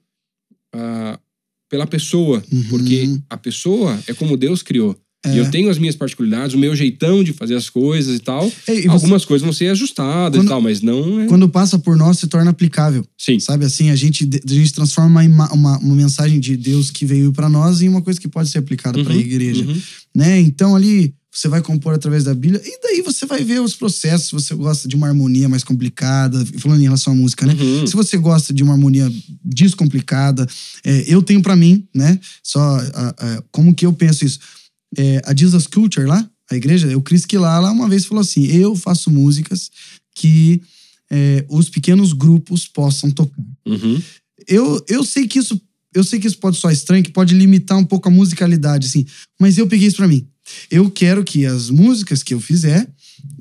ah, 0.73 1.19
pela 1.69 1.85
pessoa, 1.85 2.41
Uhum. 2.49 2.63
porque 2.69 3.19
a 3.29 3.35
pessoa 3.35 4.01
é 4.07 4.13
como 4.13 4.37
Deus 4.37 4.63
criou. 4.63 4.97
É. 5.25 5.35
E 5.35 5.37
eu 5.37 5.49
tenho 5.49 5.69
as 5.69 5.77
minhas 5.77 5.95
particularidades, 5.95 6.53
o 6.53 6.57
meu 6.59 6.75
jeitão 6.75 7.23
de 7.23 7.31
fazer 7.33 7.55
as 7.55 7.69
coisas 7.69 8.15
e 8.15 8.19
tal. 8.19 8.51
é, 8.67 8.73
e 8.75 8.81
você- 8.81 8.87
Algumas 8.89 9.23
coisas 9.25 9.43
vão 9.43 9.53
ser 9.53 9.69
ajustadas 9.69 10.37
Quando- 10.39 10.47
e 10.47 10.49
tal, 10.49 10.61
mas 10.61 10.81
não 10.81 11.21
é. 11.21 11.27
quando 11.27 11.47
passa 11.47 11.79
por 11.79 11.95
nós, 11.95 12.19
se 12.19 12.27
torna 12.27 12.51
aplicável. 12.51 13.05
Sim. 13.17 13.39
Sabe 13.39 13.63
assim, 13.65 13.89
a 13.89 13.95
gente, 13.95 14.27
a 14.47 14.53
gente 14.53 14.73
transforma 14.73 15.21
uma, 15.23 15.51
uma, 15.53 15.77
uma 15.79 15.95
mensagem 15.95 16.39
de 16.39 16.57
Deus 16.57 16.91
que 16.91 17.05
veio 17.05 17.31
pra 17.31 17.47
nós 17.49 17.81
em 17.81 17.87
uma 17.87 18.01
coisa 18.01 18.19
que 18.19 18.27
pode 18.27 18.49
ser 18.49 18.57
aplicada 18.57 18.99
Uhum, 18.99 19.11
igreja. 19.11 19.63
uhum. 19.65 19.81
né? 20.15 20.39
Então 20.41 20.75
ali 20.75 21.13
você 21.35 21.47
vai 21.47 21.61
compor 21.61 21.95
através 21.95 22.23
da 22.25 22.35
Bíblia 22.35 22.61
e 22.63 22.79
daí 22.83 23.01
você 23.01 23.25
vai 23.25 23.43
ver 23.43 23.59
os 23.59 23.75
processos. 23.75 24.27
Se 24.27 24.33
você 24.33 24.53
gosta 24.53 24.87
de 24.87 24.95
uma 24.95 25.07
harmonia 25.07 25.49
mais 25.49 25.63
complicada, 25.63 26.45
falando 26.59 26.79
em 26.81 26.83
relação 26.83 27.13
à 27.13 27.15
música, 27.15 27.45
né? 27.47 27.55
Uhum. 27.59 27.87
Se 27.87 27.95
você 27.95 28.17
gosta 28.17 28.53
de 28.53 28.61
uma 28.61 28.73
harmonia 28.73 29.09
descomplicada, 29.43 30.47
é, 30.83 31.05
eu 31.07 31.21
tenho 31.21 31.41
pra 31.41 31.55
mim, 31.55 31.85
né? 31.93 32.19
Só 32.43 32.59
a- 32.61 33.15
a- 33.17 33.43
como 33.51 33.73
que 33.73 33.85
eu 33.85 33.93
penso 33.93 34.25
isso? 34.25 34.39
É, 34.97 35.21
a 35.25 35.35
Jesus 35.35 35.67
Culture 35.67 36.05
lá, 36.07 36.27
a 36.51 36.55
igreja, 36.55 36.95
o 36.97 37.01
Chris 37.01 37.25
Kilala 37.25 37.71
uma 37.71 37.89
vez 37.89 38.05
falou 38.05 38.21
assim: 38.21 38.45
eu 38.45 38.75
faço 38.75 39.09
músicas 39.09 39.69
que 40.15 40.61
é, 41.11 41.45
os 41.49 41.69
pequenos 41.69 42.13
grupos 42.13 42.67
possam 42.67 43.09
tocar 43.11 43.33
Uhum. 43.65 44.01
eu, 44.47 44.83
eu 44.89 45.03
sei 45.03 45.27
que 45.27 45.39
isso 45.39 45.59
eu 45.95 46.03
sei 46.03 46.19
que 46.19 46.25
isso 46.27 46.37
pode 46.39 46.57
soar 46.57 46.73
estranho, 46.73 47.03
que 47.03 47.11
pode 47.11 47.35
limitar 47.35 47.77
um 47.77 47.85
pouco 47.85 48.07
a 48.07 48.11
musicalidade, 48.11 48.87
assim, 48.87 49.05
mas 49.39 49.57
eu 49.59 49.67
peguei 49.67 49.87
isso 49.87 49.97
pra 49.97 50.07
mim. 50.07 50.27
Eu 50.69 50.89
quero 50.89 51.23
que 51.23 51.45
as 51.45 51.69
músicas 51.69 52.23
que 52.23 52.33
eu 52.33 52.39
fizer 52.41 52.89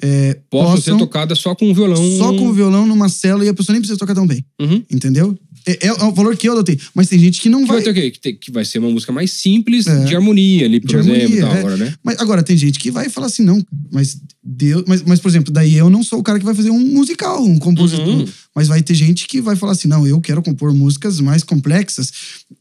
é, 0.03 0.35
Possa 0.51 0.77
possam 0.77 0.95
ser 0.95 0.99
tocada 0.99 1.35
só 1.35 1.55
com 1.55 1.71
o 1.71 1.75
violão. 1.75 2.19
só 2.19 2.33
com 2.37 2.49
o 2.49 2.53
violão 2.53 2.87
numa 2.87 3.09
célula 3.09 3.45
e 3.45 3.49
a 3.49 3.55
pessoa 3.55 3.73
nem 3.73 3.81
precisa 3.81 3.99
tocar 3.99 4.15
tão 4.15 4.27
bem, 4.27 4.45
Uhum. 4.61 4.85
entendeu? 4.91 5.37
É, 5.67 5.87
é 5.87 5.93
o 5.93 6.12
valor 6.12 6.37
que 6.37 6.49
eu 6.49 6.53
adotei. 6.53 6.79
Mas 6.95 7.09
tem 7.09 7.19
gente 7.19 7.41
que 7.41 7.49
não 7.49 7.61
Que 7.62 7.69
vai 7.69 7.77
vai. 7.77 7.85
ter 7.85 7.91
o 7.91 7.95
quê? 7.95 8.11
Que, 8.11 8.21
tem- 8.21 8.35
que 8.37 8.51
vai 8.51 8.65
ser 8.65 8.79
uma 8.81 8.91
música 8.91 9.12
mais 9.12 9.31
simples 9.31 9.87
É. 9.87 10.05
de 10.05 10.15
harmonia 10.17 10.65
ali, 10.67 10.81
por 10.81 10.88
De 10.88 10.97
exemplo, 10.97 11.15
harmonia, 11.23 11.38
e 11.38 11.41
tal, 11.41 11.55
é. 11.55 11.59
agora, 11.59 11.77
né? 11.77 11.95
Mas 12.03 12.19
agora 12.19 12.43
tem 12.43 12.57
gente 12.57 12.79
que 12.79 12.91
vai 12.91 13.09
falar 13.09 13.27
assim, 13.29 13.45
não, 13.45 13.65
mas 13.93 14.19
Deus. 14.43 14.83
Mas, 14.88 15.03
mas, 15.05 15.21
por 15.21 15.29
exemplo, 15.29 15.53
daí 15.53 15.77
eu 15.77 15.88
não 15.88 16.03
sou 16.03 16.19
o 16.19 16.23
cara 16.23 16.38
que 16.38 16.45
vai 16.45 16.55
fazer 16.55 16.71
um 16.71 16.81
musical, 16.81 17.45
um 17.45 17.59
compositor. 17.59 18.07
Uhum. 18.09 18.25
Mas 18.55 18.67
vai 18.69 18.83
ter 18.83 18.95
gente 18.95 19.27
que 19.29 19.41
vai 19.41 19.55
falar 19.55 19.73
assim: 19.73 19.87
não, 19.88 20.05
eu 20.07 20.21
quero 20.21 20.43
compor 20.43 20.75
músicas 20.75 21.21
mais 21.21 21.43
complexas, 21.45 22.11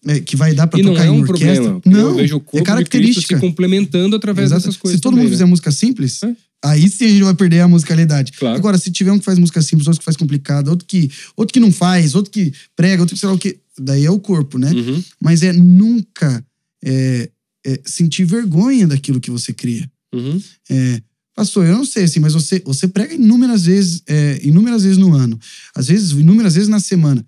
é, 0.08 0.20
que 0.20 0.36
vai 0.36 0.54
dar 0.54 0.68
pra 0.68 0.80
E 0.80 0.84
não 0.84 0.92
tocar 0.94 1.06
é 1.06 1.08
em 1.08 1.12
um 1.12 1.22
orquestra. 1.22 1.56
problema. 1.80 1.82
Não, 1.86 2.10
eu 2.10 2.16
vejo 2.16 2.36
o 2.36 2.38
é 2.38 2.40
corpo 2.40 2.52
Cristo 2.52 2.66
característica. 2.66 3.36
se 3.36 3.42
complementando 3.42 4.16
através 4.16 4.48
Exato. 4.50 4.62
dessas 4.62 4.78
coisas. 4.78 4.98
Se 4.98 5.02
todo 5.02 5.14
também, 5.14 5.24
mundo 5.24 5.32
né? 5.32 5.36
fizer 5.38 5.46
música 5.46 5.72
simples, 5.72 6.22
É. 6.24 6.34
aí 6.64 6.88
sim 6.88 7.06
a 7.06 7.10
gente 7.10 7.24
vai 7.24 7.34
perder 7.34 7.62
a 7.62 7.68
musicalidade. 7.68 8.32
Claro. 8.34 8.56
Agora, 8.56 8.78
se 8.78 8.92
tiver 8.92 9.12
um 9.12 9.18
que 9.20 9.26
faz 9.26 9.38
música 9.40 9.62
simples, 9.62 9.88
outro 9.88 10.00
que 10.00 10.06
faz 10.06 10.16
complicada, 10.16 10.70
outro 10.70 10.86
que, 10.86 11.10
outro 11.36 11.52
que 11.52 11.60
não 11.60 11.72
faz, 11.72 12.14
outro 12.16 12.32
que 12.32 12.54
prega, 12.82 13.04
outro 13.04 13.14
que 13.14 13.20
sei 13.20 13.30
lá 13.30 13.36
o 13.36 13.38
que. 13.38 13.60
Daí 13.78 14.06
é 14.06 14.12
o 14.12 14.20
corpo, 14.20 14.58
né? 14.58 14.72
Uhum. 14.72 15.04
Mas 15.22 15.44
é 15.44 15.54
nunca 15.54 16.44
é, 16.84 17.30
é, 17.64 17.82
sentir 17.86 18.26
vergonha 18.26 18.88
daquilo 18.88 19.22
que 19.22 19.30
você 19.30 19.54
cria. 19.54 19.90
Uhum. 20.12 20.42
É, 20.70 21.02
pastor, 21.36 21.68
eu 21.68 21.78
não 21.78 21.86
sei 21.86 22.06
assim, 22.06 22.20
mas 22.20 22.34
você, 22.34 22.60
você 22.66 22.88
prega 22.88 23.14
inúmeras 23.14 23.66
vezes, 23.66 24.02
é, 24.08 24.40
inúmeras 24.42 24.82
vezes 24.82 24.98
no 24.98 25.14
ano, 25.14 25.40
às 25.76 25.88
vezes, 25.88 26.12
inúmeras 26.12 26.56
vezes 26.56 26.70
na 26.70 26.80
semana. 26.80 27.24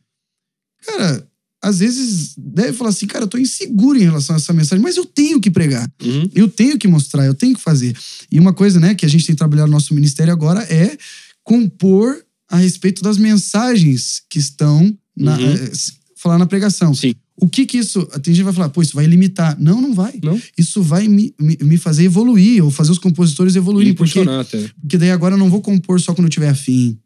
Cara, 0.86 1.28
às 1.62 1.80
vezes 1.80 2.34
deve 2.36 2.74
falar 2.74 2.90
assim, 2.90 3.06
cara, 3.06 3.26
eu 3.26 3.30
tô 3.30 3.38
inseguro 3.38 3.98
em 3.98 4.04
relação 4.04 4.36
a 4.36 4.38
essa 4.38 4.52
mensagem, 4.54 4.84
mas 4.84 4.98
eu 4.98 5.06
tenho 5.06 5.40
que 5.40 5.52
pregar. 5.52 5.88
Uhum. 6.04 6.30
Eu 6.34 6.50
tenho 6.50 6.80
que 6.80 6.88
mostrar, 6.88 7.26
eu 7.26 7.36
tenho 7.36 7.56
que 7.56 7.62
fazer. 7.62 7.96
E 8.32 8.40
uma 8.40 8.54
coisa, 8.54 8.80
né, 8.80 8.96
que 8.96 9.06
a 9.06 9.10
gente 9.10 9.26
tem 9.26 9.36
trabalhado 9.36 9.68
no 9.68 9.74
nosso 9.74 9.94
ministério 9.94 10.34
agora 10.34 10.64
é 10.64 10.98
compor 11.44 12.26
a 12.50 12.58
respeito 12.58 13.04
das 13.04 13.18
mensagens 13.18 14.24
que 14.30 14.40
estão 14.40 14.98
na, 15.16 15.38
Uhum. 15.38 15.46
eh, 15.52 15.70
s- 15.72 15.94
falar 16.16 16.38
na 16.38 16.46
pregação. 16.46 16.94
Sim. 16.94 17.14
O 17.36 17.48
que 17.50 17.66
que 17.66 17.78
isso. 17.80 18.06
Tem 18.22 18.34
gente 18.34 18.38
que 18.38 18.44
vai 18.44 18.54
falar, 18.54 18.70
pô, 18.70 18.82
isso 18.82 18.94
vai 18.96 19.06
limitar. 19.08 19.60
Não, 19.60 19.82
não 19.82 19.94
vai. 19.94 20.20
Não? 20.24 20.40
Isso 20.58 20.82
vai 20.84 21.08
me, 21.08 21.34
me, 21.40 21.58
me 21.62 21.78
fazer 21.78 22.04
evoluir, 22.06 22.64
ou 22.64 22.70
fazer 22.70 22.92
os 22.92 23.00
compositores 23.00 23.56
evoluírem. 23.56 23.94
Porque, 23.94 24.20
até. 24.20 24.70
porque 24.80 24.98
daí 24.98 25.10
agora 25.12 25.34
eu 25.34 25.40
não 25.40 25.50
vou 25.50 25.62
compor 25.62 26.00
só 26.00 26.14
quando 26.14 26.26
eu 26.28 26.32
tiver 26.32 26.50
afim. 26.50 26.98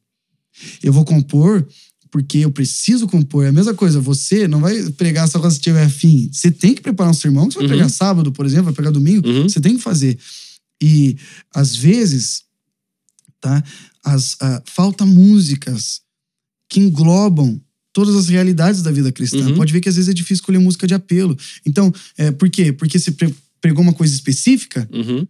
Eu 0.83 0.91
vou 0.91 1.05
compor 1.05 1.65
porque 2.11 2.39
eu 2.39 2.51
preciso 2.51 3.07
compor. 3.07 3.45
É 3.45 3.49
a 3.49 3.51
mesma 3.53 3.73
coisa, 3.73 3.99
você 4.01 4.47
não 4.47 4.59
vai 4.59 4.81
pregar 4.93 5.27
só 5.29 5.39
quando 5.39 5.51
você 5.53 5.59
tiver 5.59 5.83
afim. 5.83 6.29
Você 6.31 6.49
tem 6.51 6.73
que 6.73 6.81
preparar 6.81 7.11
um 7.11 7.13
sermão, 7.13 7.47
que 7.47 7.53
você 7.53 7.59
vai 7.59 7.65
Uhum. 7.65 7.69
pregar 7.75 7.89
sábado, 7.89 8.31
por 8.31 8.45
exemplo, 8.45 8.65
vai 8.65 8.73
pregar 8.73 8.91
domingo. 8.91 9.27
Uhum. 9.27 9.43
Você 9.47 9.59
tem 9.61 9.75
que 9.77 9.81
fazer. 9.83 10.17
E 10.81 11.15
às 11.53 11.75
vezes, 11.75 12.43
tá? 13.41 13.63
As, 14.03 14.35
ah, 14.41 14.61
falta 14.65 15.05
músicas 15.05 16.01
que 16.69 16.79
englobam 16.79 17.61
todas 17.97 18.15
as 18.15 18.27
realidades 18.29 18.83
da 18.83 18.91
vida 18.91 19.11
cristã. 19.11 19.39
Uhum. 19.39 19.55
Pode 19.55 19.73
ver 19.73 19.81
que 19.81 19.89
às 19.89 19.95
vezes 19.95 20.07
é 20.07 20.13
difícil 20.13 20.35
escolher 20.35 20.59
música 20.59 20.85
de 20.85 20.93
apelo. 20.93 21.35
Então, 21.65 21.91
é, 22.15 22.29
por 22.31 22.47
quê? 22.47 22.71
Porque 22.71 22.99
você 22.99 23.09
pre- 23.11 23.33
pregou 23.59 23.81
uma 23.83 23.91
coisa 23.93 24.13
específica 24.13 24.87
Uhum. 24.93 25.25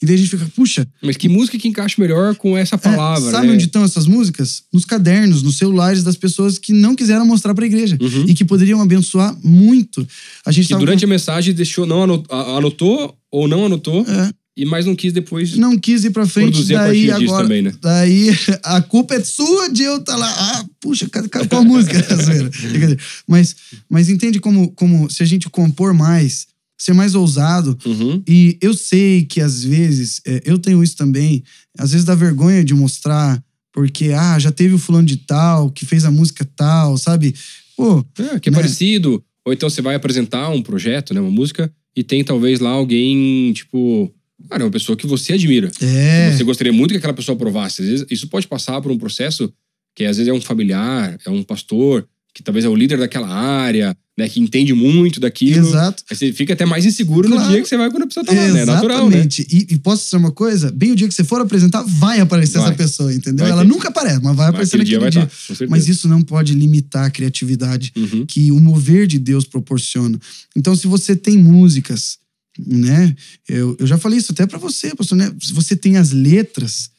e 0.00 0.06
daí 0.06 0.14
a 0.14 0.18
gente 0.18 0.30
fica, 0.30 0.46
puxa, 0.54 0.86
Mas 1.02 1.16
que 1.16 1.28
música 1.28 1.58
que 1.58 1.66
encaixa 1.66 1.96
melhor 2.00 2.36
com 2.36 2.56
essa 2.56 2.76
é, 2.76 2.78
palavra, 2.78 3.28
sabe 3.32 3.48
né? 3.48 3.54
onde 3.54 3.64
estão 3.64 3.82
essas 3.82 4.06
músicas? 4.06 4.62
Nos 4.72 4.84
cadernos, 4.84 5.42
nos 5.42 5.58
celulares 5.58 6.04
das 6.04 6.16
pessoas 6.16 6.58
que 6.58 6.72
não 6.72 6.94
quiseram 6.94 7.26
mostrar 7.26 7.54
para 7.56 7.64
a 7.64 7.66
igreja 7.66 7.98
Uhum. 8.00 8.24
e 8.28 8.34
que 8.34 8.44
poderiam 8.44 8.80
abençoar 8.80 9.36
muito. 9.42 10.06
A 10.46 10.52
gente 10.52 10.68
Que 10.68 10.76
durante 10.76 11.04
a 11.04 11.08
mensagem 11.08 11.52
deixou, 11.52 11.84
não 11.86 12.04
ano- 12.04 12.24
a- 12.30 12.56
anotou 12.58 13.16
ou 13.32 13.48
não 13.48 13.66
anotou, 13.66 14.06
É. 14.08 14.30
e 14.56 14.64
mais 14.66 14.84
não 14.84 14.94
quis 14.94 15.12
depois 15.12 15.56
não 15.56 15.78
quis 15.78 16.04
ir 16.04 16.10
pra 16.10 16.26
frente, 16.26 16.52
produzir 16.52 16.74
a 16.76 16.86
daí 16.86 17.00
disso 17.06 17.12
agora. 17.24 17.42
também, 17.44 17.62
né? 17.62 17.72
Daí 17.80 18.28
a 18.62 18.80
culpa 18.82 19.14
é 19.14 19.20
sua 19.24 19.68
de 19.70 19.82
eu 19.82 19.96
estar 19.96 20.16
lá. 20.16 20.28
Ah, 20.28 20.64
puxa, 20.80 21.08
cadê, 21.08 21.28
qual 21.28 21.62
a 21.62 21.64
música? 21.64 21.96
Mas, 23.26 23.56
mas 23.88 24.08
entende 24.08 24.40
como, 24.40 24.70
como 24.72 25.08
se 25.10 25.22
a 25.22 25.26
gente 25.26 25.48
compor 25.48 25.94
mais, 25.94 26.46
ser 26.78 26.92
mais 26.92 27.14
ousado. 27.14 27.78
Uhum. 27.86 28.22
E 28.28 28.58
eu 28.60 28.74
sei 28.74 29.24
que 29.24 29.40
às 29.40 29.62
vezes, 29.64 30.20
é, 30.26 30.42
eu 30.44 30.58
tenho 30.58 30.82
isso 30.82 30.96
também, 30.96 31.42
às 31.78 31.92
vezes 31.92 32.04
dá 32.04 32.14
vergonha 32.14 32.64
de 32.64 32.74
mostrar, 32.74 33.42
porque, 33.72 34.10
ah, 34.10 34.38
já 34.38 34.50
teve 34.52 34.74
o 34.74 34.78
fulano 34.78 35.06
de 35.06 35.16
tal, 35.16 35.70
que 35.70 35.86
fez 35.86 36.04
a 36.04 36.10
música 36.10 36.44
tal, 36.56 36.98
sabe? 36.98 37.34
Pô, 37.76 38.04
É, 38.18 38.38
que 38.38 38.48
é 38.48 38.52
Né? 38.52 38.58
parecido. 38.58 39.22
Ou 39.46 39.52
então 39.52 39.68
você 39.70 39.80
vai 39.80 39.94
apresentar 39.94 40.50
um 40.50 40.62
projeto, 40.62 41.14
né? 41.14 41.20
Uma 41.20 41.30
música, 41.30 41.72
e 41.96 42.02
tem 42.04 42.22
talvez 42.22 42.60
lá 42.60 42.70
alguém, 42.70 43.52
tipo. 43.52 44.12
Cara, 44.52 44.64
uma 44.64 44.70
pessoa 44.70 44.96
que 44.96 45.06
você 45.06 45.32
admira. 45.32 45.70
é. 45.80 46.30
Você 46.36 46.44
gostaria 46.44 46.72
muito 46.72 46.90
que 46.90 46.98
aquela 46.98 47.14
pessoa 47.14 47.34
aprovasse. 47.34 47.80
Às 47.82 47.88
vezes, 47.88 48.06
isso 48.10 48.28
pode 48.28 48.46
passar 48.46 48.80
por 48.82 48.92
um 48.92 48.98
processo 48.98 49.50
que 49.96 50.04
às 50.04 50.16
vezes 50.18 50.28
é 50.30 50.32
um 50.32 50.40
familiar, 50.40 51.18
é 51.26 51.30
um 51.30 51.42
pastor, 51.42 52.06
que 52.34 52.42
talvez 52.42 52.64
é 52.64 52.68
o 52.68 52.74
líder 52.74 52.98
daquela 52.98 53.28
área, 53.28 53.94
né? 54.16 54.26
Que 54.28 54.40
entende 54.40 54.72
muito 54.72 55.20
daquilo. 55.20 55.66
Exato. 55.68 56.02
Aí 56.10 56.16
você 56.16 56.32
fica 56.32 56.52
até 56.54 56.64
mais 56.66 56.84
inseguro 56.86 57.28
no 57.28 57.36
Claro. 57.36 57.50
dia 57.50 57.60
que 57.62 57.68
você 57.68 57.76
vai 57.76 57.90
quando 57.90 58.02
a 58.04 58.06
pessoa 58.06 58.24
tá 58.24 58.32
lá, 58.32 58.48
né? 58.48 58.62
É 58.62 58.64
natural, 58.66 59.08
né? 59.10 59.16
Exatamente. 59.18 59.46
E, 59.50 59.74
e 59.74 59.78
posso 59.78 60.04
dizer 60.04 60.16
uma 60.16 60.32
coisa? 60.32 60.70
Bem 60.72 60.92
o 60.92 60.96
dia 60.96 61.06
que 61.08 61.14
você 61.14 61.24
for 61.24 61.40
apresentar, 61.42 61.82
vai 61.82 62.20
aparecer 62.20 62.58
Vai. 62.58 62.68
essa 62.68 62.76
pessoa, 62.76 63.12
entendeu? 63.12 63.44
Vai 63.44 63.52
Ela 63.52 63.62
ter. 63.62 63.68
nunca 63.68 63.88
aparece, 63.88 64.20
mas 64.22 64.34
vai 64.36 64.48
aparecer 64.48 64.76
aquele 64.76 64.84
dia 64.84 64.98
naquele 64.98 65.14
vai 65.20 65.26
dia. 65.26 65.32
estar, 65.34 65.46
com 65.48 65.54
certeza. 65.54 65.70
Mas 65.70 65.88
isso 65.88 66.08
não 66.08 66.22
pode 66.22 66.54
limitar 66.54 67.04
a 67.06 67.10
criatividade 67.10 67.92
Uhum. 67.96 68.24
que 68.26 68.50
o 68.52 68.58
mover 68.60 69.06
de 69.06 69.18
Deus 69.18 69.44
proporciona. 69.44 70.18
Então, 70.56 70.74
se 70.76 70.86
você 70.86 71.14
tem 71.16 71.36
músicas, 71.36 72.16
né? 72.58 73.14
Eu, 73.48 73.76
eu 73.78 73.86
já 73.86 73.96
falei 73.98 74.18
isso 74.18 74.32
até 74.32 74.46
pra 74.46 74.58
você, 74.58 74.94
pastor, 74.94 75.16
né? 75.16 75.32
Se 75.40 75.52
você 75.52 75.74
tem 75.76 75.96
as 75.96 76.12
letras, 76.12 76.90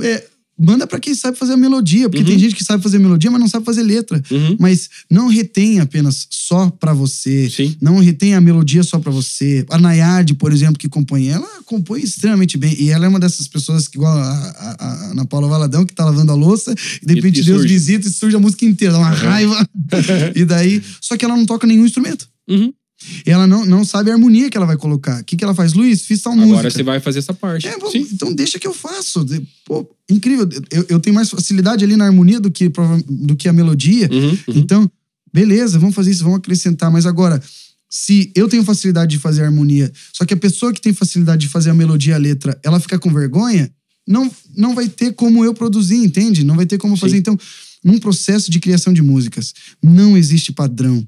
é, 0.00 0.24
manda 0.58 0.86
pra 0.86 1.00
quem 1.00 1.14
sabe 1.14 1.38
fazer 1.38 1.54
a 1.54 1.56
melodia, 1.56 2.08
porque 2.08 2.22
Uhum. 2.22 2.28
tem 2.30 2.38
gente 2.38 2.54
que 2.54 2.62
sabe 2.64 2.82
fazer 2.82 2.98
melodia, 2.98 3.30
mas 3.30 3.40
não 3.40 3.48
sabe 3.48 3.64
fazer 3.64 3.82
letra. 3.82 4.22
Uhum. 4.30 4.56
Mas 4.58 4.88
não 5.10 5.28
retém 5.28 5.80
apenas 5.80 6.26
só 6.30 6.68
pra 6.70 6.92
você. 6.92 7.48
Sim. 7.48 7.76
Não 7.80 7.98
retém 7.98 8.34
a 8.34 8.40
melodia 8.40 8.82
só 8.82 8.98
pra 8.98 9.10
você. 9.10 9.64
A 9.70 9.78
Nayade, 9.78 10.34
por 10.34 10.52
exemplo, 10.52 10.78
que 10.78 10.88
compõe, 10.88 11.28
ela 11.28 11.48
compõe 11.64 12.02
extremamente 12.02 12.58
bem. 12.58 12.74
E 12.78 12.90
ela 12.90 13.06
é 13.06 13.08
uma 13.08 13.20
dessas 13.20 13.46
pessoas 13.48 13.88
que, 13.88 13.96
igual 13.96 14.12
a, 14.16 14.32
a, 14.32 14.76
a 14.86 15.10
Ana 15.12 15.24
Paula 15.24 15.48
Valadão, 15.48 15.86
que 15.86 15.94
tá 15.94 16.04
lavando 16.04 16.32
a 16.32 16.34
louça, 16.34 16.74
e 17.02 17.06
de 17.06 17.14
repente 17.14 17.42
Deus 17.42 17.62
visita 17.64 18.06
e 18.06 18.10
surge 18.10 18.36
a 18.36 18.40
música 18.40 18.64
inteira, 18.66 18.92
dá 18.94 18.98
uma 18.98 19.10
raiva. 19.10 19.66
e 20.36 20.44
daí. 20.44 20.82
Só 21.00 21.16
que 21.16 21.24
ela 21.24 21.36
não 21.36 21.46
toca 21.46 21.66
nenhum 21.66 21.86
instrumento. 21.86 22.28
Uhum. 22.48 22.72
E 23.26 23.30
ela 23.30 23.46
não, 23.46 23.64
não 23.64 23.84
sabe 23.84 24.10
a 24.10 24.14
harmonia 24.14 24.50
que 24.50 24.56
ela 24.56 24.66
vai 24.66 24.76
colocar. 24.76 25.20
O 25.20 25.24
que, 25.24 25.36
que 25.36 25.42
ela 25.42 25.54
faz? 25.54 25.72
Luiz, 25.72 26.02
fiz 26.02 26.20
tal 26.20 26.32
Agora 26.32 26.46
música. 26.46 26.70
você 26.70 26.82
vai 26.82 27.00
fazer 27.00 27.20
essa 27.20 27.32
parte. 27.32 27.66
É, 27.66 27.78
bom, 27.78 27.90
então 27.94 28.32
deixa 28.32 28.58
que 28.58 28.66
eu 28.66 28.74
faço. 28.74 29.24
Pô, 29.64 29.88
incrível. 30.08 30.48
Eu, 30.70 30.86
eu 30.88 31.00
tenho 31.00 31.14
mais 31.14 31.30
facilidade 31.30 31.84
ali 31.84 31.96
na 31.96 32.04
harmonia 32.04 32.38
do 32.38 32.50
que, 32.50 32.70
do 33.08 33.34
que 33.36 33.48
a 33.48 33.52
melodia. 33.52 34.08
Uhum. 34.12 34.28
Uhum. 34.30 34.38
Então, 34.48 34.90
beleza, 35.32 35.78
vamos 35.78 35.94
fazer 35.94 36.10
isso, 36.10 36.22
vamos 36.22 36.38
acrescentar. 36.38 36.90
Mas 36.90 37.06
agora, 37.06 37.42
se 37.88 38.30
eu 38.34 38.48
tenho 38.48 38.62
facilidade 38.62 39.12
de 39.12 39.18
fazer 39.18 39.42
a 39.42 39.46
harmonia, 39.46 39.90
só 40.12 40.24
que 40.24 40.34
a 40.34 40.36
pessoa 40.36 40.72
que 40.72 40.80
tem 40.80 40.92
facilidade 40.92 41.42
de 41.42 41.48
fazer 41.48 41.70
a 41.70 41.74
melodia 41.74 42.12
e 42.12 42.14
a 42.14 42.18
letra, 42.18 42.58
ela 42.62 42.78
fica 42.78 42.98
com 42.98 43.12
vergonha, 43.12 43.70
não, 44.06 44.30
não 44.56 44.74
vai 44.74 44.88
ter 44.88 45.14
como 45.14 45.44
eu 45.44 45.54
produzir, 45.54 45.96
entende? 45.96 46.44
Não 46.44 46.56
vai 46.56 46.66
ter 46.66 46.78
como 46.78 46.96
Sim. 46.96 47.00
fazer. 47.00 47.16
Então, 47.16 47.38
num 47.82 47.98
processo 47.98 48.50
de 48.50 48.60
criação 48.60 48.92
de 48.92 49.02
músicas, 49.02 49.54
não 49.82 50.16
existe 50.16 50.52
padrão. 50.52 51.06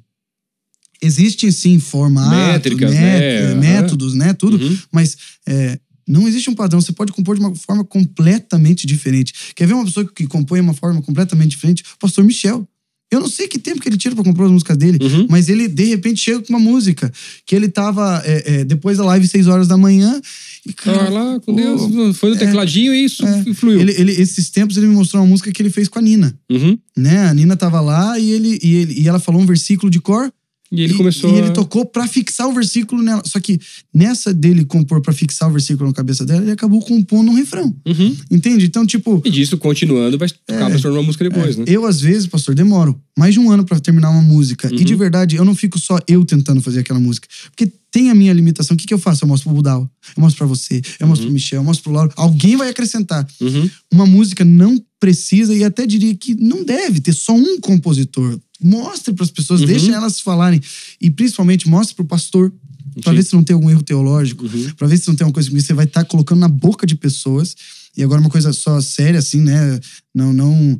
Existem 1.02 1.50
sim 1.50 1.78
formatos, 1.80 2.30
Métricas, 2.38 2.90
mét- 2.92 3.00
né? 3.00 3.42
Aham. 3.50 3.54
métodos, 3.60 4.14
né? 4.14 4.32
Tudo. 4.32 4.56
Uhum. 4.62 4.78
Mas 4.92 5.16
é, 5.48 5.78
não 6.06 6.28
existe 6.28 6.48
um 6.48 6.54
padrão. 6.54 6.80
Você 6.80 6.92
pode 6.92 7.12
compor 7.12 7.34
de 7.36 7.40
uma 7.40 7.54
forma 7.54 7.84
completamente 7.84 8.86
diferente. 8.86 9.32
Quer 9.54 9.66
ver 9.66 9.74
uma 9.74 9.84
pessoa 9.84 10.06
que 10.06 10.26
compõe 10.26 10.60
de 10.60 10.64
uma 10.66 10.74
forma 10.74 11.02
completamente 11.02 11.50
diferente? 11.50 11.82
O 11.94 11.98
pastor 11.98 12.24
Michel. 12.24 12.66
Eu 13.10 13.20
não 13.20 13.28
sei 13.28 13.46
que 13.46 13.58
tempo 13.58 13.78
que 13.78 13.90
ele 13.90 13.98
tira 13.98 14.14
pra 14.14 14.24
compor 14.24 14.46
as 14.46 14.50
músicas 14.50 14.74
dele, 14.74 14.96
Uhum. 15.02 15.26
mas 15.28 15.50
ele, 15.50 15.68
de 15.68 15.84
repente, 15.84 16.18
chega 16.18 16.40
com 16.40 16.48
uma 16.48 16.58
música 16.58 17.12
que 17.44 17.54
ele 17.54 17.68
tava 17.68 18.22
é, 18.24 18.60
é, 18.60 18.64
depois 18.64 18.96
da 18.96 19.04
live, 19.04 19.28
6 19.28 19.48
horas 19.48 19.68
da 19.68 19.76
manhã. 19.76 20.18
E, 20.66 20.72
Tá 20.72 20.82
cara, 20.84 21.10
lá 21.10 21.40
com 21.40 21.54
Deus, 21.54 22.16
foi 22.16 22.30
no 22.30 22.36
tecladinho 22.38 22.94
e 22.94 23.04
isso 23.04 23.22
é. 23.26 23.44
fluiu. 23.52 23.80
ele, 23.82 23.92
ele- 23.98 24.12
esses 24.12 24.48
tempos 24.48 24.78
ele 24.78 24.86
me 24.86 24.94
mostrou 24.94 25.22
uma 25.22 25.28
música 25.28 25.52
que 25.52 25.60
ele 25.60 25.68
fez 25.68 25.88
com 25.88 25.98
a 25.98 26.02
Nina. 26.02 26.34
Uhum. 26.50 26.78
Né? 26.96 27.18
A 27.28 27.34
Nina 27.34 27.54
tava 27.54 27.82
lá 27.82 28.18
e, 28.18 28.30
ele, 28.30 28.58
e, 28.62 28.74
ele, 28.76 29.00
e 29.02 29.06
ela 29.08 29.18
falou 29.18 29.42
um 29.42 29.46
versículo 29.46 29.90
de 29.90 30.00
cor. 30.00 30.32
E 30.72 30.80
ele 30.82 30.94
e, 30.94 30.96
começou. 30.96 31.30
E 31.30 31.34
a- 31.34 31.38
ele 31.44 31.50
tocou 31.50 31.84
pra 31.84 32.08
fixar 32.08 32.48
o 32.48 32.52
versículo 32.54 33.02
nela. 33.02 33.22
Só 33.26 33.38
que 33.38 33.60
nessa 33.94 34.32
dele 34.32 34.64
compor 34.64 35.02
pra 35.02 35.12
fixar 35.12 35.48
o 35.48 35.52
versículo 35.52 35.88
na 35.88 35.94
cabeça 35.94 36.24
dela, 36.24 36.40
ele 36.42 36.50
acabou 36.50 36.80
compondo 36.80 37.30
um 37.30 37.34
refrão. 37.34 37.74
Uhum. 37.86 38.16
Entende? 38.30 38.64
Então, 38.64 38.86
tipo, 38.86 39.20
E 39.24 39.30
disso, 39.30 39.58
continuando, 39.58 40.16
vai 40.16 40.28
acabar 40.48 40.74
se 40.76 40.82
tornando 40.82 41.00
uma 41.00 41.06
música 41.06 41.28
depois, 41.28 41.56
né? 41.56 41.64
eu 41.68 41.84
às 41.84 42.00
vezes, 42.00 42.26
pastor, 42.26 42.54
demoro 42.54 42.98
mais 43.18 43.34
de 43.34 43.40
um 43.40 43.50
ano 43.50 43.64
pra 43.64 43.78
terminar 43.78 44.08
uma 44.10 44.22
música. 44.22 44.68
E 44.72 44.76
Uhum. 44.78 44.84
de 44.84 44.94
verdade, 44.94 45.36
eu 45.36 45.44
não 45.44 45.54
fico 45.54 45.78
só 45.78 45.98
eu 46.08 46.24
tentando 46.24 46.62
fazer 46.62 46.80
aquela 46.80 46.98
música. 46.98 47.28
Porque 47.54 47.70
tem 47.90 48.08
a 48.08 48.14
minha 48.14 48.32
limitação. 48.32 48.74
O 48.74 48.78
que, 48.78 48.86
que 48.86 48.94
eu 48.94 48.98
faço? 48.98 49.22
Eu 49.24 49.28
mostro 49.28 49.50
pro 49.50 49.56
Budal, 49.56 49.82
eu 50.16 50.20
mostro 50.22 50.38
pra 50.38 50.46
você, 50.46 50.80
eu 50.98 51.06
mostro 51.06 51.26
pro 51.26 51.34
Michel, 51.34 51.60
eu 51.60 51.64
mostro 51.64 51.84
pro 51.84 51.92
Lauro. 51.92 52.10
Alguém 52.16 52.56
vai 52.56 52.70
acrescentar. 52.70 53.26
Uhum. 53.38 53.68
Uma 53.92 54.06
música 54.06 54.42
não 54.46 54.82
precisa, 54.98 55.54
e 55.54 55.62
até 55.64 55.86
diria 55.86 56.14
que 56.14 56.34
não 56.36 56.64
deve 56.64 57.00
ter 57.00 57.12
só 57.12 57.34
um 57.34 57.60
compositor. 57.60 58.38
Mostre 58.62 59.12
para 59.14 59.24
as 59.24 59.30
pessoas, 59.30 59.60
Uhum. 59.60 59.66
deixe 59.66 59.90
elas 59.90 60.20
falarem. 60.20 60.60
E 61.00 61.10
principalmente 61.10 61.68
mostre 61.68 61.94
pro 61.96 62.04
pastor. 62.04 62.52
Pra 63.02 63.10
Sim. 63.12 63.16
ver 63.16 63.22
se 63.24 63.32
não 63.34 63.42
tem 63.42 63.54
algum 63.54 63.70
erro 63.70 63.82
teológico, 63.82 64.44
Uhum. 64.44 64.70
pra 64.76 64.86
ver 64.86 64.98
se 64.98 65.08
não 65.08 65.14
tem 65.16 65.26
uma 65.26 65.32
coisa 65.32 65.48
que 65.50 65.58
você 65.60 65.72
vai 65.72 65.86
estar 65.86 66.04
colocando 66.04 66.40
na 66.40 66.48
boca 66.48 66.86
de 66.86 66.94
pessoas. 66.94 67.56
E 67.96 68.02
agora 68.02 68.20
uma 68.20 68.28
coisa 68.30 68.52
só 68.52 68.80
séria, 68.82 69.18
assim, 69.18 69.40
né? 69.40 69.80
Não, 70.14 70.32
não. 70.32 70.78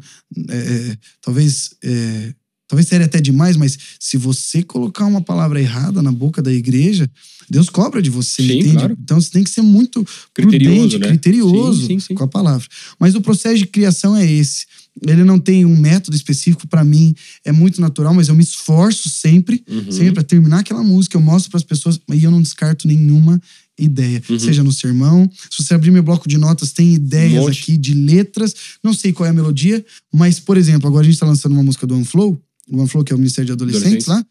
é, 0.49 0.57
é, 0.57 0.97
talvez. 1.23 1.71
é, 1.83 2.35
talvez 2.69 2.89
séria 2.89 3.05
até 3.05 3.21
demais, 3.21 3.55
mas 3.57 3.77
se 4.01 4.17
você 4.17 4.63
colocar 4.63 5.05
uma 5.05 5.21
palavra 5.21 5.61
errada 5.61 6.01
na 6.03 6.11
boca 6.11 6.41
da 6.41 6.51
igreja, 6.51 7.11
Deus 7.51 7.69
cobra 7.69 8.01
de 8.01 8.09
você, 8.09 8.43
Sim, 8.47 8.61
entende? 8.61 8.73
claro. 8.77 8.97
Então 9.03 9.21
você 9.21 9.29
tem 9.31 9.45
que 9.45 9.51
ser 9.51 9.61
muito 9.61 10.03
Criterioso, 10.33 10.75
prudente, 10.77 10.99
né? 10.99 11.09
criterioso 11.09 11.87
sim, 11.87 11.99
sim. 11.99 12.15
com 12.15 12.25
a 12.25 12.29
palavra. 12.29 12.67
Mas 12.99 13.15
o 13.15 13.21
processo 13.21 13.59
de 13.59 13.67
criação 13.67 14.17
é 14.17 14.25
esse. 14.31 14.65
Ele 15.07 15.25
não 15.25 15.39
tem 15.39 15.65
um 15.65 15.77
método 15.77 16.15
específico 16.17 16.67
para 16.69 16.85
mim, 16.85 17.15
é 17.45 17.51
muito 17.53 17.81
natural, 17.81 18.13
mas 18.13 18.29
eu 18.29 18.35
me 18.35 18.43
esforço 18.43 19.09
sempre, 19.09 19.65
Uhum. 19.69 19.91
sempre 19.91 20.13
para 20.13 20.23
terminar 20.23 20.59
aquela 20.61 20.83
música, 20.83 21.17
eu 21.17 21.21
mostro 21.21 21.51
para 21.51 21.59
as 21.59 21.65
pessoas 21.65 21.99
e 22.13 22.23
eu 22.25 22.31
não 22.31 22.43
descarto 22.43 22.87
nenhuma 22.87 23.41
ideia, 23.79 24.23
Uhum. 24.29 24.39
seja 24.39 24.63
no 24.63 24.71
sermão. 24.71 25.29
Se 25.51 25.63
você 25.63 25.73
abrir 25.75 25.91
meu 25.91 26.03
bloco 26.03 26.29
de 26.29 26.37
notas, 26.37 26.73
tem 26.73 26.93
ideias 26.95 27.43
Um 27.43 27.49
aqui 27.49 27.77
de 27.79 27.95
letras. 27.95 28.55
Não 28.85 28.93
sei 28.93 29.13
qual 29.15 29.27
é 29.27 29.31
a 29.31 29.33
melodia, 29.33 29.85
mas 30.13 30.39
por 30.39 30.57
exemplo, 30.59 30.87
agora 30.89 31.03
a 31.03 31.05
gente 31.05 31.15
está 31.15 31.27
lançando 31.27 31.53
uma 31.53 31.63
música 31.63 31.87
do 31.87 31.95
OneFlow, 31.95 32.39
o 32.71 32.79
OneFlow 32.79 33.03
que 33.03 33.13
é 33.13 33.17
o 33.17 33.19
Ministério 33.19 33.47
de 33.47 33.53
Adolescentes, 33.53 34.07
Adolescentes. 34.07 34.07
lá, 34.09 34.27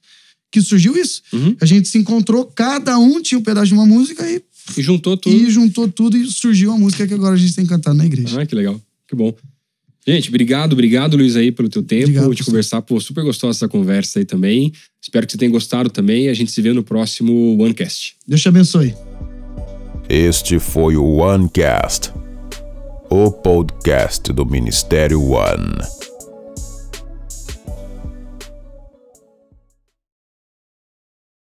que 0.52 0.62
surgiu 0.62 0.96
isso. 0.96 1.24
Uhum. 1.34 1.56
A 1.60 1.66
gente 1.66 1.88
se 1.90 1.98
encontrou, 1.98 2.46
cada 2.46 3.00
um 3.00 3.20
tinha 3.22 3.40
um 3.40 3.44
pedaço 3.44 3.68
de 3.68 3.74
uma 3.74 3.86
música 3.86 4.30
e, 4.30 4.44
E 4.78 4.82
juntou 4.84 5.18
tudo. 5.18 5.36
e 5.36 5.50
juntou 5.50 5.88
tudo 5.90 6.16
e 6.16 6.28
surgiu 6.30 6.72
a 6.72 6.78
música 6.78 7.08
que 7.08 7.14
agora 7.16 7.34
a 7.34 7.38
gente 7.38 7.56
tem 7.56 7.66
cantado 7.66 7.98
na 7.98 8.06
igreja. 8.06 8.40
Ah, 8.40 8.46
que 8.46 8.54
legal. 8.54 8.80
Que 9.08 9.16
bom. 9.16 9.36
Gente, 10.06 10.30
obrigado, 10.30 10.74
obrigado, 10.74 11.16
Luiz, 11.16 11.36
aí, 11.36 11.52
pelo 11.52 11.70
teu 11.70 11.84
tempo 11.84 12.06
Obrigado, 12.06 12.36
de 12.36 12.44
conversar. 12.44 12.82
Pô, 12.82 13.00
super 13.00 13.24
gostosa 13.24 13.58
essa 13.58 13.68
conversa 13.68 14.20
aí 14.20 14.26
também. 14.26 14.72
Espero 15.02 15.26
que 15.26 15.34
você 15.34 15.38
tenha 15.38 15.52
gostado 15.52 15.90
também. 15.90 16.28
A 16.28 16.34
gente 16.34 16.52
se 16.52 16.62
vê 16.62 16.74
no 16.74 16.84
próximo 16.84 17.62
OneCast. 17.62 18.16
Deus 18.28 18.42
te 18.42 18.50
abençoe. 18.50 18.96
Este 20.10 20.60
foi 20.60 20.98
o 20.98 21.18
OneCast, 21.18 22.12
o 23.10 23.32
podcast 23.32 24.34
do 24.34 24.46
Ministério 24.46 25.22
One. 25.22 26.11